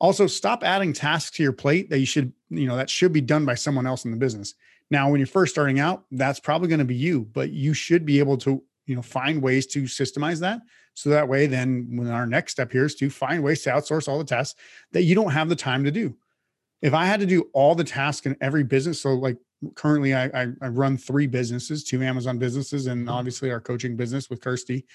Also, 0.00 0.26
stop 0.26 0.64
adding 0.64 0.94
tasks 0.94 1.36
to 1.36 1.42
your 1.42 1.52
plate 1.52 1.90
that 1.90 1.98
you 1.98 2.06
should, 2.06 2.32
you 2.48 2.66
know, 2.66 2.76
that 2.76 2.88
should 2.88 3.12
be 3.12 3.20
done 3.20 3.44
by 3.44 3.54
someone 3.54 3.86
else 3.86 4.06
in 4.06 4.12
the 4.12 4.16
business. 4.16 4.54
Now, 4.90 5.10
when 5.10 5.20
you're 5.20 5.26
first 5.26 5.52
starting 5.52 5.80
out, 5.80 6.04
that's 6.12 6.40
probably 6.40 6.68
going 6.68 6.78
to 6.78 6.84
be 6.84 6.94
you, 6.94 7.28
but 7.32 7.50
you 7.50 7.74
should 7.74 8.06
be 8.06 8.20
able 8.20 8.38
to, 8.38 8.62
you 8.88 8.96
know, 8.96 9.02
find 9.02 9.42
ways 9.42 9.66
to 9.66 9.82
systemize 9.82 10.40
that. 10.40 10.60
So 10.94 11.10
that 11.10 11.28
way, 11.28 11.46
then 11.46 11.86
when 11.96 12.08
our 12.08 12.26
next 12.26 12.52
step 12.52 12.72
here 12.72 12.86
is 12.86 12.94
to 12.96 13.10
find 13.10 13.42
ways 13.42 13.62
to 13.62 13.70
outsource 13.70 14.08
all 14.08 14.18
the 14.18 14.24
tasks 14.24 14.58
that 14.92 15.02
you 15.02 15.14
don't 15.14 15.30
have 15.30 15.48
the 15.48 15.56
time 15.56 15.84
to 15.84 15.90
do. 15.90 16.16
If 16.82 16.94
I 16.94 17.04
had 17.04 17.20
to 17.20 17.26
do 17.26 17.50
all 17.52 17.74
the 17.74 17.84
tasks 17.84 18.26
in 18.26 18.36
every 18.40 18.64
business, 18.64 19.00
so 19.00 19.14
like 19.14 19.36
currently 19.74 20.14
I, 20.14 20.24
I, 20.26 20.46
I 20.62 20.68
run 20.68 20.96
three 20.96 21.26
businesses, 21.26 21.84
two 21.84 22.02
Amazon 22.02 22.38
businesses, 22.38 22.86
and 22.86 23.02
mm-hmm. 23.02 23.14
obviously 23.14 23.50
our 23.50 23.60
coaching 23.60 23.96
business 23.96 24.30
with 24.30 24.40
Kirsty. 24.40 24.86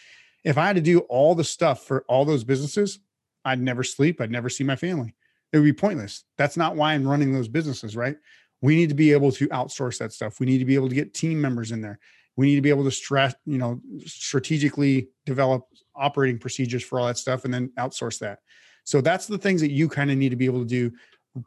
If 0.43 0.57
I 0.57 0.65
had 0.65 0.75
to 0.75 0.81
do 0.81 0.99
all 1.01 1.35
the 1.35 1.43
stuff 1.43 1.85
for 1.85 2.03
all 2.07 2.25
those 2.25 2.43
businesses, 2.43 2.99
I'd 3.45 3.61
never 3.61 3.83
sleep. 3.83 4.19
I'd 4.19 4.31
never 4.31 4.49
see 4.49 4.63
my 4.63 4.75
family. 4.75 5.15
It 5.51 5.57
would 5.57 5.65
be 5.65 5.73
pointless. 5.73 6.23
That's 6.37 6.57
not 6.57 6.75
why 6.75 6.93
I'm 6.93 7.07
running 7.07 7.31
those 7.31 7.47
businesses, 7.47 7.95
right? 7.95 8.17
We 8.61 8.75
need 8.75 8.89
to 8.89 8.95
be 8.95 9.11
able 9.11 9.31
to 9.33 9.47
outsource 9.49 9.99
that 9.99 10.13
stuff. 10.13 10.39
We 10.39 10.45
need 10.45 10.59
to 10.59 10.65
be 10.65 10.75
able 10.75 10.89
to 10.89 10.95
get 10.95 11.13
team 11.13 11.39
members 11.39 11.71
in 11.71 11.81
there. 11.81 11.99
We 12.35 12.47
need 12.47 12.55
to 12.55 12.61
be 12.61 12.69
able 12.69 12.83
to 12.85 12.91
stress, 12.91 13.35
you 13.45 13.57
know, 13.57 13.79
strategically 14.05 15.09
develop 15.25 15.67
operating 15.95 16.39
procedures 16.39 16.83
for 16.83 16.99
all 16.99 17.07
that 17.07 17.17
stuff 17.17 17.45
and 17.45 17.53
then 17.53 17.71
outsource 17.77 18.19
that. 18.19 18.39
So 18.83 19.01
that's 19.01 19.27
the 19.27 19.37
things 19.37 19.61
that 19.61 19.71
you 19.71 19.87
kind 19.87 20.11
of 20.11 20.17
need 20.17 20.29
to 20.29 20.35
be 20.35 20.45
able 20.45 20.59
to 20.59 20.67
do 20.67 20.91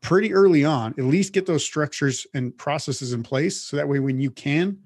pretty 0.03 0.33
early 0.33 0.65
on. 0.65 0.95
At 0.99 1.05
least 1.05 1.33
get 1.33 1.47
those 1.47 1.65
structures 1.65 2.27
and 2.35 2.57
processes 2.57 3.13
in 3.13 3.23
place 3.23 3.61
so 3.61 3.77
that 3.77 3.89
way 3.89 4.01
when 4.01 4.21
you 4.21 4.31
can 4.31 4.79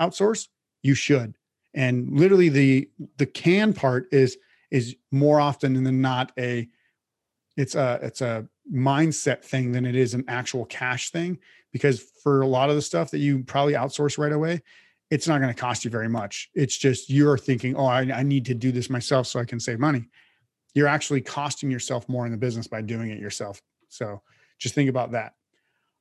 outsource, 0.00 0.48
you 0.82 0.94
should. 0.94 1.34
And 1.74 2.18
literally 2.18 2.48
the 2.48 2.90
the 3.18 3.26
can 3.26 3.72
part 3.72 4.08
is 4.12 4.38
is 4.70 4.96
more 5.10 5.40
often 5.40 5.82
than 5.82 6.00
not 6.00 6.32
a 6.38 6.68
it's 7.56 7.74
a 7.74 7.98
it's 8.02 8.20
a 8.20 8.48
mindset 8.72 9.42
thing 9.42 9.72
than 9.72 9.86
it 9.86 9.96
is 9.96 10.14
an 10.14 10.24
actual 10.28 10.64
cash 10.66 11.10
thing 11.10 11.38
because 11.72 12.00
for 12.22 12.42
a 12.42 12.46
lot 12.46 12.70
of 12.70 12.76
the 12.76 12.82
stuff 12.82 13.10
that 13.10 13.18
you 13.18 13.42
probably 13.44 13.74
outsource 13.74 14.18
right 14.18 14.32
away 14.32 14.62
it's 15.10 15.26
not 15.26 15.40
going 15.40 15.52
to 15.52 15.58
cost 15.58 15.84
you 15.84 15.90
very 15.90 16.08
much. 16.08 16.50
It's 16.54 16.76
just 16.76 17.10
you're 17.10 17.38
thinking 17.38 17.76
oh 17.76 17.86
I, 17.86 18.00
I 18.12 18.22
need 18.22 18.44
to 18.46 18.54
do 18.54 18.72
this 18.72 18.90
myself 18.90 19.26
so 19.26 19.40
i 19.40 19.44
can 19.44 19.60
save 19.60 19.78
money. 19.78 20.04
You're 20.74 20.88
actually 20.88 21.22
costing 21.22 21.70
yourself 21.70 22.08
more 22.08 22.26
in 22.26 22.32
the 22.32 22.38
business 22.38 22.66
by 22.66 22.82
doing 22.82 23.10
it 23.10 23.18
yourself. 23.18 23.60
So 23.88 24.22
just 24.58 24.74
think 24.74 24.90
about 24.90 25.12
that. 25.12 25.34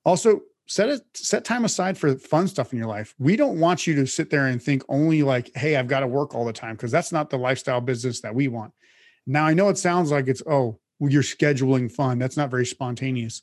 Also 0.06 0.41
set 0.67 0.89
it 0.89 1.02
set 1.13 1.46
time 1.46 1.63
aside 1.63 1.98
for 1.98 2.15
fun 2.15 2.48
stuff 2.48 2.74
in 2.74 2.80
your 2.80 2.88
life. 2.88 3.15
We 3.17 3.36
don't 3.38 3.60
want 3.60 3.88
you 3.88 3.96
to 3.96 4.06
sit 4.06 4.30
there 4.30 4.48
and 4.48 4.62
think 4.62 4.84
only 4.89 5.24
like 5.24 5.52
hey 5.56 5.76
i've 5.78 5.88
got 5.88 6.02
to 6.02 6.08
work 6.08 6.36
all 6.36 6.46
the 6.46 6.54
time 6.54 6.76
because 6.76 6.91
that's 6.91 7.12
not 7.12 7.30
the 7.30 7.38
lifestyle 7.38 7.82
business 7.82 8.22
that 8.22 8.36
we 8.36 8.48
want. 8.48 8.74
Now 9.26 9.46
i 9.46 9.54
know 9.54 9.70
it 9.70 9.78
sounds 9.78 10.12
like 10.12 10.28
it's 10.28 10.43
oh 10.46 10.80
well, 11.00 11.12
you're 11.12 11.22
scheduling 11.22 11.91
fun. 11.91 12.17
That's 12.17 12.38
not 12.38 12.50
very 12.50 12.65
spontaneous. 12.65 13.41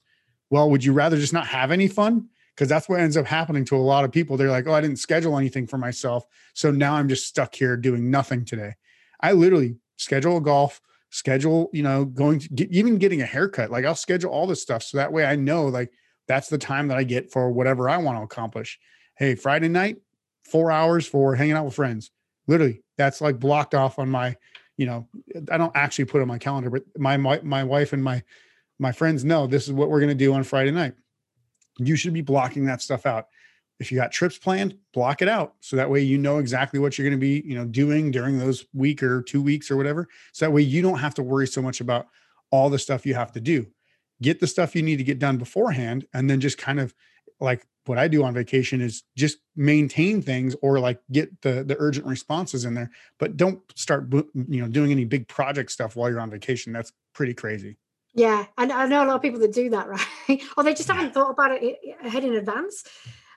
Well 0.51 0.71
would 0.71 0.85
you 0.85 0.93
rather 0.93 1.17
just 1.17 1.33
not 1.33 1.47
have 1.47 1.71
any 1.71 1.89
fun 1.89 2.29
because 2.55 2.69
that's 2.69 2.89
what 2.89 3.01
ends 3.01 3.17
up 3.17 3.27
happening 3.27 3.65
to 3.65 3.77
a 3.77 3.79
lot 3.79 4.05
of 4.05 4.13
people 4.13 4.37
they're 4.37 4.51
like 4.51 4.67
oh 4.67 4.73
i 4.73 4.81
didn't 4.81 4.99
schedule 4.99 5.39
anything 5.39 5.67
for 5.67 5.79
myself 5.79 6.27
so 6.55 6.71
now 6.71 6.95
i'm 6.95 7.09
just 7.09 7.27
stuck 7.27 7.55
here 7.55 7.77
doing 7.77 8.11
nothing 8.11 8.45
today 8.45 8.75
i 9.21 9.33
literally 9.33 9.77
schedule 9.97 10.37
a 10.37 10.41
golf 10.41 10.81
schedule, 11.15 11.71
you 11.73 11.85
know, 11.85 12.05
going 12.05 12.41
to 12.41 12.49
get, 12.49 12.73
even 12.73 12.99
getting 12.99 13.23
a 13.23 13.27
haircut. 13.27 13.71
Like 13.71 13.85
I'll 13.85 13.95
schedule 13.95 14.33
all 14.33 14.49
this 14.49 14.61
stuff. 14.61 14.83
So 14.83 14.97
that 14.97 15.13
way 15.13 15.25
I 15.25 15.37
know 15.37 15.67
like 15.67 15.93
that's 16.27 16.49
the 16.49 16.59
time 16.59 16.89
that 16.89 16.99
I 16.99 17.05
get 17.05 17.31
for 17.31 17.53
whatever 17.53 17.89
I 17.89 17.99
want 17.99 18.19
to 18.19 18.23
accomplish. 18.23 18.81
Hey, 19.17 19.37
Friday 19.37 19.69
night, 19.69 19.99
four 20.43 20.73
hours 20.73 21.07
for 21.07 21.37
hanging 21.37 21.55
out 21.55 21.67
with 21.67 21.75
friends. 21.75 22.11
Literally, 22.49 22.83
that's 22.99 23.21
like 23.21 23.39
blocked 23.39 23.77
off 23.77 24.01
on 24.01 24.11
my, 24.11 24.37
you 24.77 24.87
know, 24.87 25.09
I 25.53 25.57
don't 25.57 25.75
actually 25.77 26.07
put 26.07 26.19
it 26.19 26.23
on 26.23 26.29
my 26.29 26.39
calendar, 26.39 26.69
but 26.69 26.83
my 26.99 27.17
my, 27.17 27.41
my 27.45 27.63
wife 27.63 27.93
and 27.93 28.03
my 28.03 28.25
my 28.81 28.91
friends 28.91 29.25
know 29.25 29.47
this 29.47 29.69
is 29.69 29.73
what 29.73 29.91
we're 29.91 30.01
going 30.01 30.09
to 30.09 30.17
do 30.17 30.35
on 30.35 30.43
Friday 30.43 30.73
night. 30.73 30.95
You 31.79 31.97
should 31.97 32.13
be 32.13 32.21
blocking 32.21 32.65
that 32.67 32.83
stuff 32.83 33.07
out. 33.07 33.29
If 33.81 33.91
you 33.91 33.99
got 33.99 34.13
trips 34.13 34.39
planned, 34.39 34.79
block 34.93 35.21
it 35.21 35.29
out 35.29 35.55
so 35.61 35.77
that 35.77 35.91
way 35.91 36.01
you 36.01 36.17
know 36.17 36.39
exactly 36.39 36.79
what 36.79 36.97
you're 36.97 37.09
going 37.09 37.19
to 37.19 37.21
be, 37.21 37.43
you 37.45 37.57
know, 37.57 37.65
doing 37.65 38.11
during 38.11 38.39
those 38.39 38.65
week 38.73 39.03
or 39.03 39.23
two 39.23 39.43
weeks 39.43 39.71
or 39.71 39.77
whatever. 39.77 40.09
So 40.33 40.47
that 40.47 40.53
way 40.53 40.63
you 40.63 40.81
don't 40.81 40.99
have 40.99 41.15
to 41.15 41.23
worry 41.23 41.49
so 41.49 41.61
much 41.61 41.81
about 41.81 42.07
all 42.51 42.71
the 42.71 42.79
stuff 42.79 43.05
you 43.05 43.15
have 43.15 43.33
to 43.33 43.41
do. 43.41 43.67
Get 44.23 44.39
the 44.39 44.47
stuff 44.47 44.77
you 44.77 44.83
need 44.83 44.99
to 44.99 45.05
get 45.05 45.19
done 45.19 45.39
beforehand 45.39 46.07
and 46.15 46.31
then 46.31 46.41
just 46.41 46.57
kind 46.57 46.79
of 46.79 46.95
like 47.41 47.67
what 47.87 47.99
I 47.99 48.09
do 48.09 48.25
on 48.25 48.33
vacation 48.33 48.81
is 48.81 49.03
just 49.17 49.39
maintain 49.57 50.23
things 50.23 50.57
or 50.63 50.79
like 50.79 51.01
get 51.13 51.43
the 51.43 51.65
the 51.65 51.77
urgent 51.79 52.07
responses 52.07 52.65
in 52.65 52.75
there, 52.75 52.91
but 53.19 53.37
don't 53.37 53.61
start 53.75 54.07
you 54.13 54.63
know 54.63 54.69
doing 54.69 54.91
any 54.91 55.05
big 55.05 55.29
project 55.29 55.71
stuff 55.71 55.97
while 55.97 56.09
you're 56.09 56.21
on 56.21 56.31
vacation. 56.31 56.73
That's 56.73 56.93
pretty 57.13 57.35
crazy. 57.35 57.77
Yeah, 58.15 58.47
and 58.57 58.71
I 58.71 58.87
know 58.87 59.05
a 59.05 59.07
lot 59.07 59.17
of 59.17 59.23
people 59.23 59.41
that 59.41 59.53
do 59.53 59.71
that, 59.71 59.89
right? 60.29 60.43
or 60.57 60.65
they 60.65 60.75
just 60.75 60.89
haven't 60.89 61.13
thought 61.13 61.31
about 61.31 61.51
it 61.53 61.79
ahead 62.03 62.25
in 62.25 62.35
advance, 62.35 62.85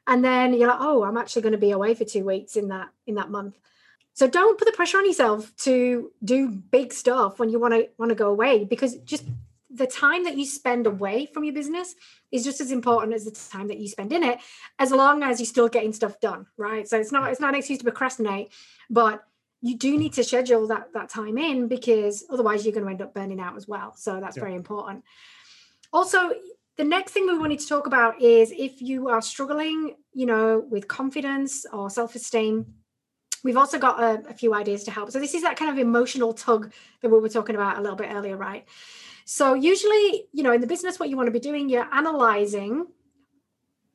and 0.06 0.24
then 0.24 0.54
you're 0.54 0.68
like, 0.68 0.80
oh, 0.80 1.04
I'm 1.04 1.18
actually 1.18 1.42
going 1.42 1.54
to 1.54 1.58
be 1.58 1.72
away 1.72 1.96
for 1.96 2.06
two 2.06 2.24
weeks 2.24 2.56
in 2.56 2.70
that 2.70 2.90
in 3.06 3.16
that 3.16 3.30
month. 3.30 3.58
So 4.14 4.28
don't 4.28 4.58
put 4.58 4.66
the 4.66 4.72
pressure 4.72 4.98
on 4.98 5.06
yourself 5.06 5.56
to 5.58 6.12
do 6.24 6.50
big 6.50 6.92
stuff 6.92 7.38
when 7.38 7.50
you 7.50 7.60
want 7.60 7.74
to 7.74 7.90
want 7.98 8.10
to 8.10 8.16
go 8.16 8.30
away 8.30 8.64
because 8.64 8.96
just 8.98 9.26
the 9.70 9.86
time 9.86 10.24
that 10.24 10.38
you 10.38 10.46
spend 10.46 10.88
away 10.88 11.26
from 11.28 11.44
your 11.44 11.54
business 11.54 11.94
is 12.32 12.44
just 12.44 12.60
as 12.62 12.72
important 12.72 13.14
as 13.14 13.26
the 13.26 13.32
time 13.52 13.68
that 13.68 13.78
you 13.78 13.88
spend 13.88 14.12
in 14.12 14.24
it 14.24 14.40
as 14.80 14.92
long 14.92 15.22
as 15.24 15.40
you're 15.40 15.46
still 15.46 15.68
getting 15.68 15.94
stuff 15.94 16.20
done 16.20 16.48
right 16.58 16.88
so 16.88 16.98
it's 16.98 17.12
not 17.12 17.30
it's 17.30 17.40
not 17.40 17.50
an 17.50 17.56
excuse 17.56 17.78
to 17.78 17.84
procrastinate 17.84 18.50
but 18.90 19.24
you 19.62 19.78
do 19.78 19.98
need 19.98 20.14
to 20.14 20.24
schedule 20.24 20.68
that 20.68 20.94
that 20.94 21.10
time 21.10 21.38
in 21.38 21.68
because 21.68 22.26
otherwise 22.30 22.66
you're 22.66 22.74
going 22.74 22.86
to 22.86 22.92
end 22.92 23.02
up 23.02 23.14
burning 23.14 23.40
out 23.40 23.58
as 23.58 23.68
well. 23.68 23.94
So 23.96 24.20
that's 24.20 24.38
yeah. 24.38 24.44
very 24.44 24.56
important. 24.56 25.04
Also 25.92 26.32
the 26.78 26.84
next 26.84 27.12
thing 27.12 27.26
we 27.26 27.38
wanted 27.38 27.60
to 27.60 27.68
talk 27.68 27.88
about 27.88 28.22
is 28.22 28.52
if 28.52 28.82
you 28.82 29.10
are 29.10 29.22
struggling 29.22 29.96
you 30.14 30.26
know 30.26 30.64
with 30.70 30.88
confidence 30.88 31.66
or 31.74 31.90
self-esteem 31.90 32.66
we've 33.44 33.58
also 33.58 33.80
got 33.80 34.02
a, 34.02 34.30
a 34.30 34.34
few 34.34 34.54
ideas 34.54 34.84
to 34.84 34.92
help. 34.92 35.12
So 35.12 35.20
this 35.20 35.34
is 35.34 35.44
that 35.44 35.58
kind 35.58 35.72
of 35.72 35.78
emotional 35.78 36.34
tug 36.34 36.72
that 37.02 37.10
we 37.10 37.20
were 37.20 37.30
talking 37.30 37.56
about 37.56 37.78
a 37.78 37.82
little 37.82 37.96
bit 37.96 38.10
earlier 38.12 38.36
right? 38.36 38.68
So 39.26 39.54
usually, 39.56 40.26
you 40.32 40.42
know, 40.42 40.54
in 40.54 40.62
the 40.62 40.68
business, 40.68 41.00
what 41.00 41.10
you 41.10 41.18
want 41.18 41.28
to 41.28 41.32
be 41.32 41.40
doing, 41.40 41.68
you're 41.68 41.94
analyzing 41.94 42.88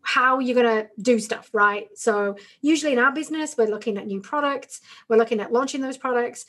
how 0.02 0.38
you're 0.38 0.60
going 0.60 0.84
to 0.84 0.88
do 1.00 1.18
stuff, 1.18 1.48
right? 1.52 1.88
So 1.94 2.36
usually 2.60 2.92
in 2.92 2.98
our 2.98 3.12
business, 3.12 3.56
we're 3.56 3.68
looking 3.68 3.98
at 3.98 4.06
new 4.06 4.20
products, 4.20 4.80
we're 5.08 5.16
looking 5.16 5.40
at 5.40 5.52
launching 5.52 5.80
those 5.80 5.96
products. 5.96 6.44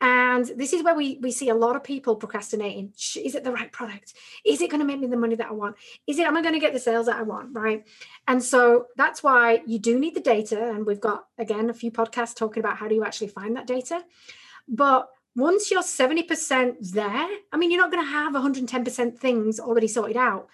And 0.00 0.44
this 0.56 0.72
is 0.72 0.82
where 0.82 0.96
we, 0.96 1.18
we 1.22 1.30
see 1.30 1.48
a 1.48 1.54
lot 1.54 1.76
of 1.76 1.84
people 1.84 2.16
procrastinating. 2.16 2.92
Is 2.96 3.36
it 3.36 3.44
the 3.44 3.52
right 3.52 3.70
product? 3.70 4.14
Is 4.44 4.60
it 4.60 4.68
going 4.68 4.80
to 4.80 4.84
make 4.84 4.98
me 4.98 5.06
the 5.06 5.16
money 5.16 5.36
that 5.36 5.46
I 5.46 5.52
want? 5.52 5.76
Is 6.08 6.18
it, 6.18 6.26
am 6.26 6.36
I 6.36 6.42
going 6.42 6.54
to 6.54 6.60
get 6.60 6.72
the 6.72 6.80
sales 6.80 7.06
that 7.06 7.20
I 7.20 7.22
want? 7.22 7.54
Right. 7.54 7.86
And 8.26 8.42
so 8.42 8.86
that's 8.96 9.22
why 9.22 9.62
you 9.64 9.78
do 9.78 10.00
need 10.00 10.16
the 10.16 10.20
data. 10.20 10.70
And 10.70 10.84
we've 10.84 11.00
got, 11.00 11.26
again, 11.38 11.70
a 11.70 11.74
few 11.74 11.92
podcasts 11.92 12.34
talking 12.34 12.60
about 12.60 12.78
how 12.78 12.88
do 12.88 12.96
you 12.96 13.04
actually 13.04 13.28
find 13.28 13.54
that 13.54 13.68
data. 13.68 14.02
But 14.66 15.08
once 15.36 15.70
you're 15.70 15.82
70% 15.82 16.90
there, 16.90 17.28
I 17.52 17.56
mean, 17.56 17.70
you're 17.70 17.80
not 17.80 17.92
going 17.92 18.04
to 18.04 18.10
have 18.10 18.32
110% 18.32 19.18
things 19.18 19.60
already 19.60 19.86
sorted 19.86 20.16
out. 20.16 20.48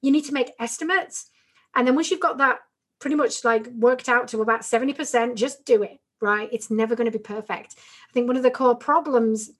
You 0.00 0.10
need 0.10 0.24
to 0.24 0.34
make 0.34 0.52
estimates. 0.58 1.30
And 1.74 1.86
then 1.86 1.94
once 1.94 2.10
you've 2.10 2.20
got 2.20 2.38
that 2.38 2.60
pretty 2.98 3.16
much 3.16 3.44
like 3.44 3.66
worked 3.66 4.08
out 4.08 4.28
to 4.28 4.40
about 4.42 4.60
70%, 4.60 5.34
just 5.34 5.64
do 5.64 5.82
it, 5.82 5.98
right? 6.20 6.48
It's 6.52 6.70
never 6.70 6.94
going 6.94 7.10
to 7.10 7.18
be 7.18 7.22
perfect. 7.22 7.74
I 8.08 8.12
think 8.12 8.26
one 8.26 8.36
of 8.36 8.42
the 8.42 8.50
core 8.50 8.76
problems 8.76 9.50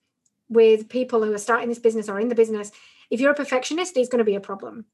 with 0.49 0.89
people 0.89 1.23
who 1.23 1.33
are 1.33 1.37
starting 1.37 1.69
this 1.69 1.79
business 1.79 2.07
or 2.07 2.19
in 2.19 2.29
the 2.29 2.35
business, 2.35 2.71
if 3.09 3.19
you're 3.19 3.31
a 3.31 3.35
perfectionist, 3.35 3.97
it's 3.97 4.09
going 4.09 4.19
to 4.19 4.25
be 4.25 4.35
a 4.35 4.39
problem. 4.39 4.85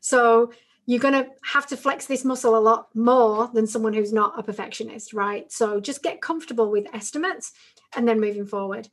So 0.00 0.52
you're 0.86 1.00
going 1.00 1.14
to 1.14 1.30
have 1.42 1.66
to 1.68 1.76
flex 1.76 2.06
this 2.06 2.24
muscle 2.24 2.56
a 2.56 2.60
lot 2.60 2.94
more 2.94 3.48
than 3.54 3.66
someone 3.66 3.94
who's 3.94 4.12
not 4.12 4.38
a 4.38 4.42
perfectionist, 4.42 5.14
right? 5.14 5.50
So 5.50 5.80
just 5.80 6.02
get 6.02 6.20
comfortable 6.20 6.70
with 6.70 6.86
estimates 6.94 7.52
and 7.96 8.06
then 8.06 8.20
moving 8.20 8.46
forward. 8.46 8.88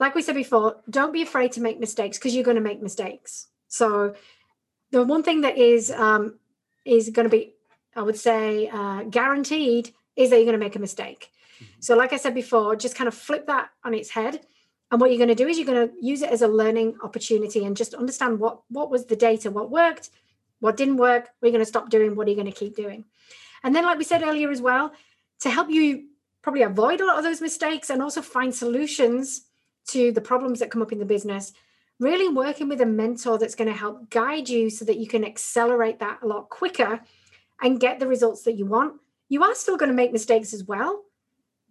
Like 0.00 0.14
we 0.14 0.22
said 0.22 0.34
before, 0.34 0.76
don't 0.88 1.12
be 1.12 1.22
afraid 1.22 1.52
to 1.52 1.60
make 1.60 1.78
mistakes 1.78 2.18
because 2.18 2.34
you're 2.34 2.44
going 2.44 2.56
to 2.56 2.62
make 2.62 2.82
mistakes. 2.82 3.48
So 3.68 4.14
the 4.90 5.04
one 5.04 5.22
thing 5.22 5.42
that 5.42 5.58
is 5.58 5.90
um, 5.90 6.38
is 6.84 7.10
going 7.10 7.24
to 7.24 7.30
be, 7.30 7.54
I 7.94 8.02
would 8.02 8.18
say, 8.18 8.68
uh, 8.68 9.04
guaranteed 9.04 9.92
is 10.16 10.30
that 10.30 10.36
you're 10.36 10.44
going 10.44 10.58
to 10.58 10.64
make 10.64 10.76
a 10.76 10.80
mistake. 10.80 11.30
Mm-hmm. 11.56 11.64
So, 11.80 11.96
like 11.96 12.12
I 12.12 12.16
said 12.16 12.34
before, 12.34 12.76
just 12.76 12.96
kind 12.96 13.08
of 13.08 13.14
flip 13.14 13.46
that 13.46 13.70
on 13.84 13.94
its 13.94 14.10
head. 14.10 14.40
And 14.90 15.00
what 15.00 15.10
you're 15.10 15.18
going 15.18 15.28
to 15.28 15.34
do 15.34 15.48
is 15.48 15.58
you're 15.58 15.66
going 15.66 15.88
to 15.88 15.94
use 16.00 16.20
it 16.20 16.30
as 16.30 16.42
a 16.42 16.48
learning 16.48 16.96
opportunity 17.02 17.64
and 17.64 17.76
just 17.76 17.94
understand 17.94 18.38
what 18.38 18.60
what 18.68 18.90
was 18.90 19.06
the 19.06 19.16
data, 19.16 19.50
what 19.50 19.70
worked, 19.70 20.10
what 20.60 20.76
didn't 20.76 20.98
work, 20.98 21.30
we're 21.40 21.50
going 21.50 21.62
to 21.64 21.66
stop 21.66 21.90
doing, 21.90 22.14
what 22.14 22.26
are 22.26 22.30
you 22.30 22.36
going 22.36 22.52
to 22.52 22.58
keep 22.58 22.76
doing? 22.76 23.04
And 23.64 23.74
then, 23.74 23.84
like 23.84 23.98
we 23.98 24.04
said 24.04 24.22
earlier 24.22 24.50
as 24.50 24.60
well, 24.60 24.92
to 25.40 25.50
help 25.50 25.70
you 25.70 26.08
probably 26.42 26.62
avoid 26.62 27.00
a 27.00 27.06
lot 27.06 27.18
of 27.18 27.24
those 27.24 27.40
mistakes 27.40 27.90
and 27.90 28.02
also 28.02 28.20
find 28.20 28.54
solutions 28.54 29.42
to 29.88 30.12
the 30.12 30.20
problems 30.20 30.58
that 30.58 30.70
come 30.70 30.82
up 30.82 30.92
in 30.92 30.98
the 30.98 31.04
business, 31.04 31.52
really 32.02 32.28
working 32.28 32.68
with 32.68 32.80
a 32.80 32.86
mentor 32.86 33.38
that's 33.38 33.54
going 33.54 33.70
to 33.70 33.78
help 33.78 34.10
guide 34.10 34.48
you 34.48 34.68
so 34.68 34.84
that 34.84 34.98
you 34.98 35.06
can 35.06 35.24
accelerate 35.24 36.00
that 36.00 36.18
a 36.22 36.26
lot 36.26 36.50
quicker 36.50 37.00
and 37.62 37.80
get 37.80 38.00
the 38.00 38.06
results 38.06 38.42
that 38.42 38.58
you 38.58 38.66
want. 38.66 39.00
You 39.28 39.42
are 39.44 39.54
still 39.54 39.76
going 39.76 39.90
to 39.90 39.94
make 39.94 40.12
mistakes 40.12 40.52
as 40.52 40.64
well, 40.64 41.04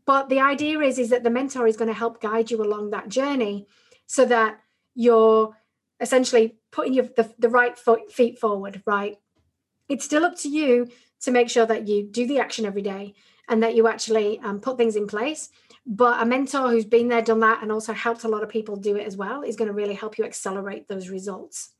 but 0.06 0.30
the 0.30 0.39
idea 0.39 0.80
is 0.80 0.98
is 0.98 1.10
that 1.10 1.24
the 1.24 1.30
mentor 1.30 1.67
is 1.67 1.78
going 1.78 1.89
to 1.89 1.94
help 1.94 2.22
guide 2.22 2.50
you 2.50 2.62
along 2.63 2.89
that 2.89 3.10
journey 3.10 3.67
so 4.08 4.26
that 4.26 4.60
you're 4.96 5.56
essentially 6.00 6.56
putting 6.72 6.94
your 6.94 7.06
the, 7.15 7.32
the 7.38 7.50
right 7.50 7.78
foot, 7.78 8.12
feet 8.12 8.39
forward 8.39 8.82
right 8.86 9.17
it's 9.88 10.06
still 10.06 10.26
up 10.26 10.38
to 10.38 10.50
you 10.50 10.89
to 11.22 11.32
make 11.32 11.50
sure 11.50 11.65
that 11.65 11.88
you 11.88 12.04
do 12.04 12.26
the 12.26 12.39
action 12.39 12.65
every 12.65 12.82
day 12.82 13.13
and 13.48 13.62
that 13.62 13.76
you 13.76 13.88
actually 13.88 14.39
um, 14.39 14.60
put 14.60 14.78
things 14.78 14.96
in 14.96 15.06
place 15.06 15.50
but 15.86 16.22
a 16.22 16.26
mentor 16.26 16.70
who's 16.70 16.86
been 16.86 17.08
there 17.08 17.22
done 17.22 17.39
that 17.39 17.62
and 17.62 17.72
also 17.72 17.94
helped 17.94 18.24
a 18.24 18.28
lot 18.28 18.44
of 18.44 18.50
people 18.50 18.76
do 18.76 18.96
it 18.96 19.06
as 19.06 19.17
well 19.17 19.41
is 19.41 19.56
going 19.56 19.67
to 19.67 19.74
really 19.74 19.96
help 19.96 20.17
you 20.17 20.24
accelerate 20.24 20.88
those 20.88 21.10
results 21.10 21.72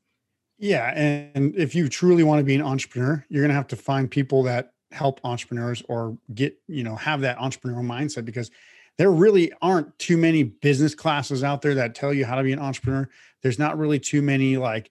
yeah 0.58 0.92
and 1.34 1.54
if 1.56 1.74
you 1.74 1.88
truly 1.88 2.22
want 2.22 2.38
to 2.38 2.44
be 2.44 2.54
an 2.54 2.62
entrepreneur 2.62 3.24
you're 3.28 3.42
going 3.42 3.48
to 3.48 3.54
have 3.54 3.68
to 3.68 3.76
find 3.76 4.10
people 4.10 4.42
that 4.42 4.72
help 4.90 5.20
entrepreneurs 5.24 5.82
or 5.88 6.16
get 6.34 6.56
you 6.68 6.84
know 6.84 6.96
have 6.96 7.20
that 7.20 7.38
entrepreneurial 7.38 7.86
mindset 7.86 8.24
because 8.24 8.50
there 8.98 9.10
really 9.10 9.52
aren't 9.62 9.98
too 9.98 10.16
many 10.16 10.42
business 10.42 10.94
classes 10.94 11.42
out 11.42 11.62
there 11.62 11.74
that 11.74 11.94
tell 11.94 12.12
you 12.12 12.24
how 12.24 12.36
to 12.36 12.42
be 12.42 12.52
an 12.52 12.58
entrepreneur. 12.58 13.08
There's 13.42 13.58
not 13.58 13.78
really 13.78 13.98
too 13.98 14.22
many 14.22 14.56
like, 14.56 14.90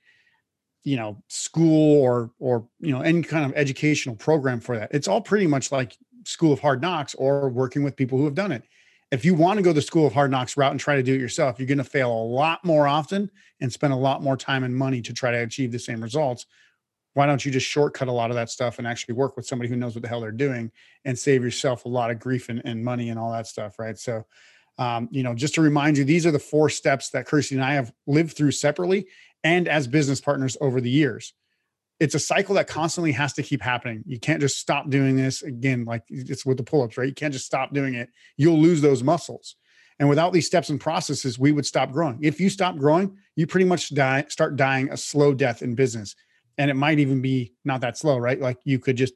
you 0.83 0.97
know, 0.97 1.21
school 1.27 2.01
or 2.01 2.31
or 2.39 2.67
you 2.79 2.91
know 2.91 3.01
any 3.01 3.21
kind 3.21 3.45
of 3.45 3.53
educational 3.55 4.15
program 4.15 4.59
for 4.59 4.77
that. 4.77 4.89
It's 4.93 5.07
all 5.07 5.21
pretty 5.21 5.47
much 5.47 5.71
like 5.71 5.95
School 6.25 6.51
of 6.51 6.59
Hard 6.59 6.81
Knocks 6.81 7.13
or 7.15 7.49
working 7.49 7.83
with 7.83 7.95
people 7.95 8.17
who 8.17 8.25
have 8.25 8.35
done 8.35 8.51
it. 8.51 8.63
If 9.11 9.25
you 9.25 9.35
want 9.35 9.57
to 9.57 9.63
go 9.63 9.73
the 9.73 9.81
School 9.81 10.07
of 10.07 10.13
Hard 10.13 10.31
Knocks 10.31 10.55
route 10.55 10.71
and 10.71 10.79
try 10.79 10.95
to 10.95 11.03
do 11.03 11.13
it 11.13 11.19
yourself, 11.19 11.59
you're 11.59 11.67
going 11.67 11.77
to 11.77 11.83
fail 11.83 12.11
a 12.11 12.23
lot 12.23 12.63
more 12.63 12.87
often 12.87 13.29
and 13.59 13.71
spend 13.71 13.91
a 13.91 13.97
lot 13.97 14.23
more 14.23 14.37
time 14.37 14.63
and 14.63 14.75
money 14.75 15.01
to 15.01 15.13
try 15.13 15.31
to 15.31 15.37
achieve 15.37 15.71
the 15.71 15.79
same 15.79 16.01
results. 16.01 16.45
Why 17.13 17.25
don't 17.25 17.45
you 17.45 17.51
just 17.51 17.67
shortcut 17.67 18.07
a 18.07 18.13
lot 18.13 18.29
of 18.29 18.35
that 18.35 18.49
stuff 18.49 18.77
and 18.77 18.87
actually 18.87 19.15
work 19.15 19.35
with 19.35 19.45
somebody 19.45 19.69
who 19.69 19.75
knows 19.75 19.95
what 19.95 20.01
the 20.01 20.07
hell 20.07 20.21
they're 20.21 20.31
doing 20.31 20.71
and 21.03 21.19
save 21.19 21.43
yourself 21.43 21.83
a 21.83 21.89
lot 21.89 22.09
of 22.09 22.19
grief 22.19 22.47
and, 22.47 22.61
and 22.63 22.85
money 22.85 23.09
and 23.09 23.19
all 23.19 23.33
that 23.33 23.47
stuff 23.47 23.79
right? 23.79 23.97
So 23.97 24.25
um, 24.77 25.07
you 25.11 25.23
know 25.23 25.33
just 25.33 25.53
to 25.55 25.61
remind 25.61 25.97
you 25.97 26.03
these 26.03 26.25
are 26.25 26.31
the 26.31 26.39
four 26.39 26.69
steps 26.69 27.09
that 27.09 27.27
kirsty 27.27 27.55
and 27.55 27.63
i 27.63 27.73
have 27.73 27.93
lived 28.07 28.35
through 28.35 28.51
separately 28.51 29.07
and 29.43 29.67
as 29.67 29.87
business 29.87 30.21
partners 30.21 30.57
over 30.61 30.81
the 30.81 30.89
years 30.89 31.33
it's 32.01 32.15
a 32.15 32.19
cycle 32.19 32.55
that 32.55 32.67
constantly 32.67 33.11
has 33.11 33.31
to 33.33 33.43
keep 33.43 33.61
happening. 33.61 34.03
You 34.07 34.19
can't 34.19 34.41
just 34.41 34.57
stop 34.57 34.89
doing 34.89 35.15
this. 35.15 35.43
Again 35.43 35.85
like 35.85 36.01
it's 36.09 36.43
with 36.45 36.57
the 36.57 36.63
pull-ups 36.63 36.97
right? 36.97 37.07
You 37.07 37.13
can't 37.13 37.31
just 37.31 37.45
stop 37.45 37.73
doing 37.73 37.93
it. 37.93 38.09
You'll 38.37 38.59
lose 38.59 38.81
those 38.81 39.03
muscles. 39.03 39.55
And 39.99 40.09
without 40.09 40.33
these 40.33 40.47
steps 40.47 40.69
and 40.71 40.81
processes 40.81 41.37
we 41.37 41.51
would 41.51 41.65
stop 41.65 41.91
growing. 41.91 42.17
If 42.23 42.39
you 42.39 42.49
stop 42.49 42.75
growing 42.75 43.15
you 43.35 43.45
pretty 43.45 43.67
much 43.67 43.93
die, 43.93 44.25
start 44.29 44.55
dying 44.55 44.89
a 44.89 44.97
slow 44.97 45.31
death 45.35 45.61
in 45.61 45.75
business. 45.75 46.15
And 46.57 46.71
it 46.71 46.75
might 46.75 46.97
even 46.97 47.21
be 47.21 47.53
not 47.63 47.81
that 47.81 47.97
slow, 47.97 48.17
right? 48.17 48.41
Like 48.41 48.57
you 48.65 48.79
could 48.79 48.97
just 48.97 49.13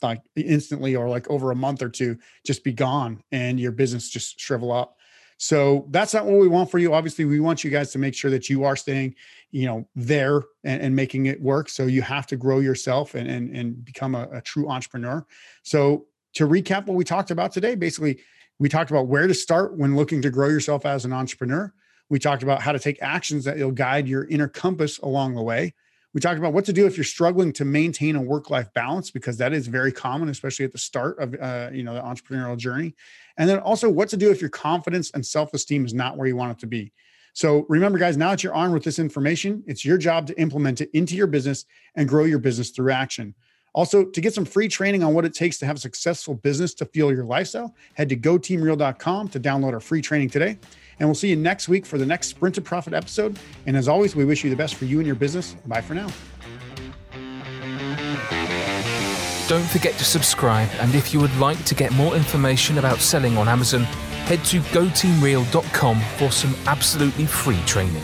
like 0.00 0.22
instantly 0.36 0.94
or 0.94 1.08
like 1.08 1.28
over 1.28 1.50
a 1.50 1.56
month 1.56 1.82
or 1.82 1.88
two 1.88 2.16
just 2.46 2.62
be 2.62 2.72
gone 2.72 3.20
and 3.32 3.58
your 3.58 3.72
business 3.72 4.08
just 4.08 4.38
shrivel 4.38 4.70
up. 4.70 4.96
So 5.38 5.86
that's 5.90 6.12
not 6.12 6.26
what 6.26 6.38
we 6.38 6.48
want 6.48 6.70
for 6.70 6.78
you. 6.78 6.92
Obviously, 6.92 7.24
we 7.24 7.38
want 7.38 7.62
you 7.62 7.70
guys 7.70 7.92
to 7.92 7.98
make 7.98 8.14
sure 8.14 8.30
that 8.30 8.50
you 8.50 8.64
are 8.64 8.76
staying, 8.76 9.14
you 9.52 9.66
know, 9.66 9.88
there 9.94 10.42
and, 10.64 10.82
and 10.82 10.96
making 10.96 11.26
it 11.26 11.40
work. 11.40 11.68
So 11.68 11.86
you 11.86 12.02
have 12.02 12.26
to 12.26 12.36
grow 12.36 12.58
yourself 12.58 13.14
and 13.14 13.28
and, 13.28 13.56
and 13.56 13.84
become 13.84 14.14
a, 14.14 14.28
a 14.32 14.40
true 14.40 14.68
entrepreneur. 14.68 15.24
So 15.62 16.06
to 16.34 16.46
recap 16.46 16.86
what 16.86 16.96
we 16.96 17.04
talked 17.04 17.30
about 17.30 17.52
today, 17.52 17.76
basically, 17.76 18.20
we 18.58 18.68
talked 18.68 18.90
about 18.90 19.06
where 19.06 19.28
to 19.28 19.34
start 19.34 19.76
when 19.76 19.96
looking 19.96 20.20
to 20.22 20.30
grow 20.30 20.48
yourself 20.48 20.84
as 20.84 21.04
an 21.04 21.12
entrepreneur. 21.12 21.72
We 22.08 22.18
talked 22.18 22.42
about 22.42 22.60
how 22.60 22.72
to 22.72 22.78
take 22.78 23.00
actions 23.00 23.44
that 23.44 23.58
will 23.58 23.70
guide 23.70 24.08
your 24.08 24.24
inner 24.24 24.48
compass 24.48 24.98
along 24.98 25.34
the 25.34 25.42
way. 25.42 25.74
We 26.18 26.20
talked 26.20 26.40
about 26.40 26.52
what 26.52 26.64
to 26.64 26.72
do 26.72 26.84
if 26.84 26.96
you're 26.96 27.04
struggling 27.04 27.52
to 27.52 27.64
maintain 27.64 28.16
a 28.16 28.20
work-life 28.20 28.74
balance 28.74 29.08
because 29.08 29.36
that 29.36 29.52
is 29.52 29.68
very 29.68 29.92
common, 29.92 30.28
especially 30.28 30.64
at 30.64 30.72
the 30.72 30.78
start 30.78 31.16
of 31.20 31.36
uh, 31.40 31.70
you 31.72 31.84
know 31.84 31.94
the 31.94 32.00
entrepreneurial 32.00 32.56
journey. 32.56 32.96
And 33.36 33.48
then 33.48 33.60
also 33.60 33.88
what 33.88 34.08
to 34.08 34.16
do 34.16 34.32
if 34.32 34.40
your 34.40 34.50
confidence 34.50 35.12
and 35.12 35.24
self-esteem 35.24 35.86
is 35.86 35.94
not 35.94 36.16
where 36.16 36.26
you 36.26 36.34
want 36.34 36.50
it 36.50 36.58
to 36.58 36.66
be. 36.66 36.92
So 37.34 37.66
remember, 37.68 37.98
guys, 37.98 38.16
now 38.16 38.30
that 38.30 38.42
you're 38.42 38.52
armed 38.52 38.74
with 38.74 38.82
this 38.82 38.98
information, 38.98 39.62
it's 39.68 39.84
your 39.84 39.96
job 39.96 40.26
to 40.26 40.40
implement 40.40 40.80
it 40.80 40.90
into 40.92 41.14
your 41.14 41.28
business 41.28 41.66
and 41.94 42.08
grow 42.08 42.24
your 42.24 42.40
business 42.40 42.70
through 42.70 42.90
action. 42.90 43.36
Also, 43.72 44.04
to 44.04 44.20
get 44.20 44.34
some 44.34 44.44
free 44.44 44.66
training 44.66 45.04
on 45.04 45.14
what 45.14 45.24
it 45.24 45.34
takes 45.34 45.56
to 45.58 45.66
have 45.66 45.76
a 45.76 45.78
successful 45.78 46.34
business 46.34 46.74
to 46.74 46.84
fuel 46.86 47.12
your 47.12 47.26
lifestyle, 47.26 47.76
head 47.94 48.08
to 48.08 48.16
goteamreal.com 48.16 49.28
to 49.28 49.38
download 49.38 49.72
our 49.72 49.78
free 49.78 50.02
training 50.02 50.30
today. 50.30 50.58
And 51.00 51.08
we'll 51.08 51.14
see 51.14 51.28
you 51.28 51.36
next 51.36 51.68
week 51.68 51.86
for 51.86 51.98
the 51.98 52.06
next 52.06 52.28
Sprint 52.28 52.54
to 52.56 52.60
Profit 52.60 52.92
episode. 52.92 53.38
And 53.66 53.76
as 53.76 53.88
always, 53.88 54.16
we 54.16 54.24
wish 54.24 54.44
you 54.44 54.50
the 54.50 54.56
best 54.56 54.74
for 54.74 54.84
you 54.84 54.98
and 54.98 55.06
your 55.06 55.16
business. 55.16 55.54
Bye 55.66 55.80
for 55.80 55.94
now. 55.94 56.08
Don't 59.48 59.64
forget 59.64 59.94
to 59.94 60.04
subscribe. 60.04 60.68
And 60.80 60.94
if 60.94 61.14
you 61.14 61.20
would 61.20 61.34
like 61.38 61.64
to 61.64 61.74
get 61.74 61.90
more 61.92 62.14
information 62.14 62.76
about 62.78 62.98
selling 62.98 63.38
on 63.38 63.48
Amazon, 63.48 63.84
head 64.26 64.44
to 64.46 64.60
goteamreal.com 64.60 66.00
for 66.18 66.30
some 66.30 66.54
absolutely 66.66 67.24
free 67.24 67.60
training. 67.64 68.02